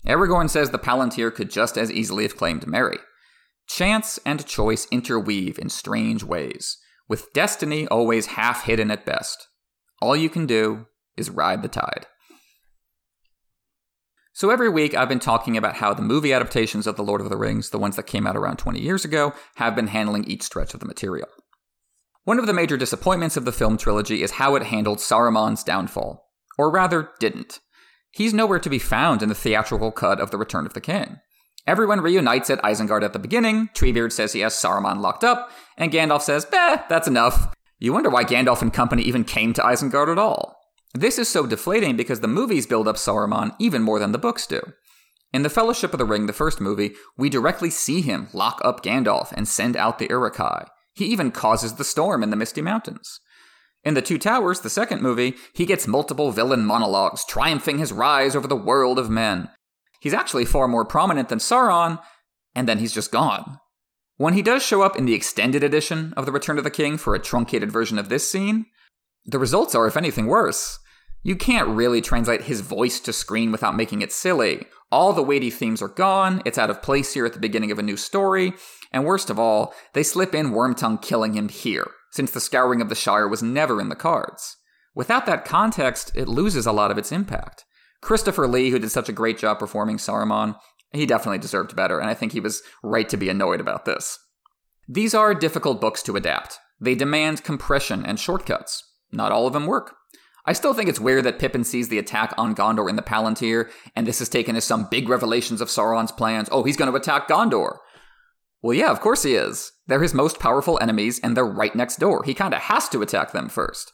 Aragorn 0.07 0.49
says 0.49 0.71
the 0.71 0.79
Palantir 0.79 1.33
could 1.33 1.51
just 1.51 1.77
as 1.77 1.91
easily 1.91 2.23
have 2.23 2.37
claimed 2.37 2.65
Merry. 2.65 2.97
Chance 3.67 4.19
and 4.25 4.45
choice 4.45 4.87
interweave 4.91 5.59
in 5.59 5.69
strange 5.69 6.23
ways 6.23 6.77
with 7.09 7.33
destiny 7.33 7.87
always 7.87 8.27
half 8.27 8.63
hidden 8.63 8.91
at 8.91 9.05
best. 9.05 9.47
All 10.01 10.15
you 10.15 10.29
can 10.29 10.45
do 10.45 10.85
is 11.17 11.29
ride 11.29 11.63
the 11.63 11.67
tide. 11.67 12.05
So 14.31 14.49
every 14.49 14.69
week 14.69 14.93
I've 14.93 15.09
been 15.09 15.19
talking 15.19 15.57
about 15.57 15.75
how 15.75 15.93
the 15.93 16.01
movie 16.01 16.33
adaptations 16.33 16.87
of 16.87 16.95
The 16.95 17.03
Lord 17.03 17.19
of 17.19 17.29
the 17.29 17.37
Rings, 17.37 17.71
the 17.71 17.79
ones 17.79 17.95
that 17.95 18.03
came 18.03 18.25
out 18.27 18.37
around 18.37 18.57
20 18.57 18.79
years 18.79 19.03
ago, 19.03 19.33
have 19.55 19.75
been 19.75 19.87
handling 19.87 20.23
each 20.25 20.43
stretch 20.43 20.73
of 20.73 20.79
the 20.79 20.85
material. 20.85 21.27
One 22.23 22.39
of 22.39 22.45
the 22.45 22.53
major 22.53 22.77
disappointments 22.77 23.37
of 23.37 23.45
the 23.45 23.51
film 23.51 23.77
trilogy 23.77 24.21
is 24.21 24.31
how 24.31 24.55
it 24.55 24.63
handled 24.63 24.99
Saruman's 24.99 25.63
downfall. 25.63 26.27
Or 26.57 26.69
rather, 26.69 27.09
didn't. 27.19 27.59
He's 28.11 28.33
nowhere 28.33 28.59
to 28.59 28.69
be 28.69 28.79
found 28.79 29.21
in 29.21 29.29
the 29.29 29.35
theatrical 29.35 29.91
cut 29.91 30.19
of 30.19 30.29
The 30.29 30.37
Return 30.37 30.65
of 30.65 30.73
the 30.73 30.81
King. 30.81 31.17
Everyone 31.65 32.01
reunites 32.01 32.49
at 32.49 32.61
Isengard 32.61 33.03
at 33.03 33.13
the 33.13 33.19
beginning. 33.19 33.69
Treebeard 33.73 34.11
says 34.11 34.33
he 34.33 34.39
has 34.39 34.53
Saruman 34.53 35.01
locked 35.01 35.23
up, 35.23 35.51
and 35.77 35.91
Gandalf 35.91 36.21
says, 36.21 36.45
"Bah, 36.45 36.83
that's 36.89 37.07
enough." 37.07 37.53
You 37.77 37.93
wonder 37.93 38.09
why 38.09 38.23
Gandalf 38.23 38.61
and 38.61 38.73
company 38.73 39.03
even 39.03 39.23
came 39.23 39.53
to 39.53 39.61
Isengard 39.61 40.11
at 40.11 40.17
all. 40.17 40.58
This 40.93 41.19
is 41.19 41.29
so 41.29 41.45
deflating 41.45 41.95
because 41.95 42.21
the 42.21 42.27
movies 42.27 42.65
build 42.65 42.87
up 42.87 42.95
Saruman 42.95 43.55
even 43.59 43.83
more 43.83 43.99
than 43.99 44.11
the 44.11 44.17
books 44.17 44.47
do. 44.47 44.61
In 45.31 45.43
The 45.43 45.49
Fellowship 45.49 45.93
of 45.93 45.99
the 45.99 46.05
Ring, 46.05 46.25
the 46.25 46.33
first 46.33 46.59
movie, 46.59 46.95
we 47.15 47.29
directly 47.29 47.69
see 47.69 48.01
him 48.01 48.29
lock 48.33 48.59
up 48.63 48.83
Gandalf 48.83 49.31
and 49.31 49.47
send 49.47 49.77
out 49.77 49.99
the 49.99 50.07
Uruk-hai. 50.09 50.65
He 50.95 51.05
even 51.05 51.31
causes 51.31 51.75
the 51.75 51.83
storm 51.83 52.23
in 52.23 52.31
the 52.31 52.35
Misty 52.35 52.61
Mountains. 52.61 53.19
In 53.83 53.93
The 53.93 54.01
Two 54.01 54.17
Towers, 54.17 54.61
the 54.61 54.69
second 54.69 55.01
movie, 55.01 55.35
he 55.53 55.67
gets 55.67 55.87
multiple 55.87 56.31
villain 56.31 56.65
monologues, 56.65 57.23
triumphing 57.23 57.77
his 57.77 57.93
rise 57.93 58.35
over 58.35 58.47
the 58.47 58.55
world 58.55 58.97
of 58.97 59.09
men. 59.09 59.49
He's 60.01 60.13
actually 60.13 60.45
far 60.45 60.67
more 60.67 60.83
prominent 60.83 61.29
than 61.29 61.39
Sauron, 61.39 61.99
and 62.55 62.67
then 62.67 62.79
he's 62.79 62.93
just 62.93 63.11
gone. 63.11 63.59
When 64.17 64.33
he 64.33 64.41
does 64.41 64.63
show 64.63 64.81
up 64.81 64.97
in 64.97 65.05
the 65.05 65.13
extended 65.13 65.63
edition 65.63 66.13
of 66.17 66.25
The 66.25 66.31
Return 66.31 66.57
of 66.57 66.63
the 66.63 66.71
King 66.71 66.97
for 66.97 67.13
a 67.15 67.19
truncated 67.19 67.71
version 67.71 67.99
of 67.99 68.09
this 68.09 68.29
scene, 68.29 68.65
the 69.29 69.39
results 69.39 69.75
are, 69.75 69.87
if 69.87 69.97
anything, 69.97 70.27
worse. 70.27 70.79
You 71.21 71.35
can't 71.35 71.67
really 71.67 72.01
translate 72.01 72.43
his 72.43 72.61
voice 72.61 72.99
to 73.01 73.13
screen 73.13 73.51
without 73.51 73.75
making 73.75 74.01
it 74.01 74.11
silly. 74.11 74.65
All 74.91 75.13
the 75.13 75.23
weighty 75.23 75.49
themes 75.49 75.81
are 75.81 75.89
gone, 75.89 76.41
it's 76.45 76.57
out 76.57 76.69
of 76.69 76.81
place 76.81 77.13
here 77.13 77.25
at 77.25 77.33
the 77.33 77.39
beginning 77.39 77.71
of 77.71 77.77
a 77.77 77.83
new 77.83 77.97
story, 77.97 78.53
and 78.91 79.05
worst 79.05 79.29
of 79.29 79.37
all, 79.37 79.73
they 79.93 80.01
slip 80.01 80.33
in 80.33 80.51
Wormtongue 80.51 81.01
killing 81.01 81.33
him 81.33 81.49
here, 81.49 81.91
since 82.11 82.31
the 82.31 82.39
Scouring 82.39 82.81
of 82.81 82.89
the 82.89 82.95
Shire 82.95 83.27
was 83.27 83.43
never 83.43 83.79
in 83.79 83.89
the 83.89 83.95
cards. 83.95 84.57
Without 84.95 85.25
that 85.27 85.45
context, 85.45 86.11
it 86.15 86.27
loses 86.27 86.65
a 86.65 86.71
lot 86.71 86.89
of 86.89 86.97
its 86.97 87.11
impact. 87.11 87.65
Christopher 88.01 88.47
Lee, 88.47 88.71
who 88.71 88.79
did 88.79 88.89
such 88.89 89.09
a 89.09 89.13
great 89.13 89.37
job 89.37 89.59
performing 89.59 89.97
Saruman, 89.97 90.55
he 90.91 91.05
definitely 91.05 91.37
deserved 91.37 91.75
better, 91.75 91.99
and 91.99 92.09
I 92.09 92.13
think 92.15 92.31
he 92.31 92.39
was 92.39 92.63
right 92.81 93.07
to 93.09 93.17
be 93.17 93.29
annoyed 93.29 93.59
about 93.59 93.85
this. 93.85 94.17
These 94.87 95.13
are 95.13 95.35
difficult 95.35 95.79
books 95.79 96.01
to 96.03 96.15
adapt. 96.15 96.57
They 96.81 96.95
demand 96.95 97.43
compression 97.43 98.05
and 98.05 98.19
shortcuts. 98.19 98.83
Not 99.11 99.31
all 99.31 99.47
of 99.47 99.53
them 99.53 99.65
work. 99.65 99.95
I 100.45 100.53
still 100.53 100.73
think 100.73 100.89
it's 100.89 100.99
weird 100.99 101.25
that 101.25 101.39
Pippin 101.39 101.63
sees 101.63 101.89
the 101.89 101.99
attack 101.99 102.33
on 102.37 102.55
Gondor 102.55 102.89
in 102.89 102.95
the 102.95 103.01
Palantir, 103.01 103.69
and 103.95 104.07
this 104.07 104.21
is 104.21 104.29
taken 104.29 104.55
as 104.55 104.63
some 104.63 104.87
big 104.89 105.09
revelations 105.09 105.61
of 105.61 105.67
Sauron's 105.67 106.11
plans. 106.11 106.49
Oh, 106.51 106.63
he's 106.63 106.77
going 106.77 106.89
to 106.89 106.97
attack 106.97 107.27
Gondor. 107.27 107.77
Well, 108.61 108.73
yeah, 108.73 108.89
of 108.91 108.99
course 108.99 109.23
he 109.23 109.35
is. 109.35 109.71
They're 109.87 110.01
his 110.01 110.13
most 110.13 110.39
powerful 110.39 110.79
enemies, 110.81 111.19
and 111.23 111.35
they're 111.35 111.45
right 111.45 111.75
next 111.75 111.97
door. 111.97 112.23
He 112.23 112.33
kind 112.33 112.53
of 112.53 112.61
has 112.61 112.89
to 112.89 113.01
attack 113.01 113.31
them 113.31 113.47
first. 113.47 113.91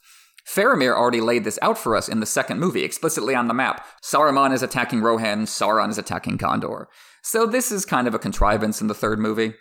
Faramir 0.48 0.96
already 0.96 1.22
laid 1.22 1.44
this 1.44 1.60
out 1.62 1.78
for 1.78 1.96
us 1.96 2.08
in 2.08 2.20
the 2.20 2.26
second 2.26 2.60
movie, 2.60 2.84
explicitly 2.84 3.34
on 3.34 3.48
the 3.48 3.54
map. 3.54 3.86
Saruman 4.04 4.54
is 4.54 4.62
attacking 4.62 5.02
Rohan, 5.02 5.46
Sauron 5.46 5.90
is 5.90 5.98
attacking 5.98 6.38
Gondor. 6.38 6.86
So 7.24 7.48
this 7.48 7.72
is 7.72 7.84
kind 7.84 8.08
of 8.08 8.14
a 8.14 8.20
contrivance 8.20 8.80
in 8.80 8.88
the 8.88 8.94
third 8.94 9.20
movie. 9.20 9.56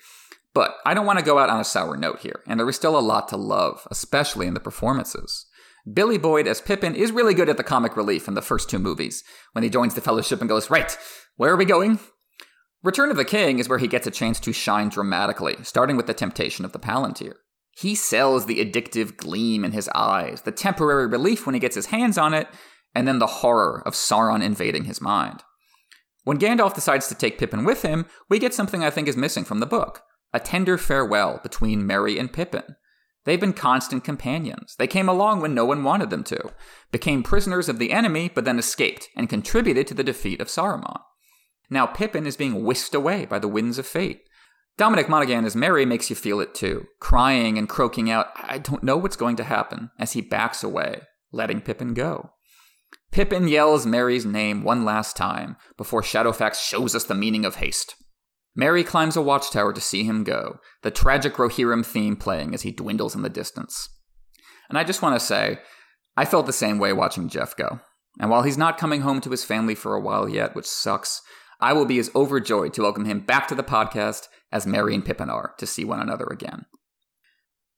But 0.54 0.76
I 0.86 0.94
don't 0.94 1.04
want 1.04 1.18
to 1.18 1.24
go 1.24 1.38
out 1.38 1.50
on 1.50 1.60
a 1.60 1.64
sour 1.64 1.96
note 1.96 2.20
here, 2.20 2.40
and 2.46 2.58
there 2.58 2.68
is 2.68 2.76
still 2.76 2.96
a 2.96 3.00
lot 3.00 3.28
to 3.28 3.36
love, 3.36 3.86
especially 3.90 4.46
in 4.46 4.54
the 4.54 4.60
performances. 4.60 5.46
Billy 5.92 6.16
Boyd 6.16 6.46
as 6.46 6.60
Pippin 6.60 6.94
is 6.94 7.12
really 7.12 7.34
good 7.34 7.48
at 7.48 7.56
the 7.56 7.64
comic 7.64 7.96
relief 7.96 8.28
in 8.28 8.34
the 8.34 8.40
first 8.40 8.70
two 8.70 8.78
movies, 8.78 9.24
when 9.52 9.64
he 9.64 9.68
joins 9.68 9.94
the 9.94 10.00
Fellowship 10.00 10.40
and 10.40 10.48
goes, 10.48 10.70
Right, 10.70 10.96
where 11.36 11.52
are 11.52 11.56
we 11.56 11.64
going? 11.64 11.98
Return 12.84 13.10
of 13.10 13.16
the 13.16 13.24
King 13.24 13.58
is 13.58 13.68
where 13.68 13.78
he 13.78 13.88
gets 13.88 14.06
a 14.06 14.12
chance 14.12 14.38
to 14.40 14.52
shine 14.52 14.88
dramatically, 14.88 15.56
starting 15.62 15.96
with 15.96 16.06
the 16.06 16.14
temptation 16.14 16.64
of 16.64 16.72
the 16.72 16.78
Palantir. 16.78 17.34
He 17.76 17.96
sells 17.96 18.46
the 18.46 18.64
addictive 18.64 19.16
gleam 19.16 19.64
in 19.64 19.72
his 19.72 19.90
eyes, 19.94 20.42
the 20.42 20.52
temporary 20.52 21.08
relief 21.08 21.44
when 21.44 21.54
he 21.54 21.60
gets 21.60 21.74
his 21.74 21.86
hands 21.86 22.16
on 22.16 22.32
it, 22.32 22.46
and 22.94 23.08
then 23.08 23.18
the 23.18 23.26
horror 23.26 23.82
of 23.84 23.94
Sauron 23.94 24.42
invading 24.42 24.84
his 24.84 25.00
mind. 25.00 25.42
When 26.22 26.38
Gandalf 26.38 26.74
decides 26.74 27.08
to 27.08 27.14
take 27.14 27.38
Pippin 27.38 27.64
with 27.64 27.82
him, 27.82 28.06
we 28.30 28.38
get 28.38 28.54
something 28.54 28.84
I 28.84 28.90
think 28.90 29.08
is 29.08 29.16
missing 29.16 29.44
from 29.44 29.58
the 29.58 29.66
book 29.66 30.02
a 30.34 30.40
tender 30.40 30.76
farewell 30.76 31.40
between 31.42 31.86
Merry 31.86 32.18
and 32.18 32.30
Pippin. 32.30 32.76
They've 33.24 33.40
been 33.40 33.54
constant 33.54 34.04
companions. 34.04 34.74
They 34.76 34.88
came 34.88 35.08
along 35.08 35.40
when 35.40 35.54
no 35.54 35.64
one 35.64 35.84
wanted 35.84 36.10
them 36.10 36.24
to, 36.24 36.52
became 36.92 37.22
prisoners 37.22 37.68
of 37.68 37.78
the 37.78 37.92
enemy, 37.92 38.30
but 38.34 38.44
then 38.44 38.58
escaped 38.58 39.08
and 39.16 39.30
contributed 39.30 39.86
to 39.86 39.94
the 39.94 40.04
defeat 40.04 40.40
of 40.40 40.48
Saruman. 40.48 41.00
Now 41.70 41.86
Pippin 41.86 42.26
is 42.26 42.36
being 42.36 42.64
whisked 42.64 42.94
away 42.94 43.24
by 43.24 43.38
the 43.38 43.48
winds 43.48 43.78
of 43.78 43.86
fate. 43.86 44.22
Dominic 44.76 45.08
Monaghan 45.08 45.44
as 45.44 45.54
Merry 45.54 45.86
makes 45.86 46.10
you 46.10 46.16
feel 46.16 46.40
it 46.40 46.52
too, 46.52 46.86
crying 47.00 47.56
and 47.56 47.68
croaking 47.68 48.10
out, 48.10 48.26
I 48.36 48.58
don't 48.58 48.82
know 48.82 48.96
what's 48.96 49.16
going 49.16 49.36
to 49.36 49.44
happen, 49.44 49.90
as 50.00 50.12
he 50.12 50.20
backs 50.20 50.64
away, 50.64 51.02
letting 51.32 51.60
Pippin 51.60 51.94
go. 51.94 52.30
Pippin 53.12 53.46
yells 53.46 53.86
Merry's 53.86 54.26
name 54.26 54.64
one 54.64 54.84
last 54.84 55.16
time 55.16 55.56
before 55.76 56.02
Shadowfax 56.02 56.56
shows 56.56 56.96
us 56.96 57.04
the 57.04 57.14
meaning 57.14 57.44
of 57.44 57.56
haste. 57.56 57.94
Merry 58.56 58.84
climbs 58.84 59.16
a 59.16 59.22
watchtower 59.22 59.72
to 59.72 59.80
see 59.80 60.04
him 60.04 60.22
go, 60.22 60.60
the 60.82 60.90
tragic 60.90 61.34
Rohirrim 61.34 61.84
theme 61.84 62.14
playing 62.14 62.54
as 62.54 62.62
he 62.62 62.70
dwindles 62.70 63.14
in 63.14 63.22
the 63.22 63.28
distance. 63.28 63.88
And 64.68 64.78
I 64.78 64.84
just 64.84 65.02
want 65.02 65.18
to 65.18 65.24
say, 65.24 65.58
I 66.16 66.24
felt 66.24 66.46
the 66.46 66.52
same 66.52 66.78
way 66.78 66.92
watching 66.92 67.28
Jeff 67.28 67.56
go. 67.56 67.80
And 68.20 68.30
while 68.30 68.42
he's 68.42 68.58
not 68.58 68.78
coming 68.78 69.00
home 69.00 69.20
to 69.22 69.30
his 69.30 69.44
family 69.44 69.74
for 69.74 69.94
a 69.94 70.00
while 70.00 70.28
yet, 70.28 70.54
which 70.54 70.66
sucks, 70.66 71.20
I 71.60 71.72
will 71.72 71.84
be 71.84 71.98
as 71.98 72.14
overjoyed 72.14 72.72
to 72.74 72.82
welcome 72.82 73.06
him 73.06 73.20
back 73.20 73.48
to 73.48 73.56
the 73.56 73.64
podcast 73.64 74.28
as 74.52 74.66
Merry 74.66 74.94
and 74.94 75.04
Pippin 75.04 75.30
are 75.30 75.54
to 75.58 75.66
see 75.66 75.84
one 75.84 76.00
another 76.00 76.26
again. 76.30 76.66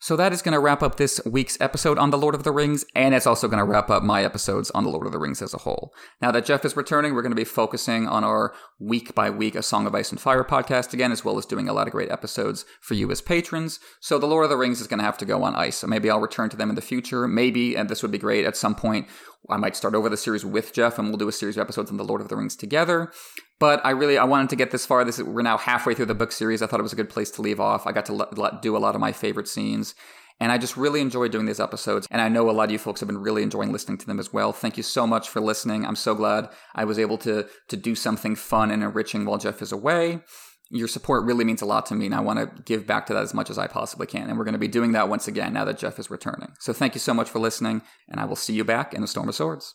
So 0.07 0.15
that 0.15 0.33
is 0.33 0.41
going 0.41 0.53
to 0.53 0.61
wrap 0.61 0.85
up 0.85 0.99
this 0.99 1.21
week's 1.27 1.61
episode 1.61 1.99
on 1.99 2.11
The 2.11 2.17
Lord 2.17 2.37
of 2.37 2.45
the 2.45 2.53
Rings, 2.53 2.85
and 2.95 3.13
it's 3.13 3.27
also 3.27 3.49
going 3.49 3.59
to 3.59 3.65
wrap 3.65 3.91
up 3.91 4.05
my 4.05 4.23
episodes 4.23 4.71
on 4.71 4.85
The 4.85 4.89
Lord 4.89 5.05
of 5.05 5.11
the 5.11 5.19
Rings 5.19 5.43
as 5.43 5.53
a 5.53 5.59
whole. 5.59 5.93
Now 6.23 6.31
that 6.31 6.45
Jeff 6.45 6.65
is 6.65 6.77
returning, 6.77 7.13
we're 7.13 7.23
going 7.23 7.33
to 7.33 7.35
be 7.35 7.43
focusing 7.43 8.07
on 8.07 8.23
our 8.23 8.55
week 8.79 9.17
by 9.17 9.31
week 9.31 9.57
A 9.57 9.65
Song 9.65 9.85
of 9.85 9.97
Ice 9.97 10.13
and 10.13 10.21
Fire 10.21 10.45
podcast 10.45 10.95
again, 10.95 11.11
as 11.11 11.25
well 11.25 11.39
as 11.39 11.45
doing 11.45 11.69
a 11.69 11.73
lot 11.73 11.89
of 11.89 11.93
great 11.93 12.13
episodes 12.13 12.65
for 12.81 12.95
you 12.95 13.11
as 13.11 13.21
patrons. 13.21 13.81
So 13.99 14.17
The 14.17 14.27
Lord 14.27 14.45
of 14.45 14.51
the 14.51 14.57
Rings 14.57 14.81
is 14.81 14.87
going 14.87 15.01
to 15.01 15.05
have 15.05 15.19
to 15.19 15.25
go 15.25 15.43
on 15.43 15.57
ice. 15.57 15.79
So 15.79 15.89
maybe 15.89 16.09
I'll 16.09 16.21
return 16.21 16.51
to 16.51 16.57
them 16.57 16.69
in 16.69 16.77
the 16.77 16.83
future. 16.83 17.27
Maybe, 17.27 17.75
and 17.75 17.89
this 17.89 18.03
would 18.03 18.13
be 18.13 18.19
great, 18.19 18.45
at 18.45 18.57
some 18.57 18.77
point 18.77 19.09
I 19.49 19.57
might 19.57 19.77
start 19.77 19.95
over 19.95 20.09
the 20.09 20.17
series 20.17 20.45
with 20.45 20.73
Jeff 20.73 20.99
and 20.99 21.09
we'll 21.09 21.19
do 21.19 21.29
a 21.29 21.33
series 21.33 21.57
of 21.57 21.63
episodes 21.63 21.91
on 21.91 21.97
The 21.97 22.05
Lord 22.05 22.21
of 22.21 22.29
the 22.29 22.37
Rings 22.37 22.57
together. 22.57 23.13
But 23.59 23.85
I 23.85 23.91
really 23.91 24.19
I 24.19 24.25
wanted 24.25 24.51
to 24.51 24.57
get 24.57 24.71
this 24.71 24.87
far. 24.87 25.05
This 25.05 25.21
we're 25.21 25.43
now 25.43 25.59
halfway 25.59 25.95
through 25.95 26.07
the 26.07 26.15
book 26.15 26.33
series. 26.33 26.63
I 26.63 26.67
thought 26.67 26.81
it 26.81 26.85
was 26.85 26.93
a 26.93 26.97
good 26.97 27.11
place 27.11 27.31
to 27.33 27.43
leave 27.43 27.61
off. 27.61 27.87
I 27.87 27.93
got 27.93 28.07
to 28.07 28.13
let, 28.13 28.37
let, 28.37 28.63
do 28.63 28.77
a 28.77 28.79
lot 28.79 28.95
of 28.95 29.01
my 29.01 29.13
favorite 29.13 29.49
scenes. 29.49 29.95
And 30.39 30.53
I 30.53 30.59
just 30.59 30.77
really 30.77 31.01
enjoy 31.01 31.29
doing 31.29 31.47
these 31.47 31.61
episodes. 31.61 32.07
And 32.11 32.21
I 32.21 32.29
know 32.29 32.51
a 32.51 32.53
lot 32.53 32.65
of 32.65 32.71
you 32.71 32.79
folks 32.79 33.01
have 33.01 33.07
been 33.07 33.19
really 33.19 33.43
enjoying 33.43 33.73
listening 33.73 33.97
to 33.99 34.07
them 34.07 34.19
as 34.19 34.33
well. 34.33 34.53
Thank 34.53 34.77
you 34.77 34.83
so 34.83 35.07
much 35.07 35.31
for 35.31 35.41
listening. 35.41 35.87
I'm 35.87 35.97
so 35.97 36.15
glad 36.15 36.51
I 36.75 36.85
was 36.85 36.99
able 36.99 37.17
to 37.19 37.47
to 37.69 37.77
do 37.77 37.95
something 37.95 38.37
fun 38.37 38.71
and 38.71 38.83
enriching 38.83 39.25
while 39.25 39.39
Jeff 39.39 39.63
is 39.63 39.73
away. 39.73 40.21
Your 40.71 40.89
support 40.89 41.25
really 41.25 41.45
means 41.45 41.63
a 41.63 41.67
lot 41.67 41.87
to 41.87 41.95
me, 41.95 42.07
and 42.07 42.15
I 42.15 42.21
want 42.21 42.39
to 42.39 42.63
give 42.63 42.87
back 42.87 43.07
to 43.07 43.15
that 43.15 43.23
as 43.23 43.35
much 43.35 43.51
as 43.51 43.59
I 43.59 43.69
possibly 43.69 44.07
can. 44.07 44.29
And 44.29 44.37
we're 44.37 44.45
going 44.45 44.53
to 44.53 44.59
be 44.59 44.69
doing 44.69 44.93
that 44.93 45.09
once 45.09 45.29
again 45.29 45.53
now 45.53 45.65
that 45.65 45.79
Jeff 45.79 45.99
is 45.99 46.11
returning. 46.11 46.55
So 46.59 46.73
thank 46.73 46.95
you 46.95 47.01
so 47.01 47.15
much 47.15 47.31
for 47.31 47.39
listening, 47.39 47.83
and 48.09 48.21
I 48.21 48.25
will 48.25 48.37
see 48.37 48.55
you 48.55 48.65
back 48.65 48.93
in 48.93 49.01
the 49.01 49.07
Storm 49.07 49.29
of 49.29 49.35
Swords. 49.37 49.75